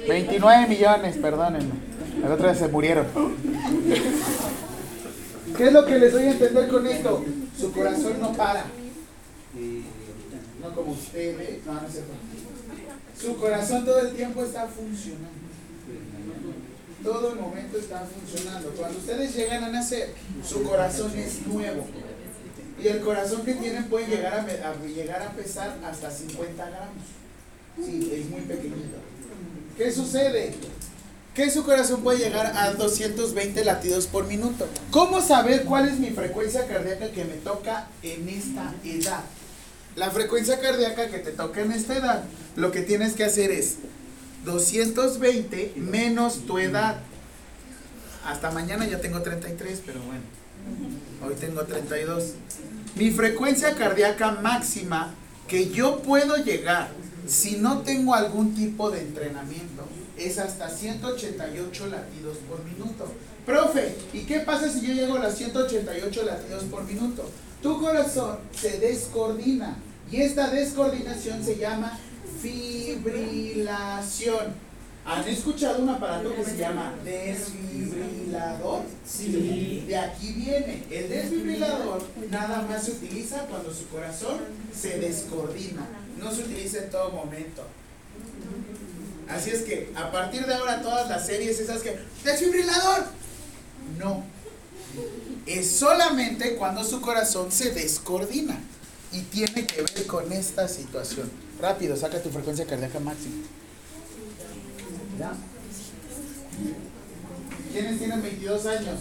29 0.08 0.68
millones, 0.68 1.18
perdónenme. 1.18 1.74
Las 2.22 2.32
otras 2.32 2.58
se 2.58 2.68
murieron. 2.68 3.06
¿Qué 5.58 5.68
es 5.68 5.74
lo 5.74 5.86
que 5.86 6.00
les 6.00 6.14
doy 6.14 6.24
a 6.24 6.32
entender 6.32 6.68
con 6.68 6.88
esto? 6.88 7.26
Su 7.60 7.72
corazón 7.72 8.20
no 8.20 8.34
para. 8.34 8.66
No 10.62 10.76
como 10.76 10.92
ustedes. 10.92 11.66
No, 11.66 11.74
no 11.74 11.88
es 11.88 11.92
cierto. 11.94 12.14
Su 13.20 13.38
corazón 13.38 13.86
todo 13.86 14.00
el 14.00 14.16
tiempo 14.16 14.44
está 14.44 14.68
funcionando. 14.68 15.38
Todo 17.04 17.32
el 17.32 17.40
momento 17.40 17.78
está 17.78 18.06
funcionando. 18.06 18.70
Cuando 18.72 19.00
ustedes 19.00 19.36
llegan 19.36 19.64
a 19.64 19.70
nacer, 19.70 20.14
su 20.46 20.64
corazón 20.64 21.12
es 21.18 21.46
nuevo. 21.48 21.86
Y 22.82 22.88
el 22.88 23.02
corazón 23.02 23.44
que 23.44 23.54
tienen 23.56 23.86
puede 23.86 24.08
llegar 24.08 24.34
a, 24.36 24.70
a 24.70 24.76
llegar 24.86 25.22
a 25.24 25.32
pesar 25.32 25.78
hasta 25.84 26.12
50 26.12 26.70
gramos. 26.70 27.04
Sí, 27.84 28.12
es 28.14 28.30
muy 28.30 28.42
pequeñito. 28.42 28.98
¿Qué 29.78 29.92
sucede? 29.92 30.54
Que 31.38 31.52
su 31.52 31.64
corazón 31.64 32.02
puede 32.02 32.18
llegar 32.18 32.48
a 32.58 32.74
220 32.74 33.64
latidos 33.64 34.08
por 34.08 34.26
minuto. 34.26 34.68
¿Cómo 34.90 35.22
saber 35.22 35.66
cuál 35.66 35.88
es 35.88 36.00
mi 36.00 36.10
frecuencia 36.10 36.66
cardíaca 36.66 37.12
que 37.12 37.26
me 37.26 37.36
toca 37.36 37.90
en 38.02 38.28
esta 38.28 38.74
edad? 38.84 39.24
La 39.96 40.10
frecuencia 40.10 40.60
cardíaca 40.60 41.12
que 41.12 41.20
te 41.20 41.30
toca 41.30 41.62
en 41.62 41.74
esta 41.74 41.96
edad, 41.96 42.24
lo 42.56 42.72
que 42.72 42.82
tienes 42.82 43.14
que 43.14 43.24
hacer 43.24 43.52
es 43.52 43.76
220 44.46 45.74
menos 45.76 46.48
tu 46.48 46.58
edad. 46.58 47.02
Hasta 48.26 48.50
mañana 48.50 48.88
ya 48.88 49.00
tengo 49.00 49.22
33, 49.22 49.84
pero 49.86 50.00
bueno, 50.02 50.24
hoy 51.24 51.36
tengo 51.36 51.66
32. 51.66 52.32
Mi 52.96 53.12
frecuencia 53.12 53.76
cardíaca 53.76 54.32
máxima 54.42 55.14
que 55.48 55.70
yo 55.70 56.02
puedo 56.02 56.38
llegar 56.38 56.90
si 57.28 57.58
no 57.58 57.82
tengo 57.82 58.16
algún 58.16 58.56
tipo 58.56 58.90
de 58.90 59.02
entrenamiento 59.02 59.84
es 60.18 60.38
hasta 60.38 60.70
188 60.70 61.88
latidos 61.88 62.38
por 62.50 62.64
minuto. 62.64 63.12
Profe, 63.46 63.96
¿y 64.14 64.22
qué 64.22 64.40
pasa 64.40 64.72
si 64.72 64.86
yo 64.86 64.94
llego 64.94 65.16
a 65.16 65.20
las 65.20 65.38
188 65.38 66.24
latidos 66.24 66.64
por 66.66 66.84
minuto? 66.84 67.30
Tu 67.62 67.80
corazón 67.80 68.38
se 68.54 68.80
descoordina 68.80 69.78
y 70.12 70.22
esta 70.22 70.50
descoordinación 70.50 71.44
se 71.44 71.58
llama 71.58 72.00
fibrilación. 72.42 73.48
¿Han 75.06 75.26
escuchado 75.28 75.84
un 75.84 75.90
aparato 75.90 76.36
que 76.36 76.44
se 76.44 76.58
llama 76.58 76.94
desfibrilador? 77.06 78.82
Sí. 79.06 79.86
De 79.88 79.98
aquí 79.98 80.34
viene. 80.34 80.84
El 80.92 81.08
desfibrilador 81.10 82.04
nada 82.30 82.64
más 82.64 82.84
se 82.84 82.92
utiliza 82.92 83.46
cuando 83.46 83.74
su 83.74 83.88
corazón 83.88 84.40
se 84.78 85.00
descoordina. 85.00 85.88
No 86.20 86.30
se 86.34 86.42
utiliza 86.42 86.80
en 86.80 86.90
todo 86.90 87.12
momento. 87.12 87.64
Así 89.30 89.52
es 89.52 89.62
que 89.62 89.92
a 89.96 90.12
partir 90.12 90.46
de 90.46 90.54
ahora 90.54 90.82
todas 90.82 91.10
las 91.10 91.26
series 91.26 91.60
esas 91.60 91.82
que 91.82 91.98
desfibrilador 92.24 93.06
no 93.98 94.24
es 95.46 95.70
solamente 95.72 96.56
cuando 96.56 96.84
su 96.84 97.02
corazón 97.02 97.52
se 97.52 97.72
descoordina 97.72 98.58
y 99.12 99.22
tiene 99.22 99.66
que 99.66 99.82
ver 99.82 100.08
con 100.08 100.32
esta 100.32 100.68
situación. 100.68 101.30
Rápido, 101.60 101.96
saca 101.96 102.22
tu 102.22 102.30
frecuencia 102.30 102.66
cardíaca 102.66 103.00
máxima. 103.00 103.36
¿Ya? 105.18 105.34
¿Quiénes 107.72 107.98
tienen 107.98 108.22
22 108.22 108.66
años? 108.66 109.00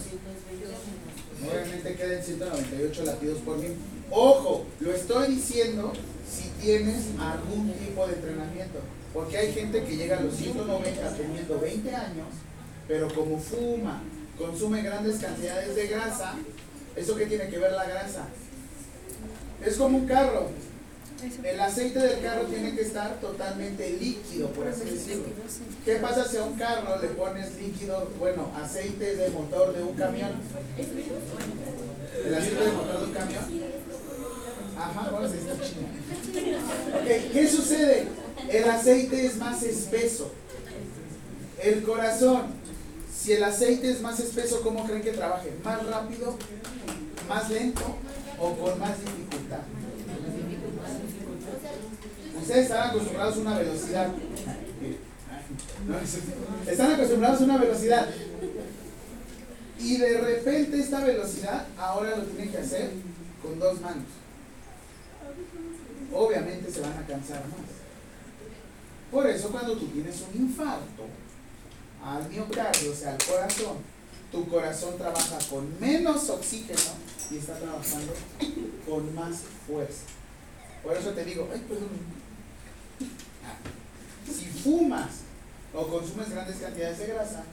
Obviamente 1.45 1.95
quedan 1.95 2.23
198 2.23 3.05
latidos 3.05 3.39
por 3.39 3.57
minuto. 3.57 3.79
Ojo, 4.09 4.65
lo 4.79 4.93
estoy 4.93 5.35
diciendo 5.35 5.93
si 6.29 6.49
tienes 6.61 7.05
algún 7.19 7.71
tipo 7.73 8.07
de 8.07 8.13
entrenamiento. 8.13 8.79
Porque 9.13 9.37
hay 9.37 9.51
gente 9.51 9.83
que 9.83 9.95
llega 9.95 10.17
a 10.17 10.21
los 10.21 10.35
190 10.35 11.15
teniendo 11.15 11.59
20 11.59 11.95
años, 11.95 12.27
pero 12.87 13.07
como 13.13 13.39
fuma, 13.39 14.01
consume 14.37 14.81
grandes 14.81 15.17
cantidades 15.17 15.75
de 15.75 15.87
grasa, 15.87 16.35
¿eso 16.95 17.15
qué 17.15 17.25
tiene 17.25 17.47
que 17.49 17.57
ver 17.57 17.71
la 17.71 17.85
grasa? 17.85 18.27
Es 19.65 19.75
como 19.75 19.97
un 19.97 20.07
carro. 20.07 20.49
El 21.43 21.59
aceite 21.59 21.97
del 21.97 22.21
carro 22.21 22.43
tiene 22.43 22.75
que 22.75 22.81
estar 22.81 23.19
totalmente 23.19 23.89
líquido, 23.99 24.49
por 24.49 24.67
así 24.67 24.85
decirlo. 24.85 25.25
¿Qué 25.83 25.95
pasa 25.95 26.23
si 26.25 26.37
a 26.37 26.43
un 26.43 26.53
carro 26.53 27.01
le 27.01 27.07
pones 27.09 27.55
líquido, 27.59 28.11
bueno, 28.19 28.51
aceite 28.55 29.15
de 29.15 29.29
motor 29.29 29.75
de 29.75 29.81
un 29.83 29.95
camión? 29.95 30.29
¿El 30.77 32.35
aceite 32.35 32.63
de 32.63 32.71
motor 32.71 32.99
de 32.99 33.05
un 33.05 33.13
camión? 33.13 33.43
Ajá, 34.79 35.09
bueno, 35.11 35.27
se 35.27 35.37
está 35.39 35.53
chino. 35.63 35.87
Ok, 36.95 37.31
¿qué 37.33 37.47
sucede? 37.47 38.07
El 38.49 38.69
aceite 38.69 39.25
es 39.25 39.37
más 39.37 39.63
espeso. 39.63 40.31
El 41.61 41.83
corazón, 41.83 42.43
si 43.13 43.33
el 43.33 43.43
aceite 43.43 43.89
es 43.91 44.01
más 44.01 44.19
espeso, 44.19 44.61
¿cómo 44.61 44.85
creen 44.85 45.01
que 45.01 45.11
trabaje? 45.11 45.51
¿Más 45.63 45.85
rápido? 45.85 46.37
¿Más 47.27 47.49
lento? 47.49 47.97
¿O 48.39 48.53
con 48.53 48.79
más 48.79 48.99
dificultad? 48.99 49.61
Ustedes 52.39 52.63
están 52.63 52.89
acostumbrados 52.89 53.35
a 53.35 53.39
una 53.39 53.57
velocidad. 53.57 54.07
Están 56.67 56.91
acostumbrados 56.91 57.41
a 57.41 57.43
una 57.43 57.57
velocidad. 57.57 58.07
Y 59.79 59.97
de 59.97 60.17
repente 60.21 60.79
esta 60.79 61.03
velocidad 61.03 61.65
ahora 61.77 62.17
lo 62.17 62.23
tienen 62.23 62.51
que 62.51 62.57
hacer 62.59 62.91
con 63.41 63.59
dos 63.59 63.81
manos. 63.81 64.05
Obviamente 66.13 66.71
se 66.71 66.81
van 66.81 66.97
a 66.97 67.05
cansar 67.05 67.41
más. 67.47 67.67
Por 69.11 69.27
eso 69.27 69.49
cuando 69.49 69.77
tú 69.77 69.87
tienes 69.87 70.21
un 70.21 70.41
infarto 70.41 71.05
al 72.03 72.29
miocardio, 72.29 72.91
o 72.91 72.95
sea, 72.95 73.11
al 73.11 73.17
corazón, 73.17 73.77
tu 74.31 74.47
corazón 74.49 74.97
trabaja 74.97 75.37
con 75.49 75.79
menos 75.79 76.29
oxígeno 76.29 76.79
y 77.31 77.37
está 77.37 77.57
trabajando 77.57 78.13
con 78.85 79.15
más 79.15 79.41
fuerza. 79.65 80.03
Por 80.83 80.95
eso 80.95 81.11
te 81.11 81.25
digo, 81.25 81.47
ay. 81.51 81.61
Ah, 83.45 83.57
si 84.25 84.45
fumas 84.45 85.09
o 85.73 85.87
consumes 85.87 86.29
grandes 86.29 86.57
cantidades 86.57 86.99
de 86.99 87.07
grasa, 87.07 87.43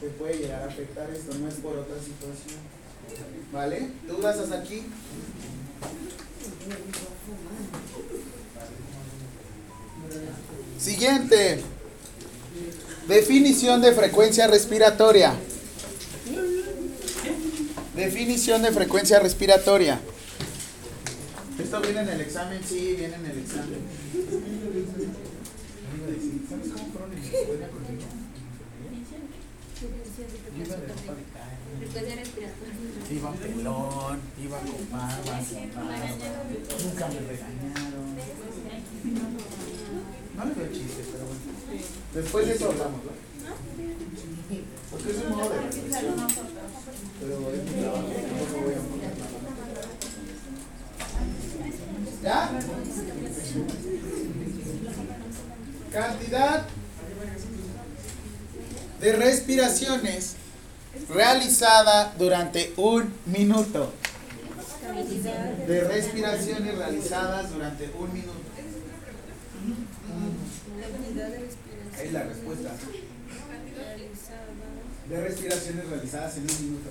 te 0.00 0.08
puede 0.08 0.38
llegar 0.38 0.62
a 0.62 0.66
afectar 0.66 1.10
esto, 1.10 1.34
no 1.38 1.48
es 1.48 1.54
por 1.54 1.76
otra 1.76 1.96
situación. 1.96 2.60
¿Vale? 3.52 3.90
¿Dudas 4.06 4.38
hasta 4.38 4.58
aquí? 4.58 4.84
Siguiente. 10.78 11.60
Definición 13.08 13.80
de 13.82 13.92
frecuencia 13.92 14.46
respiratoria. 14.46 15.34
Definición 17.96 18.62
de 18.62 18.72
frecuencia 18.72 19.20
respiratoria. 19.20 20.00
¿Esto 21.62 21.80
viene 21.80 22.00
en 22.00 22.08
el 22.08 22.20
examen? 22.20 22.60
Sí, 22.66 22.96
viene 22.98 23.14
en 23.14 23.26
el 23.26 23.38
examen. 23.38 23.78
¿Sabes 26.48 26.68
cómo 26.72 26.92
fueron 26.92 27.12
en 27.12 27.22
Frecuencia 31.82 32.14
respiratoria. 32.14 32.74
Iba 33.10 33.32
pelón, 33.32 34.20
iba 34.40 34.58
con 34.60 34.90
barba, 34.92 35.42
sin 35.42 35.74
barba. 35.74 35.96
Nunca 36.84 37.08
me 37.08 37.20
regañaron. 37.26 38.16
No 40.36 40.44
le 40.44 40.54
veo 40.54 40.72
chiste, 40.72 41.02
pero 41.10 41.24
bueno. 41.26 41.40
Después 42.14 42.46
de 42.46 42.54
eso 42.54 42.70
hablamos, 42.70 43.00
¿no? 43.04 43.10
Porque 44.92 45.10
es 45.10 45.16
un 45.16 45.30
modo 45.30 45.50
de 45.50 45.60
reflexión. 45.60 46.14
Pero 47.20 47.52
es 47.52 47.64
mi 47.64 47.70
trabajo, 47.80 48.08
tampoco 48.08 48.60
voy 48.62 48.74
a 48.74 48.78
poner 48.78 49.12
¿Ya? 52.22 52.38
Cantidad 55.92 56.66
de 59.00 59.12
respiraciones 59.14 60.36
realizada 61.08 62.14
durante 62.18 62.72
un 62.76 63.12
minuto. 63.26 63.92
De 65.66 65.80
respiraciones 65.80 66.76
realizadas 66.76 67.50
durante 67.50 67.90
un 67.98 68.12
minuto. 68.12 68.42
Es 72.02 72.12
la 72.12 72.22
respuesta. 72.24 72.70
De 75.08 75.20
respiraciones 75.20 75.88
realizadas 75.88 76.36
en 76.36 76.42
un 76.42 76.64
minuto. 76.64 76.90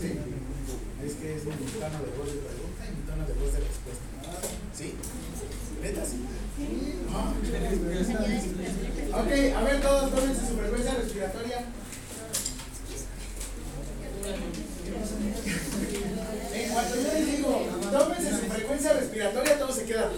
Sí. 0.00 0.18
Es 1.04 1.14
que 1.14 1.36
es 1.36 1.44
mi 1.44 1.50
tono 1.52 1.98
de 2.00 2.10
voz 2.16 2.32
de 2.32 2.38
pregunta 2.40 2.82
y 2.86 2.90
mi 2.96 3.02
tono 3.04 3.26
de 3.26 3.34
voz 3.34 3.52
de 3.52 3.58
respuesta. 3.60 4.04
¿Sí? 4.74 4.94
¿Neta 5.82 6.04
sí? 6.04 6.24
No. 7.10 7.34
Ok, 9.20 9.30
a 9.56 9.62
ver 9.62 9.80
todos, 9.82 10.14
tómense 10.14 10.46
su 10.46 10.56
frecuencia 10.56 10.94
respiratoria. 10.94 11.58
En 16.54 16.72
cuanto 16.72 16.96
yo 16.96 17.12
les 17.12 17.26
digo, 17.26 17.66
tómense 17.92 18.30
su 18.30 18.46
frecuencia 18.52 18.92
respiratoria, 18.94 19.58
todos 19.58 19.76
se 19.76 19.84
quedan. 19.84 20.08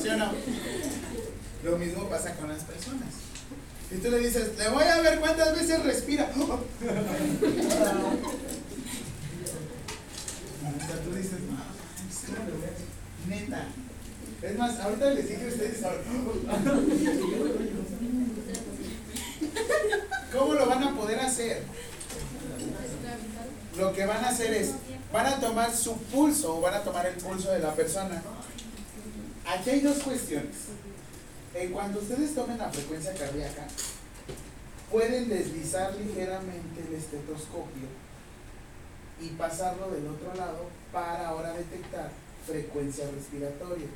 ¿Sí 0.00 0.08
o 0.08 0.16
no? 0.16 0.32
Lo 1.64 1.78
mismo 1.78 2.08
pasa 2.08 2.34
con 2.36 2.48
las 2.48 2.64
personas. 2.64 3.08
Y 3.90 3.96
tú 3.96 4.10
le 4.10 4.18
dices, 4.18 4.56
le 4.58 4.68
voy 4.70 4.84
a 4.84 5.02
ver 5.02 5.20
cuántas 5.20 5.54
veces 5.54 5.84
respira. 5.84 6.32
Sea, 10.86 10.96
tú 11.04 11.14
dices, 11.14 11.40
no. 11.50 11.58
Neta. 13.28 13.68
Es 14.42 14.58
más, 14.58 14.80
ahorita 14.80 15.10
les 15.10 15.28
dije 15.28 15.44
a 15.44 15.48
ustedes, 15.48 15.82
¿cómo 20.32 20.54
lo 20.54 20.66
van 20.66 20.82
a 20.82 20.94
poder 20.94 21.20
hacer? 21.20 21.62
Lo 23.76 23.92
que 23.92 24.06
van 24.06 24.24
a 24.24 24.28
hacer 24.28 24.52
es, 24.52 24.72
van 25.12 25.26
a 25.26 25.40
tomar 25.40 25.74
su 25.74 25.96
pulso 25.96 26.56
o 26.56 26.60
van 26.60 26.74
a 26.74 26.82
tomar 26.82 27.06
el 27.06 27.14
pulso 27.14 27.50
de 27.50 27.60
la 27.60 27.74
persona. 27.74 28.22
Aquí 29.46 29.70
hay 29.70 29.80
dos 29.80 29.98
cuestiones. 29.98 30.56
En 31.54 31.72
cuanto 31.72 31.98
ustedes 31.98 32.34
tomen 32.34 32.58
la 32.58 32.70
frecuencia 32.70 33.12
cardíaca, 33.14 33.66
pueden 34.90 35.28
deslizar 35.28 35.94
ligeramente 35.96 36.82
el 36.86 36.94
estetoscopio 36.94 37.88
y 39.20 39.28
pasarlo 39.30 39.90
del 39.90 40.06
otro 40.06 40.34
lado 40.34 40.66
para 40.92 41.28
ahora 41.28 41.52
detectar 41.52 42.10
frecuencia 42.46 43.04
respiratoria. 43.10 43.86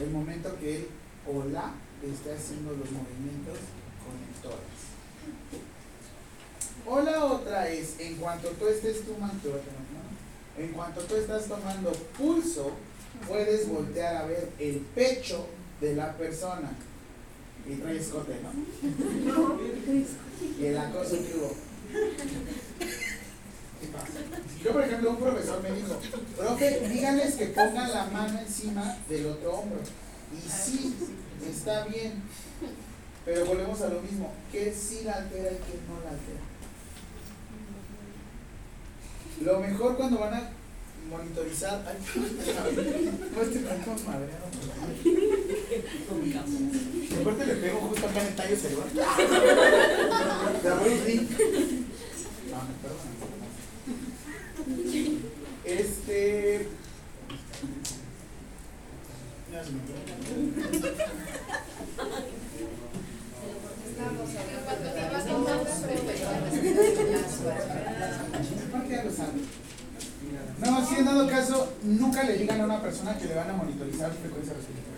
El 0.00 0.10
momento 0.10 0.56
que 0.58 0.76
él 0.76 0.88
o 1.26 1.44
la 1.44 1.72
esté 2.02 2.34
haciendo 2.34 2.72
los 2.72 2.90
movimientos 2.90 3.58
conectores. 4.04 4.73
O 6.86 7.00
la 7.00 7.24
otra 7.24 7.68
es, 7.68 7.98
en 7.98 8.16
cuanto 8.16 8.48
tú 8.50 8.68
estés 8.68 9.04
tomando, 9.06 9.60
en 10.58 10.68
cuanto 10.72 11.00
tú 11.02 11.16
estás 11.16 11.46
tomando 11.46 11.92
pulso, 12.16 12.72
puedes 13.26 13.68
voltear 13.68 14.16
a 14.16 14.26
ver 14.26 14.50
el 14.58 14.80
pecho 14.94 15.46
de 15.80 15.94
la 15.94 16.12
persona. 16.12 16.72
Y 17.66 17.76
trae 17.76 17.96
escote, 17.96 18.34
¿no? 18.42 18.50
Y 20.58 20.66
el 20.66 20.76
acoso 20.76 21.16
que 21.16 21.34
hubo. 21.34 21.54
Yo, 24.62 24.72
por 24.72 24.82
ejemplo, 24.82 25.10
un 25.10 25.16
profesor 25.16 25.62
me 25.62 25.70
dijo, 25.72 25.98
profe, 26.36 26.88
díganles 26.88 27.34
que 27.36 27.46
pongan 27.46 27.90
la 27.90 28.06
mano 28.06 28.38
encima 28.38 28.98
del 29.08 29.26
otro 29.26 29.54
hombro. 29.58 29.80
Y 30.32 30.48
sí, 30.50 30.94
está 31.50 31.86
bien. 31.86 32.22
Pero 33.24 33.46
volvemos 33.46 33.80
a 33.80 33.88
lo 33.88 34.02
mismo. 34.02 34.30
¿Qué 34.52 34.74
sí 34.74 35.02
la 35.04 35.14
altera 35.14 35.50
y 35.50 35.56
qué 35.56 35.78
no 35.88 36.00
la 36.04 36.10
altera? 36.10 36.40
Lo 39.42 39.60
mejor 39.60 39.96
cuando 39.96 40.18
van 40.18 40.34
a 40.34 40.50
monitorizar. 41.10 41.84
Ay, 41.86 41.96
no 43.34 43.42
estoy 43.42 43.62
tan 43.62 43.80
madreado. 44.06 44.44
Aparte 47.20 47.46
le 47.46 47.54
pego 47.54 47.80
justo 47.80 48.06
acá 48.06 48.20
en 48.20 48.26
el 48.28 48.34
tallo 48.34 48.56
cerebral. 48.56 48.88
Te 50.62 50.70
voy 50.70 50.88
a 50.88 51.08
ir. 51.08 51.22
No, 52.50 52.58
perdón. 52.82 53.14
Este. 55.64 56.68
Ya 59.52 59.62
No, 70.60 70.86
si 70.86 70.94
en 70.96 71.04
dado 71.04 71.28
caso, 71.28 71.72
nunca 71.82 72.22
le 72.22 72.38
digan 72.38 72.60
a 72.60 72.64
una 72.64 72.80
persona 72.80 73.16
que 73.18 73.26
le 73.26 73.34
van 73.34 73.50
a 73.50 73.54
monitorizar 73.54 74.12
frecuencia 74.12 74.54
respiratoria? 74.54 74.94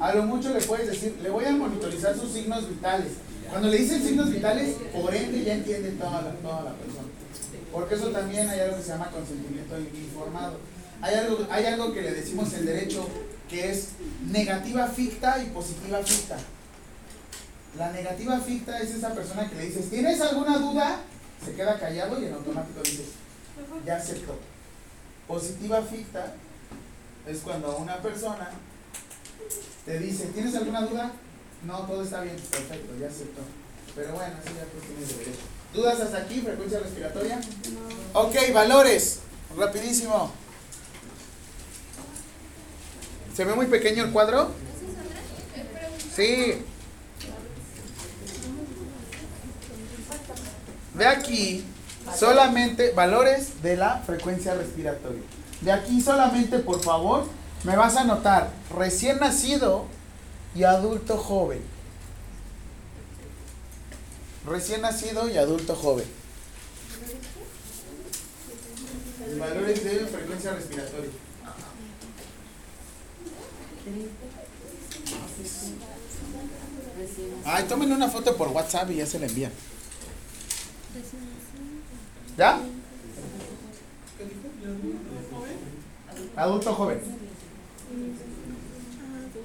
A 0.00 0.14
lo 0.14 0.22
mucho 0.24 0.52
le 0.54 0.60
puedes 0.60 0.86
decir, 0.86 1.18
le 1.22 1.30
voy 1.30 1.44
a 1.44 1.52
monitorizar 1.52 2.16
sus 2.16 2.32
signos 2.32 2.68
vitales. 2.68 3.12
Cuando 3.50 3.68
le 3.68 3.78
dicen 3.78 4.02
signos 4.02 4.30
vitales, 4.30 4.76
por 4.92 5.14
ende 5.14 5.42
ya 5.42 5.54
entiende 5.54 5.90
toda 5.92 6.22
la, 6.22 6.32
toda 6.34 6.62
la 6.62 6.74
persona. 6.74 7.08
Porque 7.72 7.94
eso 7.94 8.08
también 8.08 8.48
hay 8.48 8.60
algo 8.60 8.76
que 8.76 8.82
se 8.82 8.88
llama 8.90 9.10
consentimiento 9.10 9.76
informado. 9.78 10.58
Hay 11.00 11.14
algo, 11.14 11.46
hay 11.50 11.64
algo 11.64 11.92
que 11.92 12.02
le 12.02 12.12
decimos 12.12 12.52
en 12.54 12.66
derecho 12.66 13.08
que 13.48 13.70
es 13.70 13.88
negativa 14.30 14.86
ficta 14.88 15.42
y 15.42 15.46
positiva 15.46 15.98
ficta. 16.04 16.36
La 17.76 17.92
negativa 17.92 18.38
ficta 18.38 18.78
es 18.80 18.90
esa 18.90 19.14
persona 19.14 19.48
que 19.48 19.56
le 19.56 19.66
dices, 19.66 19.90
¿tienes 19.90 20.20
alguna 20.20 20.58
duda? 20.58 21.00
Se 21.44 21.54
queda 21.54 21.78
callado 21.78 22.20
y 22.20 22.26
en 22.26 22.34
automático 22.34 22.80
dice, 22.82 23.04
ya 23.84 23.96
aceptó. 23.96 24.38
Positiva 25.26 25.82
ficta 25.82 26.34
es 27.26 27.38
cuando 27.40 27.76
una 27.76 28.00
persona 28.00 28.50
te 29.84 29.98
dice, 29.98 30.26
¿tienes 30.26 30.54
alguna 30.54 30.82
duda? 30.82 31.12
No, 31.66 31.78
todo 31.80 32.02
está 32.02 32.22
bien, 32.22 32.36
perfecto, 32.36 32.94
ya 33.00 33.08
aceptó. 33.08 33.42
Pero 33.94 34.12
bueno, 34.12 34.34
eso 34.44 34.54
ya 34.54 34.64
pues 34.72 34.84
tienes 34.86 35.18
derecho. 35.18 35.40
¿Dudas 35.74 36.00
hasta 36.00 36.18
aquí? 36.18 36.40
¿Frecuencia 36.40 36.80
respiratoria? 36.80 37.40
Ok, 38.14 38.34
valores. 38.54 39.20
Rapidísimo. 39.56 40.32
¿Se 43.34 43.44
ve 43.44 43.54
muy 43.54 43.66
pequeño 43.66 44.04
el 44.04 44.12
cuadro? 44.12 44.50
Sí. 46.14 46.64
De 50.98 51.06
aquí 51.06 51.64
solamente 52.16 52.90
valores 52.90 53.62
de 53.62 53.76
la 53.76 53.98
frecuencia 53.98 54.54
respiratoria. 54.54 55.22
De 55.60 55.70
aquí 55.70 56.00
solamente, 56.00 56.58
por 56.58 56.82
favor, 56.82 57.26
me 57.64 57.76
vas 57.76 57.96
a 57.96 58.00
anotar 58.00 58.50
recién 58.76 59.18
nacido 59.18 59.86
y 60.54 60.64
adulto 60.64 61.16
joven. 61.16 61.60
Recién 64.46 64.82
nacido 64.82 65.28
y 65.30 65.36
adulto 65.36 65.76
joven. 65.76 66.06
Valores 69.38 69.84
de 69.84 70.06
frecuencia 70.06 70.52
respiratoria. 70.52 71.10
Ay, 77.44 77.64
tomen 77.68 77.92
una 77.92 78.08
foto 78.08 78.36
por 78.36 78.48
WhatsApp 78.48 78.90
y 78.90 78.96
ya 78.96 79.06
se 79.06 79.18
la 79.18 79.26
envían. 79.26 79.52
¿Ya? 82.36 82.60
Adulto 86.36 86.74
joven. 86.74 87.00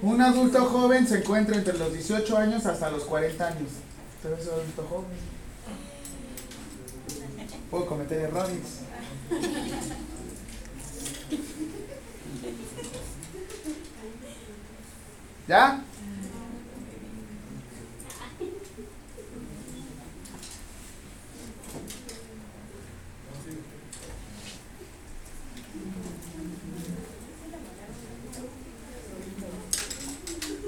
Un 0.01 0.21
adulto 0.21 0.65
joven 0.65 1.07
se 1.07 1.19
encuentra 1.19 1.55
entre 1.55 1.77
los 1.77 1.93
18 1.93 2.37
años 2.37 2.65
hasta 2.65 2.91
los 2.91 3.03
40 3.05 3.47
años. 3.47 3.69
Usted 4.17 4.39
es 4.39 4.47
adulto 4.47 4.85
joven. 4.89 5.33
Puedo 7.71 7.85
cometer 7.87 8.19
errores. 8.19 8.81
¿Ya? 15.47 15.83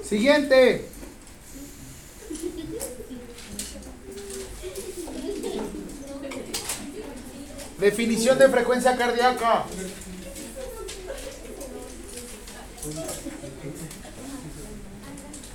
Siguiente. 0.08 0.88
Definición 7.78 8.38
de 8.38 8.48
frecuencia 8.48 8.96
cardíaca. 8.96 9.64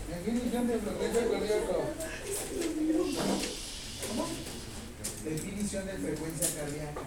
Definición 0.09 0.67
de 0.67 0.79
frecuencia 0.79 1.21
cardíaca. 1.31 1.77
¿Cómo? 4.07 4.27
Definición 5.23 5.85
de 5.85 5.93
frecuencia 5.93 6.47
cardíaca. 6.55 7.01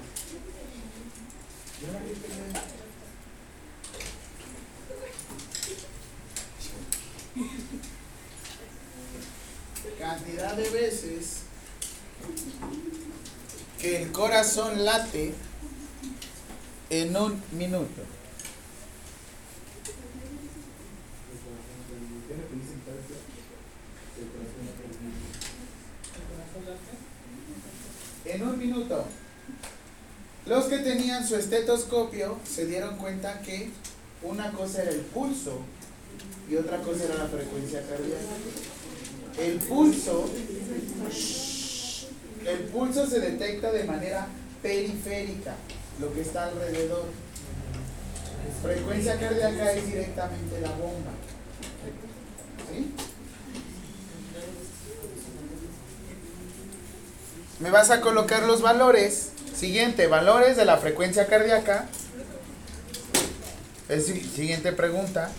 Cantidad 9.98 10.54
de 10.54 10.70
veces 10.70 11.40
que 13.78 14.02
el 14.02 14.12
corazón 14.54 14.84
late 14.84 15.34
en 16.90 17.16
un 17.16 17.42
minuto. 17.52 18.02
En 28.24 28.42
un 28.42 28.58
minuto. 28.58 29.04
Los 30.46 30.64
que 30.66 30.78
tenían 30.78 31.26
su 31.26 31.36
estetoscopio 31.36 32.38
se 32.44 32.66
dieron 32.66 32.96
cuenta 32.96 33.40
que 33.40 33.70
una 34.22 34.52
cosa 34.52 34.82
era 34.82 34.92
el 34.92 35.00
pulso 35.00 35.60
y 36.48 36.56
otra 36.56 36.80
cosa 36.82 37.04
era 37.04 37.16
la 37.16 37.26
frecuencia 37.26 37.80
cardíaca. 37.80 38.22
El 39.38 39.58
pulso, 39.58 40.30
el 42.46 42.58
pulso 42.66 43.06
se 43.06 43.20
detecta 43.20 43.72
de 43.72 43.84
manera 43.84 44.28
periférica, 44.64 45.54
lo 46.00 46.12
que 46.14 46.22
está 46.22 46.44
alrededor. 46.44 47.04
Frecuencia 48.62 49.20
cardíaca 49.20 49.72
es 49.72 49.86
directamente 49.86 50.60
la 50.62 50.70
bomba. 50.70 51.10
¿Sí? 52.70 52.94
Me 57.60 57.70
vas 57.70 57.90
a 57.90 58.00
colocar 58.00 58.44
los 58.44 58.62
valores. 58.62 59.32
Siguiente, 59.54 60.06
valores 60.06 60.56
de 60.56 60.64
la 60.64 60.78
frecuencia 60.78 61.26
cardíaca. 61.26 61.86
Es 63.90 64.06
siguiente 64.06 64.72
pregunta. 64.72 65.30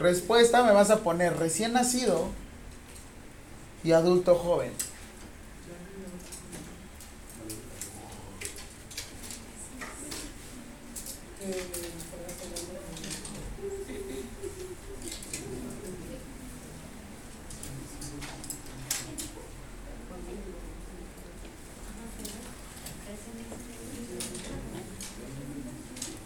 Respuesta 0.00 0.62
me 0.62 0.72
vas 0.72 0.88
a 0.88 1.00
poner 1.00 1.36
recién 1.36 1.74
nacido 1.74 2.30
y 3.84 3.92
adulto 3.92 4.34
joven. 4.34 4.72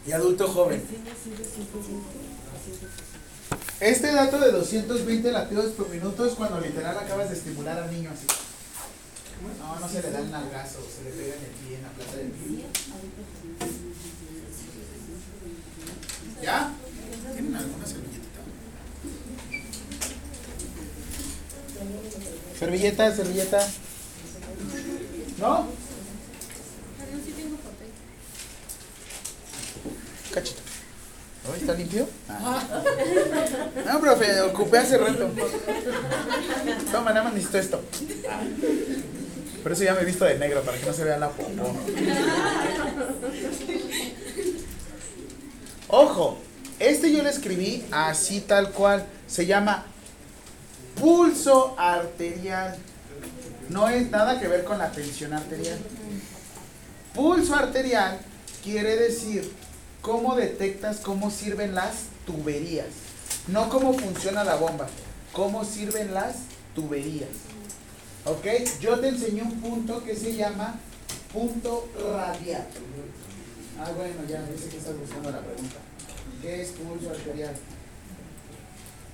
Y 0.06 0.12
adulto 0.12 0.48
joven. 0.48 0.82
Este 3.80 4.12
dato 4.12 4.38
de 4.38 4.52
220 4.52 5.32
latidos 5.32 5.72
por 5.72 5.88
minuto 5.90 6.24
es 6.24 6.34
cuando 6.34 6.60
literal 6.60 6.98
acabas 6.98 7.28
de 7.28 7.36
estimular 7.36 7.78
al 7.78 7.90
niño 7.92 8.10
así. 8.10 8.26
No, 9.58 9.80
no 9.80 9.88
se 9.88 10.02
le 10.02 10.10
da 10.10 10.18
el 10.20 10.30
nalgazo, 10.30 10.78
se 10.80 11.04
le 11.04 11.10
pega 11.10 11.34
en 11.34 11.44
el 11.44 11.50
pie, 11.50 11.76
en 11.76 11.82
la 11.82 11.90
plata 11.90 12.16
del 12.16 12.30
pie. 12.30 12.64
¿Ya? 16.42 16.70
¿Tienen 17.34 17.54
alguna 17.54 17.86
servilletita? 17.86 18.40
Servilleta, 22.58 23.14
servilleta. 23.14 23.68
¿No? 25.38 25.66
Cachito. 30.32 30.60
¿No? 31.46 31.54
¿Está 31.54 31.74
limpio? 31.74 32.08
Ah. 32.28 32.62
No, 33.86 34.00
profe, 34.00 34.40
ocupé 34.42 34.78
hace 34.78 34.98
rato. 34.98 35.30
Toma, 36.92 37.10
nada 37.10 37.24
más 37.24 37.34
necesito 37.34 37.58
esto. 37.58 37.82
Por 39.62 39.72
eso 39.72 39.84
ya 39.84 39.94
me 39.94 40.00
he 40.02 40.04
visto 40.04 40.24
de 40.24 40.38
negro, 40.38 40.62
para 40.62 40.78
que 40.78 40.86
no 40.86 40.92
se 40.92 41.04
vea 41.04 41.18
la 41.18 41.28
popó. 41.28 41.76
Ojo, 45.92 46.38
este 46.78 47.12
yo 47.12 47.22
lo 47.22 47.28
escribí 47.28 47.84
así 47.90 48.40
tal 48.40 48.70
cual. 48.70 49.04
Se 49.26 49.46
llama 49.46 49.84
pulso 51.00 51.74
arterial. 51.76 52.76
No 53.68 53.88
es 53.88 54.10
nada 54.10 54.38
que 54.40 54.48
ver 54.48 54.64
con 54.64 54.78
la 54.78 54.92
tensión 54.92 55.32
arterial. 55.32 55.78
Pulso 57.14 57.54
arterial 57.56 58.20
quiere 58.62 58.96
decir 58.96 59.52
cómo 60.00 60.36
detectas 60.36 60.98
cómo 60.98 61.30
sirven 61.30 61.74
las 61.74 61.94
tuberías. 62.24 62.88
No 63.48 63.68
cómo 63.68 63.92
funciona 63.92 64.44
la 64.44 64.54
bomba, 64.56 64.86
cómo 65.32 65.64
sirven 65.64 66.14
las 66.14 66.36
tuberías. 66.74 67.30
¿Ok? 68.24 68.46
Yo 68.80 69.00
te 69.00 69.08
enseñé 69.08 69.42
un 69.42 69.60
punto 69.60 70.04
que 70.04 70.14
se 70.14 70.36
llama 70.36 70.78
punto 71.32 71.88
radial. 72.14 72.66
Ah, 73.82 73.92
bueno, 73.96 74.28
ya, 74.28 74.42
dice 74.42 74.68
que 74.68 74.76
estás 74.76 74.98
buscando 74.98 75.30
la 75.30 75.40
pregunta. 75.40 75.76
¿Qué 76.42 76.60
es 76.60 76.72
pulso 76.72 77.08
arterial? 77.08 77.56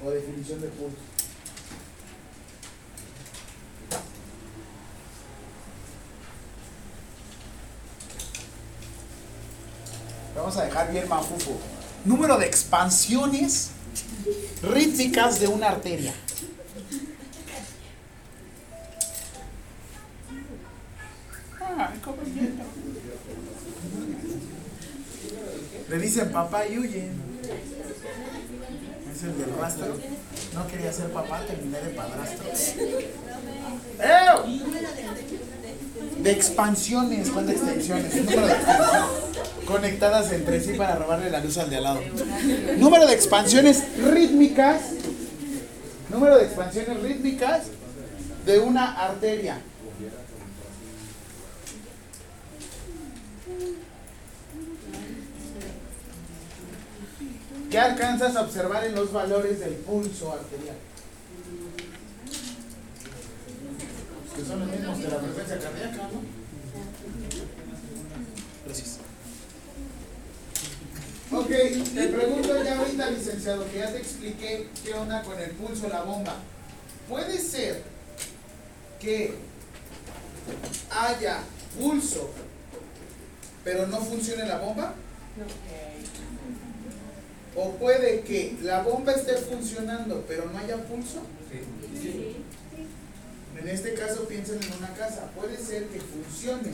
O 0.04 0.10
definición 0.10 0.60
de 0.60 0.66
pulso. 0.70 0.96
Vamos 10.34 10.56
a 10.56 10.64
dejar 10.64 10.90
bien 10.90 11.08
mafufo. 11.08 11.60
Número 12.04 12.36
de 12.36 12.46
expansiones 12.46 13.70
rítmicas 14.62 15.38
de 15.38 15.46
una 15.46 15.68
arteria. 15.68 16.12
Cómo 22.04 22.16
siento. 22.24 22.64
Le 25.88 25.98
dicen 25.98 26.30
papá 26.32 26.66
y 26.66 26.78
huyen. 26.78 27.12
Es 29.14 29.22
el 29.22 29.38
del 29.38 29.56
rastro. 29.58 29.96
No 30.54 30.66
quería 30.66 30.92
ser 30.92 31.10
papá, 31.10 31.40
terminé 31.46 31.80
de 31.80 31.90
padrastro. 31.90 32.48
¡Ew! 34.00 34.62
De 36.22 36.30
expansiones, 36.30 37.30
¿cuál 37.30 37.46
de 37.46 37.52
extensiones? 37.52 38.14
Número 38.14 38.46
de 38.46 38.52
extensiones 38.52 39.26
conectadas 39.66 40.32
entre 40.32 40.60
sí 40.60 40.72
para 40.74 40.94
robarle 40.96 41.28
la 41.30 41.40
luz 41.40 41.58
al 41.58 41.68
de 41.68 41.76
al 41.76 41.82
lado. 41.82 42.00
Número 42.78 43.06
de 43.06 43.14
expansiones 43.14 43.82
rítmicas. 43.98 44.80
Número 46.08 46.38
de 46.38 46.44
expansiones 46.44 47.02
rítmicas 47.02 47.64
de 48.46 48.58
una 48.60 48.92
arteria. 48.92 49.60
¿Qué 57.76 57.80
alcanzas 57.80 58.34
a 58.34 58.40
observar 58.40 58.86
en 58.86 58.94
los 58.94 59.12
valores 59.12 59.60
del 59.60 59.74
pulso 59.74 60.32
arterial? 60.32 60.76
Que 64.34 64.44
son 64.46 64.60
los 64.60 64.68
mismos 64.70 64.98
que 64.98 65.08
la 65.08 65.18
frecuencia 65.18 65.58
cardíaca, 65.58 66.08
¿no? 66.10 66.22
Gracias. 68.64 68.96
Ok, 71.30 71.48
te 71.94 72.08
pregunto 72.08 72.64
ya 72.64 72.78
ahorita, 72.78 73.10
licenciado, 73.10 73.70
que 73.70 73.78
ya 73.80 73.92
te 73.92 73.98
expliqué 73.98 74.70
qué 74.82 74.94
onda 74.94 75.20
con 75.20 75.38
el 75.38 75.50
pulso, 75.50 75.90
la 75.90 76.00
bomba. 76.00 76.36
¿Puede 77.10 77.38
ser 77.38 77.82
que 78.98 79.34
haya 80.90 81.40
pulso, 81.78 82.30
pero 83.64 83.86
no 83.86 83.98
funcione 83.98 84.46
la 84.46 84.60
bomba? 84.60 84.94
¿O 87.56 87.70
puede 87.76 88.20
que 88.20 88.56
la 88.62 88.82
bomba 88.82 89.12
esté 89.12 89.34
funcionando, 89.36 90.24
pero 90.28 90.50
no 90.50 90.58
haya 90.58 90.76
pulso? 90.84 91.22
En 93.58 93.68
este 93.68 93.94
caso 93.94 94.28
piensen 94.28 94.62
en 94.62 94.72
una 94.74 94.92
casa. 94.92 95.30
Puede 95.34 95.56
ser 95.56 95.86
que 95.86 95.98
funcione 95.98 96.72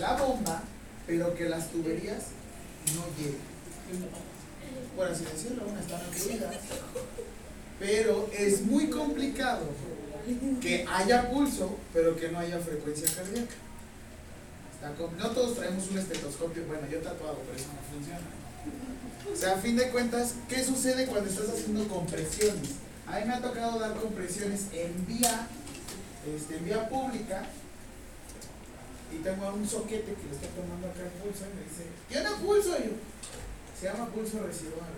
la 0.00 0.16
bomba, 0.16 0.64
pero 1.06 1.34
que 1.34 1.48
las 1.48 1.70
tuberías 1.70 2.24
no 2.96 3.04
lleguen. 3.16 3.40
Por 4.96 5.06
así 5.06 5.24
decirlo, 5.24 5.62
una 5.68 5.80
están 5.80 6.00
incluidas. 6.12 6.56
Pero 7.78 8.28
es 8.36 8.62
muy 8.62 8.90
complicado 8.90 9.66
que 10.60 10.84
haya 10.92 11.30
pulso, 11.30 11.78
pero 11.94 12.16
que 12.16 12.28
no 12.28 12.40
haya 12.40 12.58
frecuencia 12.58 13.08
cardíaca. 13.14 13.54
No 15.16 15.30
todos 15.30 15.56
traemos 15.56 15.88
un 15.90 15.98
estetoscopio, 15.98 16.64
bueno, 16.66 16.88
yo 16.90 16.98
tatuado, 16.98 17.38
pero 17.46 17.56
eso 17.56 17.68
no 17.68 17.80
funciona. 17.94 18.26
O 19.32 19.36
sea, 19.36 19.54
a 19.54 19.58
fin 19.58 19.76
de 19.76 19.88
cuentas, 19.90 20.34
¿qué 20.48 20.64
sucede 20.64 21.06
cuando 21.06 21.30
estás 21.30 21.48
haciendo 21.48 21.86
compresiones? 21.88 22.70
A 23.06 23.20
mí 23.20 23.26
me 23.26 23.34
ha 23.34 23.40
tocado 23.40 23.78
dar 23.78 23.94
compresiones 23.94 24.66
en 24.72 25.06
vía, 25.06 25.46
este, 26.34 26.56
en 26.56 26.64
vía 26.64 26.88
pública, 26.88 27.46
y 29.12 29.22
tengo 29.22 29.46
a 29.46 29.52
un 29.52 29.66
soquete 29.66 30.14
que 30.14 30.26
le 30.28 30.34
está 30.34 30.48
tomando 30.48 30.88
acá 30.88 31.00
el 31.00 31.22
pulso 31.22 31.44
y 31.44 31.56
me 31.56 31.64
dice, 31.64 31.84
¿tiene 32.08 32.28
pulso? 32.44 32.76
Y 32.78 32.88
yo, 32.88 32.96
se 33.78 33.86
llama 33.86 34.06
pulso 34.08 34.42
residual. 34.44 34.90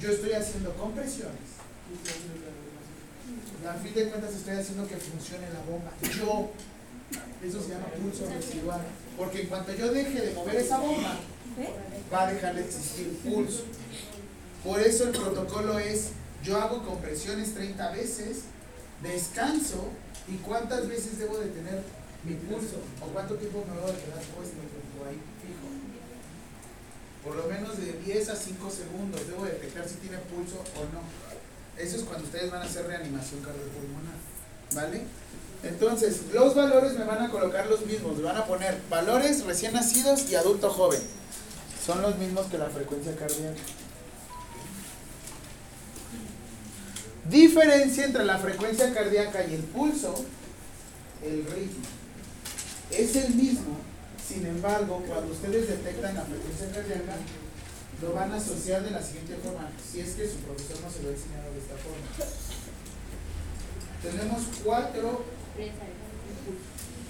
Yo 0.00 0.10
estoy 0.10 0.32
haciendo 0.32 0.72
compresiones. 0.74 1.56
A 3.68 3.74
fin 3.74 3.94
de 3.94 4.08
cuentas 4.08 4.34
estoy 4.34 4.56
haciendo 4.56 4.88
que 4.88 4.96
funcione 4.96 5.46
la 5.50 5.60
bomba. 5.60 5.92
Yo, 6.02 6.50
eso 7.46 7.62
se 7.62 7.68
llama 7.68 7.86
pulso 7.86 8.28
residual. 8.28 8.80
Porque 9.16 9.42
en 9.42 9.48
cuanto 9.48 9.74
yo 9.74 9.92
deje 9.92 10.20
de 10.20 10.34
mover 10.34 10.56
esa 10.56 10.78
bomba, 10.78 11.16
va 12.12 12.28
a 12.28 12.32
dejar 12.32 12.54
de 12.54 12.64
existir 12.64 13.18
pulso. 13.24 13.64
Por 14.64 14.80
eso 14.80 15.04
el 15.04 15.10
protocolo 15.10 15.78
es, 15.78 16.10
yo 16.42 16.58
hago 16.58 16.84
compresiones 16.84 17.54
30 17.54 17.90
veces, 17.92 18.42
descanso 19.02 19.90
y 20.28 20.36
cuántas 20.38 20.88
veces 20.88 21.18
debo 21.18 21.38
de 21.38 21.48
tener 21.48 21.82
mi 22.24 22.34
pulso 22.34 22.76
o 23.00 23.06
cuánto 23.12 23.34
tiempo 23.36 23.64
me 23.68 23.76
debo 23.76 23.86
de 23.86 23.98
quedar 23.98 24.22
puesto 24.34 24.56
ahí 25.06 25.20
fijo. 25.40 25.68
Por 27.22 27.36
lo 27.36 27.46
menos 27.46 27.78
de 27.78 27.92
10 27.92 28.28
a 28.30 28.36
5 28.36 28.70
segundos 28.70 29.26
debo 29.26 29.44
detectar 29.44 29.88
si 29.88 29.96
tiene 29.96 30.18
pulso 30.18 30.56
o 30.76 30.82
no. 30.92 31.02
Eso 31.76 31.96
es 31.96 32.02
cuando 32.04 32.24
ustedes 32.24 32.50
van 32.50 32.62
a 32.62 32.64
hacer 32.64 32.86
reanimación 32.86 33.40
cardiopulmonar. 33.42 34.16
¿Vale? 34.74 35.02
Entonces, 35.62 36.22
los 36.32 36.54
valores 36.54 36.98
me 36.98 37.04
van 37.04 37.22
a 37.22 37.30
colocar 37.30 37.66
los 37.66 37.84
mismos. 37.86 38.16
Me 38.16 38.24
van 38.24 38.36
a 38.36 38.46
poner 38.46 38.80
valores 38.88 39.44
recién 39.44 39.72
nacidos 39.72 40.30
y 40.30 40.34
adulto 40.34 40.70
joven. 40.70 41.00
Son 41.86 42.02
los 42.02 42.18
mismos 42.18 42.46
que 42.46 42.58
la 42.58 42.66
frecuencia 42.66 43.14
cardíaca. 43.14 43.60
Diferencia 47.30 48.04
entre 48.04 48.24
la 48.24 48.38
frecuencia 48.38 48.92
cardíaca 48.92 49.44
y 49.46 49.54
el 49.54 49.62
pulso, 49.62 50.24
el 51.22 51.44
ritmo. 51.46 51.84
Es 52.90 53.14
el 53.14 53.34
mismo, 53.34 53.78
sin 54.26 54.46
embargo, 54.46 55.02
cuando 55.06 55.32
ustedes 55.32 55.68
detectan 55.68 56.16
la 56.16 56.22
frecuencia 56.22 56.72
cardíaca, 56.72 57.16
lo 58.02 58.12
van 58.12 58.32
a 58.32 58.36
asociar 58.36 58.82
de 58.82 58.90
la 58.90 59.02
siguiente 59.02 59.36
forma, 59.36 59.70
si 59.80 60.00
es 60.00 60.14
que 60.14 60.28
su 60.28 60.36
profesor 60.38 60.80
no 60.82 60.90
se 60.90 61.02
lo 61.02 61.08
ha 61.08 61.12
enseñado 61.12 61.52
de 61.52 61.58
esta 61.58 61.76
forma. 61.76 62.06
Tenemos 64.02 64.42
cuatro, 64.64 65.24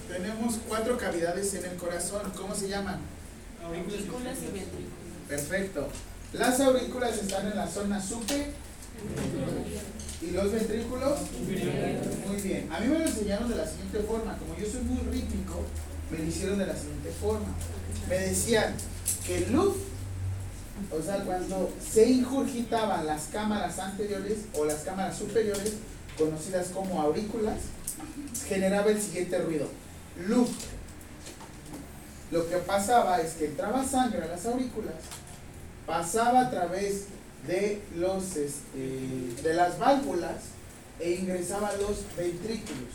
tenemos 0.09 0.55
cuatro 0.69 0.99
cavidades 0.99 1.55
en 1.55 1.65
el 1.65 1.77
corazón, 1.77 2.31
¿cómo 2.37 2.55
se 2.55 2.69
llaman? 2.69 3.16
Aurículas 3.67 4.39
y 4.39 4.47
ventrículos. 4.47 5.29
Perfecto. 5.29 5.89
Las 6.33 6.61
aurículas 6.61 7.17
están 7.19 7.47
en 7.47 7.57
la 7.57 7.67
zona 7.67 8.01
supe 8.01 8.53
y 10.23 10.31
los 10.31 10.53
ventrículos. 10.53 11.21
Muy 12.27 12.41
bien. 12.41 12.73
A 12.73 12.81
mí 12.81 12.89
me 12.89 12.99
lo 12.99 13.05
enseñaron 13.07 13.49
de 13.49 13.57
la 13.57 13.67
siguiente 13.67 14.01
forma. 14.01 14.37
Como 14.39 14.57
yo 14.57 14.71
soy 14.71 14.83
muy 14.83 15.01
rítmico, 15.13 15.63
me 16.11 16.19
lo 16.19 16.25
hicieron 16.25 16.59
de 16.59 16.67
la 16.67 16.77
siguiente 16.77 17.11
forma. 17.21 17.49
Me 18.09 18.19
decían 18.19 18.75
que 19.27 19.39
el 19.39 19.53
luz, 19.53 19.75
o 20.91 21.03
sea, 21.03 21.25
cuando 21.25 21.73
se 21.81 22.09
ingurgitaban 22.09 23.07
las 23.07 23.25
cámaras 23.33 23.79
anteriores 23.79 24.39
o 24.55 24.65
las 24.65 24.83
cámaras 24.83 25.19
superiores, 25.19 25.75
conocidas 26.17 26.69
como 26.69 27.01
aurículas, 27.01 27.59
generaba 28.49 28.91
el 28.91 29.01
siguiente 29.01 29.39
ruido. 29.39 29.69
Luz. 30.29 30.51
Lo 32.31 32.49
que 32.49 32.57
pasaba 32.57 33.21
es 33.21 33.35
que 33.35 33.47
entraba 33.47 33.85
sangre 33.85 34.23
a 34.23 34.27
las 34.27 34.45
aurículas, 34.47 34.95
pasaba 35.87 36.47
a 36.47 36.51
través 36.51 37.07
de 37.47 37.81
los 37.95 38.37
este, 38.37 39.43
de 39.43 39.55
las 39.55 39.79
válvulas 39.79 40.37
e 40.99 41.13
ingresaba 41.13 41.69
a 41.69 41.77
los 41.77 42.05
ventrículos. 42.17 42.95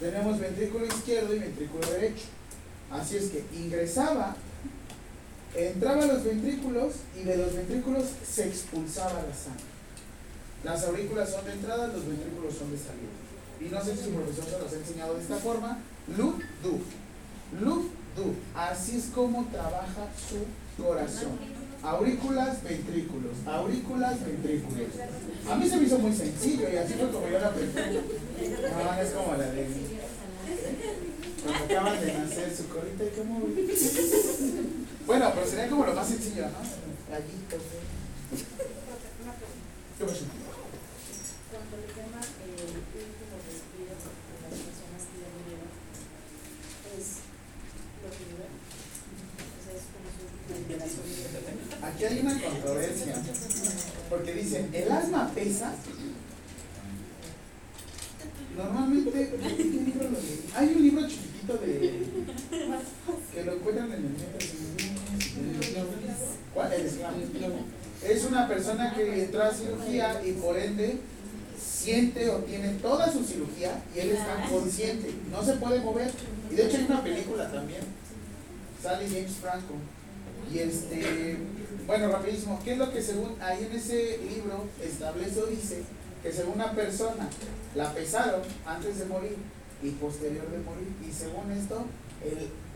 Tenemos 0.00 0.40
ventrículo 0.40 0.86
izquierdo 0.86 1.34
y 1.34 1.38
ventrículo 1.38 1.86
derecho. 1.88 2.24
Así 2.90 3.16
es 3.16 3.30
que 3.30 3.44
ingresaba, 3.54 4.34
entraba 5.54 6.02
a 6.02 6.06
los 6.06 6.24
ventrículos 6.24 6.94
y 7.16 7.22
de 7.22 7.36
los 7.36 7.54
ventrículos 7.54 8.04
se 8.28 8.48
expulsaba 8.48 9.22
la 9.22 9.34
sangre. 9.34 9.64
Las 10.64 10.84
aurículas 10.84 11.30
son 11.30 11.44
de 11.44 11.52
entrada, 11.52 11.88
los 11.88 12.06
ventrículos 12.06 12.54
son 12.54 12.70
de 12.72 12.78
salida. 12.78 13.14
Y 13.60 13.64
no 13.66 13.84
sé 13.84 13.96
si 13.96 14.04
su 14.04 14.10
profesor 14.10 14.44
se 14.44 14.58
los 14.58 14.72
ha 14.72 14.76
enseñado 14.76 15.14
de 15.14 15.22
esta 15.22 15.36
forma. 15.36 15.78
Loop, 16.16 16.40
do. 16.62 16.80
Loop, 17.60 17.90
do. 18.16 18.34
Así 18.54 18.96
es 18.96 19.06
como 19.14 19.44
trabaja 19.46 20.08
su 20.28 20.82
corazón. 20.82 21.38
Aurículas, 21.82 22.62
ventrículos. 22.62 23.36
Aurículas, 23.46 24.24
ventrículos. 24.24 24.88
A 25.50 25.54
mí 25.56 25.68
se 25.68 25.76
me 25.76 25.84
hizo 25.84 25.98
muy 25.98 26.14
sencillo 26.14 26.68
y 26.72 26.76
así 26.76 26.94
fue 26.94 27.10
como 27.10 27.28
yo 27.28 27.38
la 27.38 27.48
aprendí. 27.48 27.74
No, 27.74 29.02
es 29.02 29.10
como 29.10 29.36
la 29.36 29.50
de. 29.50 29.66
Cuando 31.44 31.64
acaban 31.64 32.00
de 32.00 32.12
nacer 32.14 32.56
su 32.56 32.68
colita 32.68 33.04
y 33.04 33.10
cómo. 33.18 33.40
Bueno, 35.06 35.30
pero 35.34 35.46
sería 35.46 35.68
como 35.68 35.84
lo 35.84 35.94
más 35.94 36.08
sencillo, 36.08 36.46
¿no? 36.46 36.58
Gallitos. 37.10 37.62
¿Qué 39.98 40.04
pasó? 40.06 40.24
Cuando 41.52 41.76
le 41.76 41.86
llama 41.92 42.20
el 42.24 42.50
último 42.64 43.36
respiro 43.44 43.92
de 43.92 44.48
las 44.48 44.56
personas 44.64 45.04
que 45.04 45.20
ya 45.20 45.28
murieron, 45.36 45.68
es 46.96 47.20
lo 48.00 48.08
que 48.08 48.24
dura. 48.32 48.48
O 48.48 49.60
sea, 49.60 49.76
es 49.76 49.84
como 49.92 50.08
su 50.08 50.24
última 50.24 50.88
liberación. 50.88 51.74
Aquí 51.94 52.04
hay 52.04 52.18
una 52.20 52.40
controversia. 52.40 53.14
Porque 54.10 54.32
dicen, 54.34 54.68
el 54.72 54.90
alma 54.90 55.30
pesa. 55.34 55.74
Normalmente. 58.56 59.30
Hay 60.56 60.74
un 60.74 60.82
libro 60.82 61.08
chiquitito 61.08 61.54
de. 61.54 62.02
que 63.32 63.44
lo 63.44 63.54
encuentran 63.54 63.92
en 63.92 63.94
el 63.94 64.02
metro. 64.02 64.48
¿Cuál 66.52 66.72
es? 66.72 66.98
Es 68.02 68.24
una 68.24 68.48
persona 68.48 68.94
que 68.94 69.24
entró 69.24 69.42
a 69.42 69.52
cirugía 69.52 70.20
y 70.24 70.32
por 70.32 70.58
ende 70.58 70.98
siente 71.58 72.28
o 72.30 72.38
tiene 72.38 72.68
toda 72.74 73.10
su 73.12 73.24
cirugía 73.24 73.82
y 73.94 74.00
él 74.00 74.10
está 74.10 74.46
consciente, 74.50 75.10
no 75.30 75.44
se 75.44 75.54
puede 75.54 75.80
mover. 75.80 76.10
Y 76.50 76.54
de 76.54 76.66
hecho 76.66 76.76
hay 76.76 76.84
una 76.84 77.02
película 77.02 77.50
también, 77.50 77.80
sale 78.82 79.08
James 79.08 79.32
Franco. 79.40 79.74
Y 80.52 80.58
este, 80.58 81.38
bueno, 81.86 82.08
rapidísimo, 82.08 82.60
¿qué 82.64 82.72
es 82.72 82.78
lo 82.78 82.92
que 82.92 83.02
según 83.02 83.36
ahí 83.40 83.64
en 83.64 83.76
ese 83.76 84.18
libro 84.18 84.64
establece 84.82 85.40
o 85.42 85.46
dice? 85.46 85.82
Que 86.22 86.32
según 86.32 86.54
una 86.54 86.72
persona 86.72 87.28
la 87.74 87.92
pesaron 87.92 88.40
antes 88.66 88.98
de 88.98 89.04
morir 89.04 89.36
y 89.82 89.90
posterior 89.90 90.50
de 90.50 90.58
morir, 90.58 90.88
y 91.06 91.12
según 91.12 91.52
esto, 91.52 91.84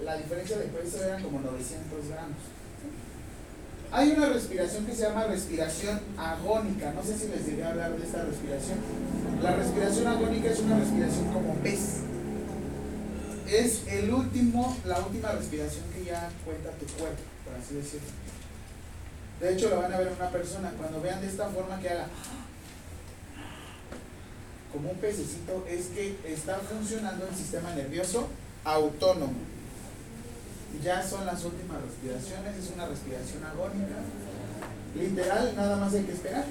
la 0.05 0.17
diferencia 0.17 0.59
de 0.59 0.67
peso 0.67 1.03
eran 1.03 1.23
como 1.23 1.41
900 1.41 2.09
gramos. 2.09 2.37
Hay 3.91 4.11
una 4.11 4.29
respiración 4.29 4.85
que 4.85 4.95
se 4.95 5.03
llama 5.03 5.25
respiración 5.25 5.99
agónica. 6.19 6.93
No 6.93 7.03
sé 7.03 7.17
si 7.17 7.29
les 7.29 7.47
llegué 7.47 7.65
a 7.65 7.71
hablar 7.71 7.97
de 7.97 8.05
esta 8.05 8.23
respiración. 8.23 8.79
La 9.43 9.57
respiración 9.57 10.07
agónica 10.07 10.51
es 10.51 10.59
una 10.59 10.79
respiración 10.79 11.33
como 11.33 11.55
pez. 11.55 12.01
Es 13.49 13.87
el 13.87 14.13
último, 14.13 14.77
la 14.85 14.99
última 14.99 15.33
respiración 15.33 15.85
que 15.95 16.05
ya 16.05 16.29
cuenta 16.45 16.71
tu 16.73 16.85
cuerpo, 17.01 17.23
por 17.47 17.55
así 17.55 17.77
decirlo. 17.77 18.09
De 19.41 19.53
hecho, 19.53 19.71
lo 19.71 19.81
van 19.81 19.93
a 19.93 19.99
ver 19.99 20.13
una 20.13 20.31
persona. 20.31 20.73
Cuando 20.77 21.01
vean 21.01 21.21
de 21.21 21.29
esta 21.29 21.49
forma 21.49 21.79
que 21.81 21.91
haga 21.91 22.07
como 24.73 24.91
un 24.91 24.97
pececito, 24.99 25.65
es 25.69 25.87
que 25.87 26.19
está 26.27 26.57
funcionando 26.57 27.27
el 27.27 27.35
sistema 27.35 27.75
nervioso 27.75 28.29
autónomo 28.65 29.59
ya 30.83 31.03
son 31.03 31.27
las 31.27 31.45
últimas 31.45 31.81
respiraciones, 31.83 32.57
es 32.57 32.71
una 32.75 32.87
respiración 32.87 33.45
agónica. 33.45 33.97
Literal, 34.95 35.55
nada 35.57 35.77
más 35.77 35.95
hay 35.95 36.05
que 36.05 36.13
esperar. 36.13 36.45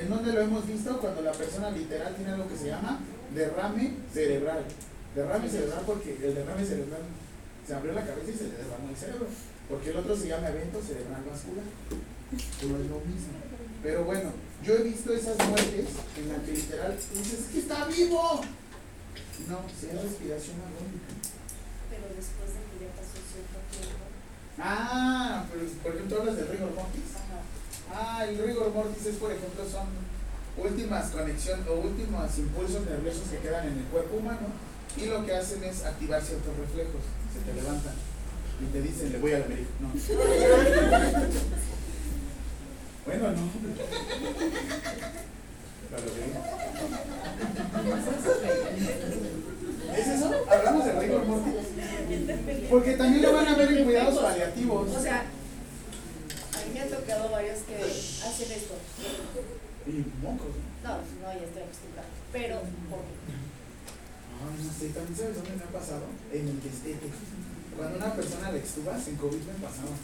¿En 0.00 0.10
dónde 0.10 0.32
lo 0.32 0.40
hemos 0.40 0.66
visto? 0.66 0.98
Cuando 0.98 1.22
la 1.22 1.32
persona 1.32 1.70
literal 1.70 2.14
tiene 2.14 2.32
algo 2.32 2.48
que 2.48 2.56
se 2.56 2.68
llama 2.68 3.00
derrame 3.34 3.96
cerebral. 4.12 4.64
Derrame 5.14 5.48
cerebral 5.48 5.82
porque 5.86 6.18
el 6.22 6.34
derrame 6.34 6.64
cerebral 6.64 7.02
se 7.66 7.74
abrió 7.74 7.92
la 7.92 8.04
cabeza 8.04 8.30
y 8.30 8.36
se 8.36 8.44
le 8.44 8.56
derramó 8.56 8.90
el 8.90 8.96
cerebro. 8.96 9.26
Porque 9.68 9.90
el 9.90 9.96
otro 9.96 10.16
se 10.16 10.28
llama 10.28 10.48
evento 10.48 10.80
cerebral 10.82 11.22
vascular. 11.28 11.64
Pero 12.60 12.74
es 12.76 12.90
lo 12.90 12.98
mismo. 13.00 13.34
Pero 13.82 14.04
bueno, 14.04 14.30
yo 14.62 14.74
he 14.76 14.82
visto 14.82 15.12
esas 15.12 15.36
muertes 15.48 15.88
en 16.18 16.28
las 16.28 16.40
que 16.42 16.52
literal 16.52 16.96
dices, 16.96 17.40
es 17.40 17.46
que 17.52 17.58
está 17.60 17.84
vivo. 17.86 18.40
No, 19.48 19.58
sí 19.78 19.86
es 19.92 20.02
respiración 20.02 20.56
agónica. 20.62 21.12
Pero 21.90 22.06
después 22.16 22.48
de 22.54 22.60
que 22.64 22.76
ya 22.84 22.90
pasó 22.96 23.16
cierto 23.28 23.58
tiempo, 23.70 24.04
Ah, 24.58 25.44
pero 25.52 25.66
por 25.82 25.94
ejemplo 25.94 26.18
hablas 26.20 26.36
del 26.36 26.48
rigor 26.48 26.70
mortis. 26.74 27.10
ajá, 27.18 27.40
Ah, 27.92 28.24
el 28.26 28.38
rigor 28.38 28.72
mortis 28.72 29.04
es, 29.06 29.16
por 29.16 29.32
ejemplo, 29.32 29.64
son 29.68 29.86
últimas 30.56 31.10
conexiones 31.10 31.66
o 31.68 31.74
últimos 31.80 32.38
impulsos 32.38 32.86
nerviosos 32.86 33.28
que 33.28 33.38
quedan 33.38 33.66
en 33.68 33.78
el 33.78 33.84
cuerpo 33.86 34.16
humano 34.16 34.48
y 34.96 35.06
lo 35.06 35.26
que 35.26 35.34
hacen 35.34 35.62
es 35.64 35.84
activar 35.84 36.22
ciertos 36.22 36.56
reflejos. 36.56 37.02
Se 37.34 37.40
te 37.40 37.52
levantan 37.60 37.92
y 38.60 38.66
te 38.72 38.82
dicen, 38.82 39.12
le 39.12 39.18
voy 39.18 39.32
a 39.32 39.38
la 39.40 39.44
América. 39.46 39.68
No. 39.80 39.88
bueno, 43.06 43.32
no. 43.32 43.50
¿Es 49.96 50.06
eso? 50.08 50.30
¿Hablamos 50.50 50.84
del 50.84 51.00
rigor 51.00 51.24
mortis? 51.26 51.54
Porque 52.70 52.94
también 52.94 53.22
lo 53.22 53.32
van 53.32 53.48
a 53.48 53.54
ver 53.56 53.72
en 53.72 53.84
cuidados 53.84 54.18
paliativos. 54.18 54.90
O 54.90 55.00
sea, 55.00 55.20
a 55.20 56.64
mí 56.66 56.74
me 56.74 56.80
ha 56.80 56.88
tocado 56.88 57.30
varios 57.30 57.58
que 57.60 57.76
hacen 57.76 58.52
esto. 58.52 58.74
Y 59.86 60.04
mocos. 60.22 60.48
¿no? 60.82 60.88
No, 60.88 60.96
no, 60.96 61.32
ya 61.32 61.44
estoy 61.44 61.62
acostumbrada. 61.62 62.08
Pero, 62.32 62.56
¿por 62.90 63.00
qué? 63.00 63.14
Ay, 64.44 64.64
no 64.64 64.72
sé, 64.72 64.88
también 64.88 65.16
sabes 65.16 65.36
dónde 65.36 65.56
me 65.56 65.64
ha 65.64 65.72
pasado? 65.78 66.06
En 66.32 66.48
el 66.48 66.62
destete. 66.62 67.08
Cuando 67.76 67.96
una 67.96 68.14
persona 68.14 68.52
le 68.52 68.58
extubas, 68.58 69.08
en 69.08 69.16
COVID 69.16 69.42
me 69.42 69.54
pasaba. 69.54 69.94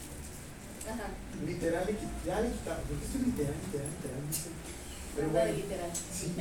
Ajá, 0.91 1.09
Literal, 1.47 1.87
ya 2.27 2.41
le 2.41 2.51
quitaban, 2.51 2.83
porque 2.89 3.05
esto 3.05 3.19
es 3.19 3.27
literal, 3.27 3.55
literal, 3.65 3.91
literal, 3.95 4.23
no 4.27 4.33
sé. 4.33 4.51
Pero 5.15 5.27
de 5.29 5.33
bueno, 5.33 5.53
literal. 5.53 5.91
sí, 5.95 6.35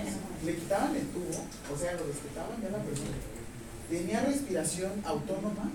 le 0.46 0.56
quitaban 0.56 0.96
el 0.96 1.08
tubo, 1.08 1.30
o 1.30 1.78
sea, 1.78 1.94
lo 1.94 2.06
respetaban 2.08 2.62
ya 2.62 2.70
la 2.70 2.84
persona. 2.84 3.18
Tenía 3.90 4.22
respiración 4.22 4.92
autónoma, 5.06 5.72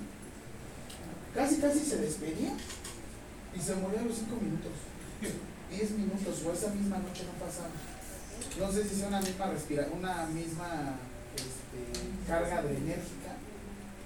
casi 1.35 1.57
casi 1.59 1.81
se 1.81 1.99
despedía 1.99 2.53
y 3.55 3.61
se 3.61 3.75
moría 3.77 4.01
a 4.01 4.05
los 4.05 4.17
5 4.17 4.37
minutos. 4.37 4.73
10 5.71 5.91
minutos 5.93 6.43
o 6.47 6.53
esa 6.53 6.71
misma 6.71 6.99
noche 6.99 7.25
no 7.27 7.45
pasaba. 7.45 7.71
No 8.59 8.73
sé 8.73 8.89
si 8.89 8.95
sea 8.97 9.09
una 9.09 9.21
misma 9.21 9.47
respira, 9.47 9.89
una 9.93 10.27
misma 10.27 10.97
este, 11.35 12.29
carga 12.29 12.59
adrenérgica 12.59 13.24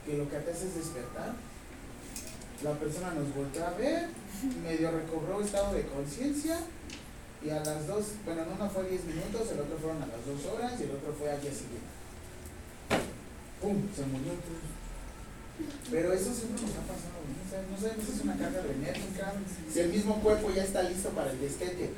que 0.08 0.16
lo 0.16 0.28
que 0.28 0.36
te 0.38 0.50
hace 0.50 0.66
es 0.68 0.74
despertar. 0.74 1.36
La 2.64 2.72
persona 2.72 3.12
nos 3.12 3.28
volvió 3.36 3.66
a 3.66 3.70
ver, 3.76 4.08
medio 4.64 4.90
recobró 4.90 5.40
estado 5.40 5.74
de 5.74 5.84
conciencia 5.86 6.58
y 7.44 7.50
a 7.50 7.62
las 7.62 7.86
dos, 7.86 8.18
bueno, 8.24 8.42
en 8.42 8.52
uno 8.52 8.70
fue 8.70 8.88
10 8.88 9.04
minutos, 9.04 9.52
el 9.52 9.60
otro 9.60 9.78
fueron 9.78 10.02
a 10.02 10.06
las 10.06 10.24
2 10.26 10.54
horas 10.54 10.72
y 10.80 10.84
el 10.84 10.90
otro 10.90 11.12
fue 11.12 11.30
al 11.30 11.40
día 11.40 11.52
siguiente. 11.52 11.92
¡Pum! 13.60 13.76
Se 13.94 14.02
murió. 14.06 14.32
Pero 15.90 16.12
eso 16.12 16.34
siempre 16.34 16.62
nos 16.62 16.74
ha 16.78 16.86
pasado, 16.88 17.20
¿no? 17.22 17.38
Sea, 17.46 17.62
no 17.68 17.76
sabemos 17.78 18.04
si 18.06 18.12
es 18.12 18.22
una 18.22 18.36
carga 18.36 18.60
adrenérgica, 18.60 19.34
si 19.70 19.80
el 19.80 19.90
mismo 19.90 20.20
cuerpo 20.20 20.50
ya 20.50 20.64
está 20.64 20.82
listo 20.82 21.10
para 21.10 21.30
el 21.30 21.40
destete 21.40 21.90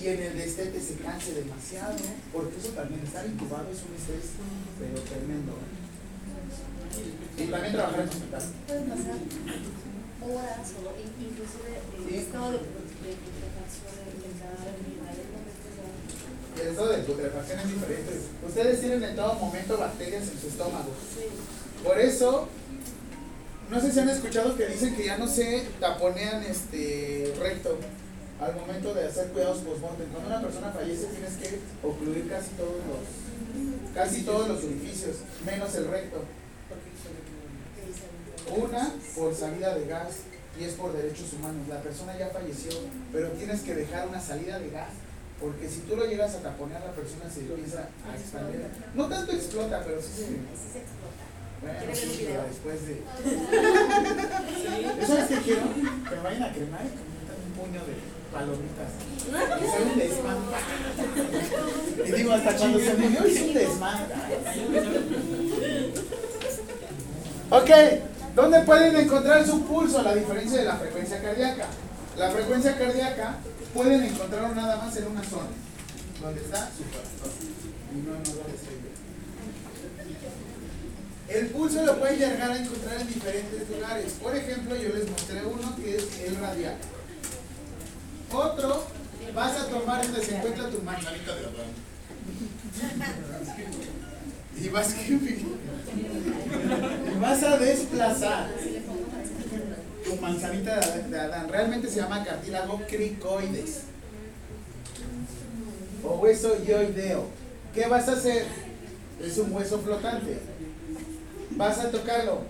y 0.00 0.06
en 0.06 0.22
el 0.22 0.38
destete 0.38 0.80
se 0.80 0.96
canse 0.96 1.34
demasiado, 1.34 1.96
porque 2.32 2.58
eso 2.58 2.70
también, 2.70 3.02
estar 3.02 3.26
incubado 3.26 3.70
es 3.70 3.82
un 3.82 3.94
estrés, 3.94 4.38
pero 4.78 5.00
tremendo. 5.02 5.52
¿eh? 5.52 5.79
Y 7.38 7.46
también 7.46 7.72
trabajar 7.72 8.00
en 8.00 8.08
hospital. 8.08 8.42
Pueden 8.66 8.84
pasar 8.90 9.14
horas 10.20 10.68
o 10.76 10.78
in- 11.00 11.16
inclusive 11.26 11.72
el 11.96 12.02
Sí. 12.08 12.14
estado 12.18 12.48
de, 12.52 12.58
de 12.58 13.10
putrefacción 13.16 13.94
en 14.04 14.10
ya. 14.38 14.50
El 16.62 16.68
estado 16.68 16.88
de 16.92 16.98
putrefacción 16.98 17.60
es 17.60 17.68
diferente. 17.68 18.12
Ustedes 18.46 18.80
tienen 18.80 19.02
en 19.04 19.16
todo 19.16 19.34
momento 19.34 19.78
bacterias 19.78 20.28
en 20.28 20.38
su 20.40 20.48
estómago. 20.48 20.90
Por 21.84 21.98
eso, 21.98 22.48
no 23.70 23.80
sé 23.80 23.92
si 23.92 24.00
han 24.00 24.08
escuchado 24.10 24.56
que 24.56 24.66
dicen 24.66 24.94
que 24.96 25.06
ya 25.06 25.16
no 25.16 25.26
se 25.26 25.64
taponean 25.80 26.42
este 26.42 27.32
recto 27.40 27.78
al 28.40 28.54
momento 28.56 28.92
de 28.94 29.06
hacer 29.06 29.28
cuidados 29.28 29.58
postmortem. 29.58 30.08
Cuando 30.08 30.28
una 30.28 30.42
persona 30.42 30.70
fallece 30.72 31.06
tienes 31.06 31.34
que 31.36 31.60
ocluir 31.82 32.28
casi 32.28 32.50
todos 32.50 32.76
los 32.88 32.98
casi 33.94 34.22
todos 34.22 34.48
los 34.48 34.62
orificios, 34.64 35.16
menos 35.46 35.74
el 35.76 35.86
recto. 35.88 36.22
Una 38.56 38.92
por 39.14 39.34
salida 39.34 39.74
de 39.74 39.86
gas 39.86 40.16
y 40.58 40.64
es 40.64 40.74
por 40.74 40.92
derechos 40.92 41.32
humanos. 41.34 41.68
La 41.68 41.80
persona 41.80 42.18
ya 42.18 42.28
falleció, 42.28 42.72
pero 43.12 43.28
tienes 43.30 43.60
que 43.60 43.74
dejar 43.74 44.08
una 44.08 44.20
salida 44.20 44.58
de 44.58 44.70
gas. 44.70 44.90
Porque 45.40 45.68
si 45.68 45.80
tú 45.80 45.96
lo 45.96 46.04
llegas 46.04 46.34
a 46.34 46.40
taponear, 46.40 46.82
la 46.82 46.92
persona 46.92 47.30
se 47.32 47.40
empieza 47.40 47.88
a 48.06 48.14
expandir. 48.14 48.60
No 48.94 49.08
tanto 49.08 49.32
explota, 49.32 49.82
pero 49.84 50.02
sí 50.02 50.08
se, 50.12 50.24
explota. 50.24 51.24
bueno, 51.62 51.78
¿Quieres 51.78 52.00
ver 52.00 52.08
un 52.10 52.14
sí, 52.14 52.24
pero 52.28 52.42
después 52.42 52.86
de. 52.86 53.02
¿Sabes 55.06 55.26
qué 55.28 55.36
quiero? 55.36 55.62
Que 55.72 56.16
me 56.16 56.22
vayan 56.22 56.42
a 56.42 56.52
cremar 56.52 56.82
y 56.84 56.88
un 57.46 57.52
puño 57.56 57.80
de 57.86 57.94
palomitas. 58.30 58.92
Que 59.58 59.66
sea 59.66 59.80
un 59.80 59.98
desmadre. 59.98 60.56
Y 62.06 62.12
digo, 62.12 62.32
hasta 62.32 62.56
cuando 62.56 62.78
se 62.78 62.94
murió 62.94 63.26
hizo 63.26 63.44
un 63.44 63.54
desmadre. 63.54 64.14
Ok, 67.52 67.70
¿dónde 68.34 68.60
pueden 68.60 68.96
encontrar 68.96 69.46
su 69.46 69.64
pulso? 69.64 70.02
La 70.02 70.14
diferencia 70.14 70.58
de 70.58 70.64
la 70.64 70.76
frecuencia 70.76 71.22
cardíaca. 71.22 71.66
La 72.16 72.30
frecuencia 72.30 72.76
cardíaca 72.76 73.36
pueden 73.74 74.02
encontrarlo 74.02 74.54
nada 74.54 74.76
más 74.76 74.96
en 74.96 75.06
una 75.06 75.22
zona, 75.22 75.48
donde 76.20 76.40
está 76.40 76.70
su 76.76 76.84
corazón. 76.84 77.50
El 81.28 81.46
pulso 81.46 81.84
lo 81.84 81.98
pueden 82.00 82.18
llegar 82.18 82.50
a 82.50 82.58
encontrar 82.58 83.00
en 83.00 83.06
diferentes 83.06 83.70
lugares. 83.70 84.12
Por 84.20 84.34
ejemplo, 84.36 84.74
yo 84.74 84.88
les 84.88 85.08
mostré 85.08 85.44
uno 85.44 85.76
que 85.76 85.96
es 85.96 86.20
el 86.26 86.36
radial. 86.36 86.76
Otro, 88.32 88.84
vas 89.34 89.60
a 89.60 89.66
tomar 89.66 90.02
donde 90.02 90.24
se 90.24 90.36
encuentra 90.36 90.68
tu 90.68 90.82
manzanita 90.82 91.34
de. 91.36 91.42
Y 94.58 94.68
vas, 94.68 94.94
y 95.08 95.46
vas 97.20 97.42
a 97.42 97.58
desplazar 97.58 98.50
tu 100.04 100.16
manzanita 100.16 100.80
de 100.80 101.20
Adán. 101.20 101.48
Realmente 101.48 101.88
se 101.88 102.00
llama 102.00 102.24
cartílago 102.24 102.80
cricoides. 102.88 103.82
O 106.04 106.16
hueso 106.16 106.62
yoideo. 106.64 107.26
¿Qué 107.74 107.86
vas 107.86 108.08
a 108.08 108.12
hacer? 108.12 108.46
Es 109.22 109.38
un 109.38 109.52
hueso 109.52 109.78
flotante. 109.80 110.38
Vas 111.56 111.78
a 111.78 111.90
tocarlo 111.90 112.42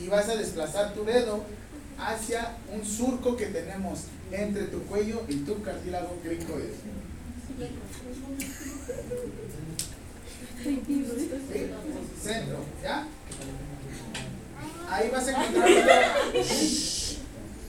y 0.00 0.08
vas 0.08 0.28
a 0.28 0.36
desplazar 0.36 0.94
tu 0.94 1.04
dedo 1.04 1.42
hacia 1.98 2.56
un 2.72 2.84
surco 2.84 3.36
que 3.36 3.46
tenemos 3.46 4.04
entre 4.30 4.64
tu 4.64 4.82
cuello 4.84 5.22
y 5.28 5.36
tu 5.36 5.62
cartílago 5.62 6.18
cricoides. 6.22 6.76
¿Sí? 10.68 10.82
Centro, 12.22 12.58
¿ya? 12.82 13.06
Ahí 14.90 15.08
vas 15.10 15.28
a 15.28 15.30
encontrar 15.30 15.68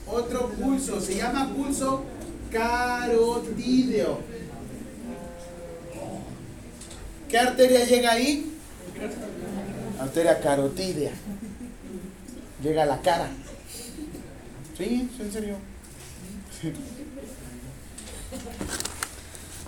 otro, 0.06 0.40
otro 0.40 0.48
pulso, 0.50 1.00
se 1.00 1.16
llama 1.16 1.50
pulso 1.54 2.04
carotídeo. 2.50 4.20
¿Qué 7.28 7.38
arteria 7.38 7.84
llega 7.84 8.12
ahí? 8.12 8.52
Arteria 9.98 10.40
carotídea. 10.40 11.12
Llega 12.62 12.82
a 12.82 12.86
la 12.86 13.00
cara. 13.00 13.30
¿Sí? 14.76 15.08
¿En 15.18 15.32
serio? 15.32 15.56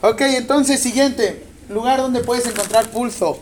Ok, 0.03 0.21
entonces 0.23 0.81
siguiente. 0.81 1.52
Lugar 1.69 2.01
donde 2.01 2.21
puedes 2.21 2.47
encontrar 2.47 2.91
pulso. 2.91 3.41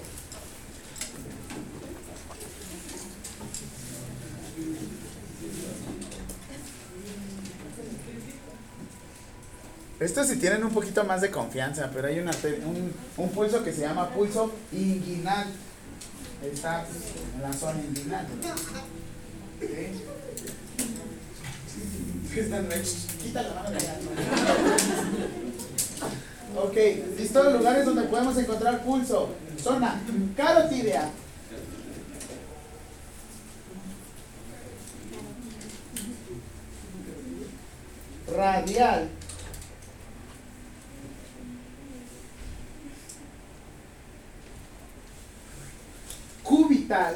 Estos 9.99 10.29
sí 10.29 10.37
tienen 10.37 10.65
un 10.65 10.71
poquito 10.73 11.05
más 11.05 11.21
de 11.21 11.31
confianza, 11.31 11.91
pero 11.93 12.09
hay 12.09 12.19
una, 12.19 12.31
un, 12.65 12.93
un 13.19 13.29
pulso 13.31 13.63
que 13.63 13.71
se 13.73 13.83
llama 13.83 14.09
pulso 14.09 14.51
inguinal. 14.73 15.47
Está 16.43 16.87
en 17.35 17.43
la 17.43 17.53
zona 17.53 17.81
inguinal. 17.81 18.27
¿Sí? 19.61 19.67
Quita 23.23 23.43
la 23.43 23.55
mano 23.55 23.71
de 23.71 23.77
allá. 23.77 23.99
Ok, 26.57 26.77
listo, 27.17 27.51
lugares 27.51 27.85
donde 27.87 28.03
podemos 28.03 28.37
encontrar 28.37 28.83
pulso. 28.83 29.31
Zona 29.59 30.01
carotídea. 30.37 31.11
Radial. 38.37 39.09
Cubital. 46.43 47.15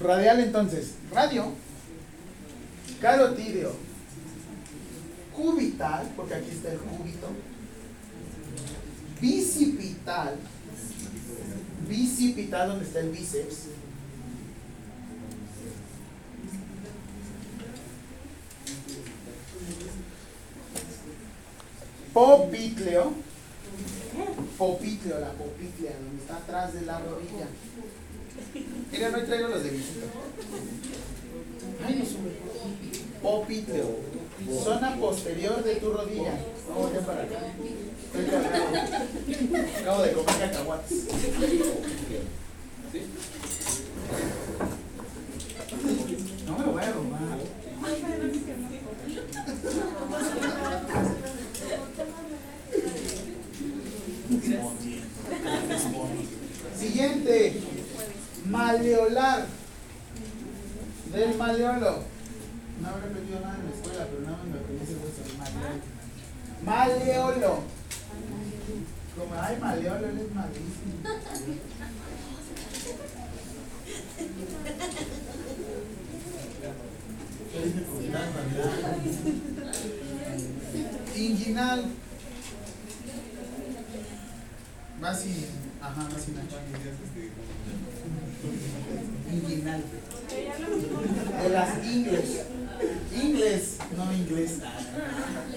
Radial 0.00 0.40
entonces, 0.40 0.94
radio, 1.12 1.52
carotídeo, 3.00 3.72
cubital, 5.34 6.10
porque 6.16 6.34
aquí 6.34 6.50
está 6.50 6.72
el 6.72 6.78
cúbito, 6.78 7.28
bicipital, 9.20 10.36
bicipital 11.88 12.68
donde 12.68 12.84
está 12.84 13.00
el 13.00 13.10
bíceps, 13.10 13.68
popitleo, 22.12 23.12
popitleo, 24.56 25.18
la 25.18 25.32
popitlea, 25.32 25.92
donde 25.98 26.22
está 26.22 26.36
atrás 26.36 26.72
de 26.72 26.82
la 26.82 27.00
rodilla. 27.00 27.48
Mira, 28.92 29.10
no 29.10 29.22
traigo 29.24 29.48
los 29.48 29.64
de 29.64 29.70
visita. 29.70 30.06
Popitleo. 33.22 33.96
Zona 34.62 34.96
posterior 34.96 35.62
de 35.64 35.76
tu 35.76 35.92
rodilla. 35.92 36.38
Vamos 36.68 36.92
ya 36.92 37.00
para 37.00 37.22
acá. 37.22 37.38
Estoy 38.04 38.24
cargado. 38.26 38.64
Acabo 39.80 40.02
de 40.02 40.12
comer 40.12 40.38
cacahuates. 40.40 41.04
No 46.46 46.58
me 46.58 46.64
voy 46.64 46.82
a 46.82 46.92
robar. 46.92 47.38
Siguiente. 56.78 57.62
Maleolar. 58.46 59.46
Del 61.14 61.36
maleolo. 61.36 62.02
No 62.80 62.88
habré 62.88 63.06
aprendido 63.06 63.38
nada 63.40 63.56
en 63.56 63.66
la 63.66 63.76
escuela, 63.76 64.06
pero 64.10 64.22
nada 64.22 64.36
más 64.36 64.46
me 64.46 64.58
aprendí 64.58 64.82
ese 64.82 64.94
hueso. 64.94 65.22
Maleolo. 66.64 67.30
Maleolo. 67.30 67.62
Como, 69.16 69.34
ay, 69.40 69.56
maleolo, 69.60 70.08
él 70.08 70.18
es 70.18 70.34
malísimo. 70.34 70.94
Inguinal. 81.16 81.84
Más 85.00 85.26
y. 85.26 85.46
Ajá, 85.80 86.02
más 86.02 86.28
y 86.28 86.32
Inguinal. 89.34 89.82
De 91.42 91.48
las 91.48 91.84
ingles. 91.84 92.40
Inglés, 93.14 93.78
no 93.96 94.12
inglés. 94.12 94.58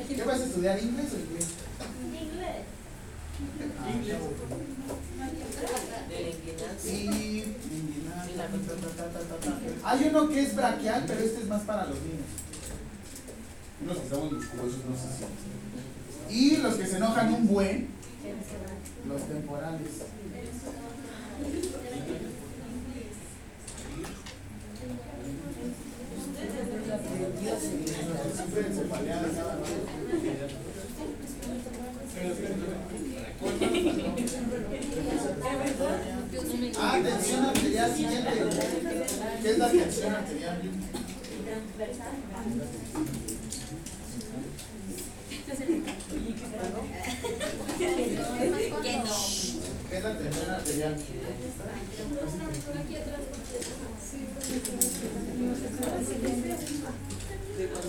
¿Qué 0.08 0.24
vas 0.24 0.40
a 0.40 0.45
estudiar, 0.45 0.82
inglés 0.82 1.08
o 1.14 1.20
inglés? 1.20 1.48
Inglés. 3.94 4.18
Sí. 6.82 7.44
Hay 9.84 10.08
uno 10.10 10.30
que 10.30 10.41
es 10.41 10.56
braquial, 10.56 11.04
pero 11.08 11.20
este 11.20 11.41
es 11.41 11.48
más 11.48 11.62
para 11.64 11.86
los 11.86 11.98
niños. 12.02 12.28
Unos 13.82 13.98
que 13.98 14.04
estamos 14.04 14.32
musculosos, 14.32 14.86
no 14.86 14.95
sé 14.95 15.08
si. 16.30 16.36
Y 16.36 16.58
los 16.58 16.76
que 16.76 16.88
se 16.88 16.98
enojan 16.98 17.34
un 17.34 17.48
buen, 17.48 17.90
los 19.08 19.28
temporales. 19.28 19.91
Ah, 36.80 36.99
tensión 37.03 37.45
arterial 37.45 37.95
siguiente. 37.95 38.31
¿Qué 39.41 39.49
es 39.49 39.57
la 39.57 39.72
tensión 39.72 40.14
arterial? 40.14 40.61
¿Qué 49.89 49.97
es 49.97 50.03
la 50.03 50.18
Sí, 50.78 50.84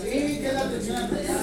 ¿qué 0.04 0.46
es 0.46 0.54
la 0.54 0.70
tensión 0.70 0.96
arterial? 0.96 1.36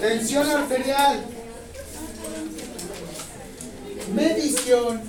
Tensión 0.00 0.48
arterial. 0.48 1.24
Medición. 4.14 5.00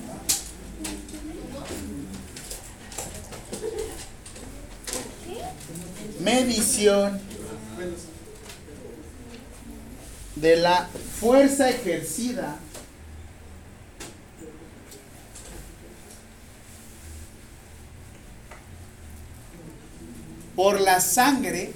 Medición 6.20 7.22
de 10.48 10.56
la 10.56 10.88
fuerza 11.20 11.70
ejercida 11.70 12.56
por 20.56 20.80
la 20.80 21.02
sangre 21.02 21.74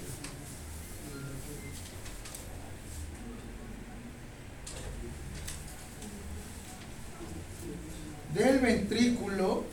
del 8.34 8.60
ventrículo 8.60 9.66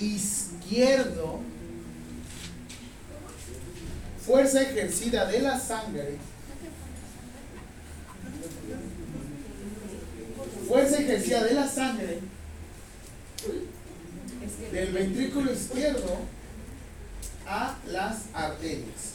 izquierdo, 0.00 1.38
fuerza 4.26 4.62
ejercida 4.62 5.26
de 5.26 5.38
la 5.38 5.60
sangre, 5.60 6.18
fuerza 10.68 10.98
ejercida 10.98 11.44
de 11.44 11.54
la 11.54 11.68
sangre 11.68 12.20
del 14.72 14.92
ventrículo 14.92 15.52
izquierdo 15.52 16.18
a 17.46 17.76
las 17.86 18.22
arterias. 18.32 19.14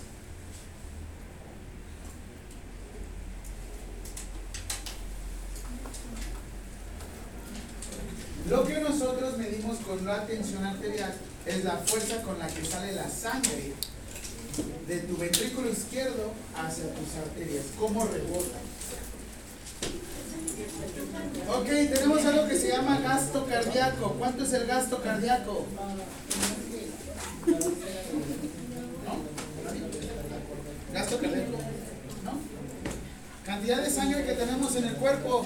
Lo 8.50 8.66
que 8.66 8.80
nosotros 8.80 9.38
medimos 9.38 9.78
con 9.80 10.06
la 10.06 10.26
tensión 10.26 10.66
arterial 10.66 11.14
es 11.46 11.64
la 11.64 11.78
fuerza 11.78 12.22
con 12.24 12.40
la 12.40 12.48
que 12.48 12.66
sale 12.66 12.94
la 12.94 13.10
sangre 13.10 13.74
de 14.88 15.00
tu 15.02 15.18
ventrículo 15.18 15.70
izquierdo 15.70 16.32
hacia 16.56 16.86
tus 16.94 17.16
arterias, 17.24 17.66
cómo 17.78 18.06
rebota. 18.06 18.58
Ok, 21.50 21.66
tenemos 21.66 22.26
algo 22.26 22.48
que 22.48 22.56
se 22.56 22.70
llama 22.70 23.00
gasto 23.00 23.46
cardíaco. 23.46 24.16
¿Cuánto 24.20 24.44
es 24.44 24.54
el 24.54 24.68
gasto 24.68 25.02
cardíaco? 25.02 25.66
¿No? 29.06 29.16
¿Gasto 30.94 31.18
cardíaco? 31.18 31.58
¿No? 32.24 32.32
Cantidad 33.46 33.82
de 33.82 33.90
sangre 33.90 34.26
que 34.26 34.34
tenemos 34.34 34.76
en 34.76 34.86
el 34.86 34.96
cuerpo. 34.96 35.46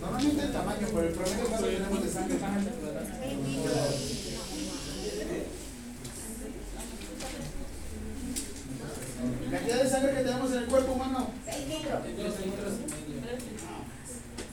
Normalmente 0.00 0.42
el 0.42 0.52
tamaño, 0.52 0.88
por 0.88 1.04
el 1.04 1.12
promedio 1.12 1.46
cuánto 1.48 1.66
tenemos 1.66 2.02
de 2.02 2.10
sangre. 2.10 2.38
Cantidad 9.50 9.82
de 9.82 9.88
sangre 9.88 10.12
que 10.12 10.24
tenemos 10.24 10.52
en 10.52 10.58
el 10.58 10.66
cuerpo 10.66 10.92
humano. 10.92 11.30
6 11.46 11.68
litros. 11.68 12.02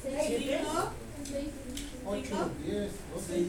6 0.03 0.39
litros. 0.39 0.85
8, 2.05 2.51
10, 2.65 2.91
12. 3.15 3.47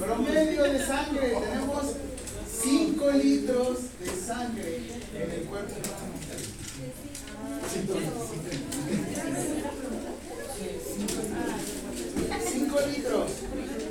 Promedio 0.00 0.62
de 0.64 0.84
sangre. 0.84 1.28
Tenemos 1.28 1.84
5 2.62 3.10
litros 3.12 3.78
de 4.00 4.10
sangre 4.26 4.78
en 5.14 5.30
el 5.30 5.42
cuerpo 5.42 5.74
humano. 5.74 6.14
5 12.50 12.80
litros. 12.92 13.30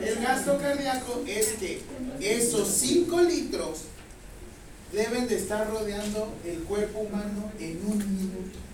El 0.03 0.15
gasto 0.21 0.57
cardíaco 0.57 1.23
es 1.25 1.53
que 1.53 1.81
esos 2.19 2.67
5 2.67 3.21
litros 3.21 3.79
deben 4.95 5.27
de 5.27 5.35
estar 5.35 5.69
rodeando 5.69 6.33
el 6.45 6.59
cuerpo 6.63 6.99
humano 6.99 7.51
en 7.59 7.81
un 7.85 7.97
minuto. 7.97 8.64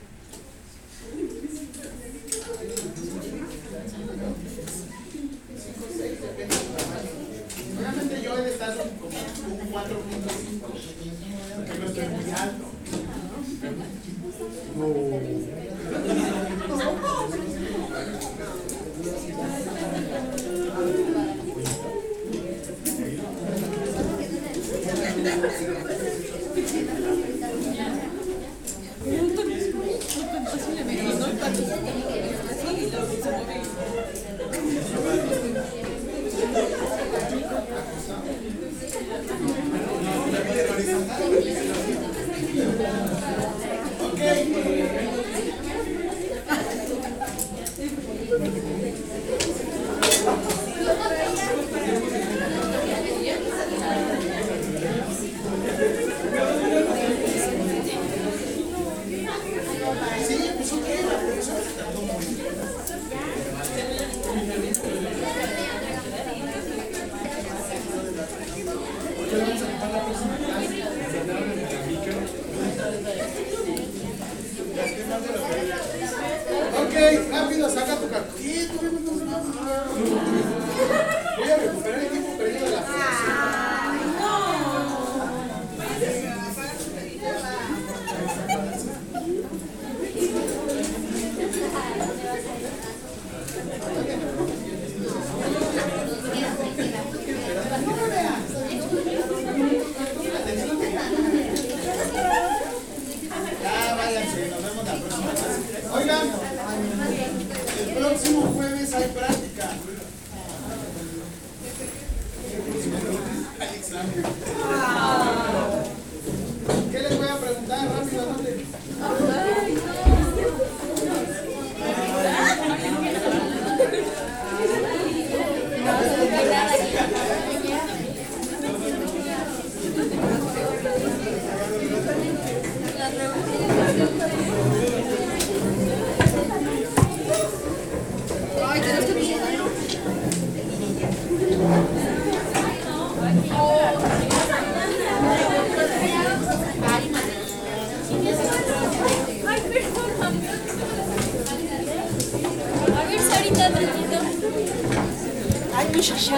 Gracias. 155.92 156.30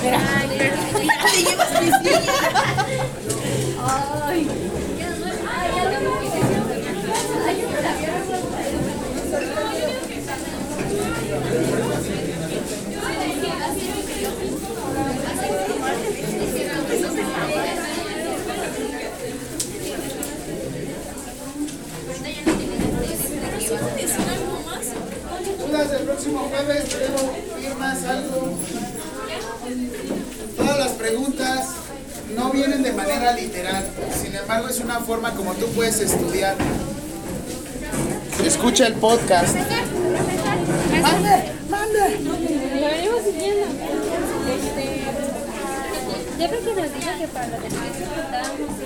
Te. 0.00 0.14
Ay. 3.78 4.48
El 25.86 26.02
próximo 26.04 26.48
jueves, 26.50 26.84
tenemos 26.88 27.45
firmas, 27.76 28.04
algo. 28.04 28.58
Todas 30.56 30.78
las 30.78 30.92
preguntas 30.92 31.66
no 32.34 32.50
vienen 32.50 32.82
de 32.82 32.92
manera 32.92 33.32
literal, 33.32 33.86
sin 34.20 34.34
embargo 34.34 34.68
es 34.68 34.80
una 34.80 35.00
forma 35.00 35.32
como 35.34 35.54
tú 35.54 35.66
puedes 35.68 36.00
estudiar. 36.00 36.56
Escucha 38.44 38.86
el 38.86 38.94
podcast. 38.94 39.56
Mande, 41.02 41.52
mande. 41.68 42.20
Lo 42.20 42.86
venimos 42.86 43.22
siguiendo. 43.24 43.66
Este. 43.66 45.04
Ya 46.38 46.48
creo 46.48 46.60
que 46.60 46.80
nos 46.80 46.92
dijo 46.92 47.18
que 47.18 47.28
para 47.28 47.46
los 47.48 47.58
ejercicios 47.60 48.08
contábamos 48.14 48.76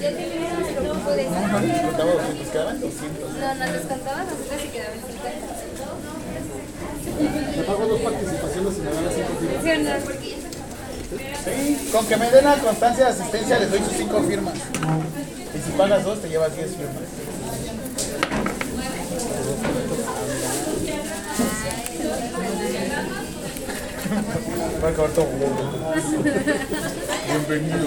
Ya 0.00 0.10
teníamos 0.10 0.68
el 0.68 0.74
grupo 0.74 1.10
de 1.12 1.24
Contaba 1.26 2.12
200, 2.12 2.48
quedaban 2.50 2.80
200. 2.80 3.30
No, 3.34 3.54
nos 3.54 3.72
descontaban 3.72 4.26
nosotros 4.26 4.60
y 4.64 4.68
quedaban 4.68 4.98
50. 5.06 5.61
Me 7.56 7.62
pago 7.64 7.86
dos 7.86 8.00
participaciones 8.00 8.78
y 8.78 8.80
me 8.80 8.90
dan 8.92 9.04
las 9.04 9.14
cinco 9.14 9.32
firmas. 9.62 10.02
¿Sí 11.44 11.72
con 11.92 12.06
que 12.06 12.16
me 12.16 12.30
den 12.30 12.44
la 12.44 12.56
constancia 12.56 13.04
de 13.04 13.10
asistencia 13.10 13.58
les 13.58 13.70
doy 13.70 13.80
sus 13.80 13.92
5 13.92 14.22
firmas. 14.22 14.54
Y 14.54 15.58
si 15.58 15.70
pagas 15.76 16.04
2 16.04 16.22
te 16.22 16.28
llevas 16.28 16.56
10 16.56 16.70
firmas. 16.70 17.02
Va 24.82 24.88
a 24.88 24.90
acabar 24.90 25.10
todo. 25.10 25.26
Bienvenido. 27.28 27.78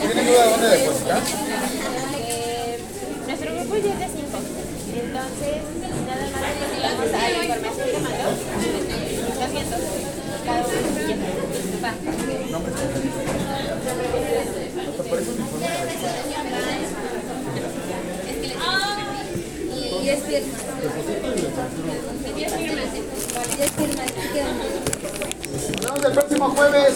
¿Tienen 0.00 0.26
duda 0.26 0.44
de 0.44 0.50
dónde 0.50 0.68
depositar? 0.68 1.22
Eh, 2.18 2.78
nuestro 3.26 3.54
grupo 3.54 3.76
ya 3.76 3.92
es 3.92 3.98
de 4.00 4.06
5. 4.06 4.38
Entonces, 4.92 5.62
Nos 25.82 25.92
vemos 25.92 26.04
el 26.04 26.12
próximo 26.12 26.50
jueves. 26.50 26.94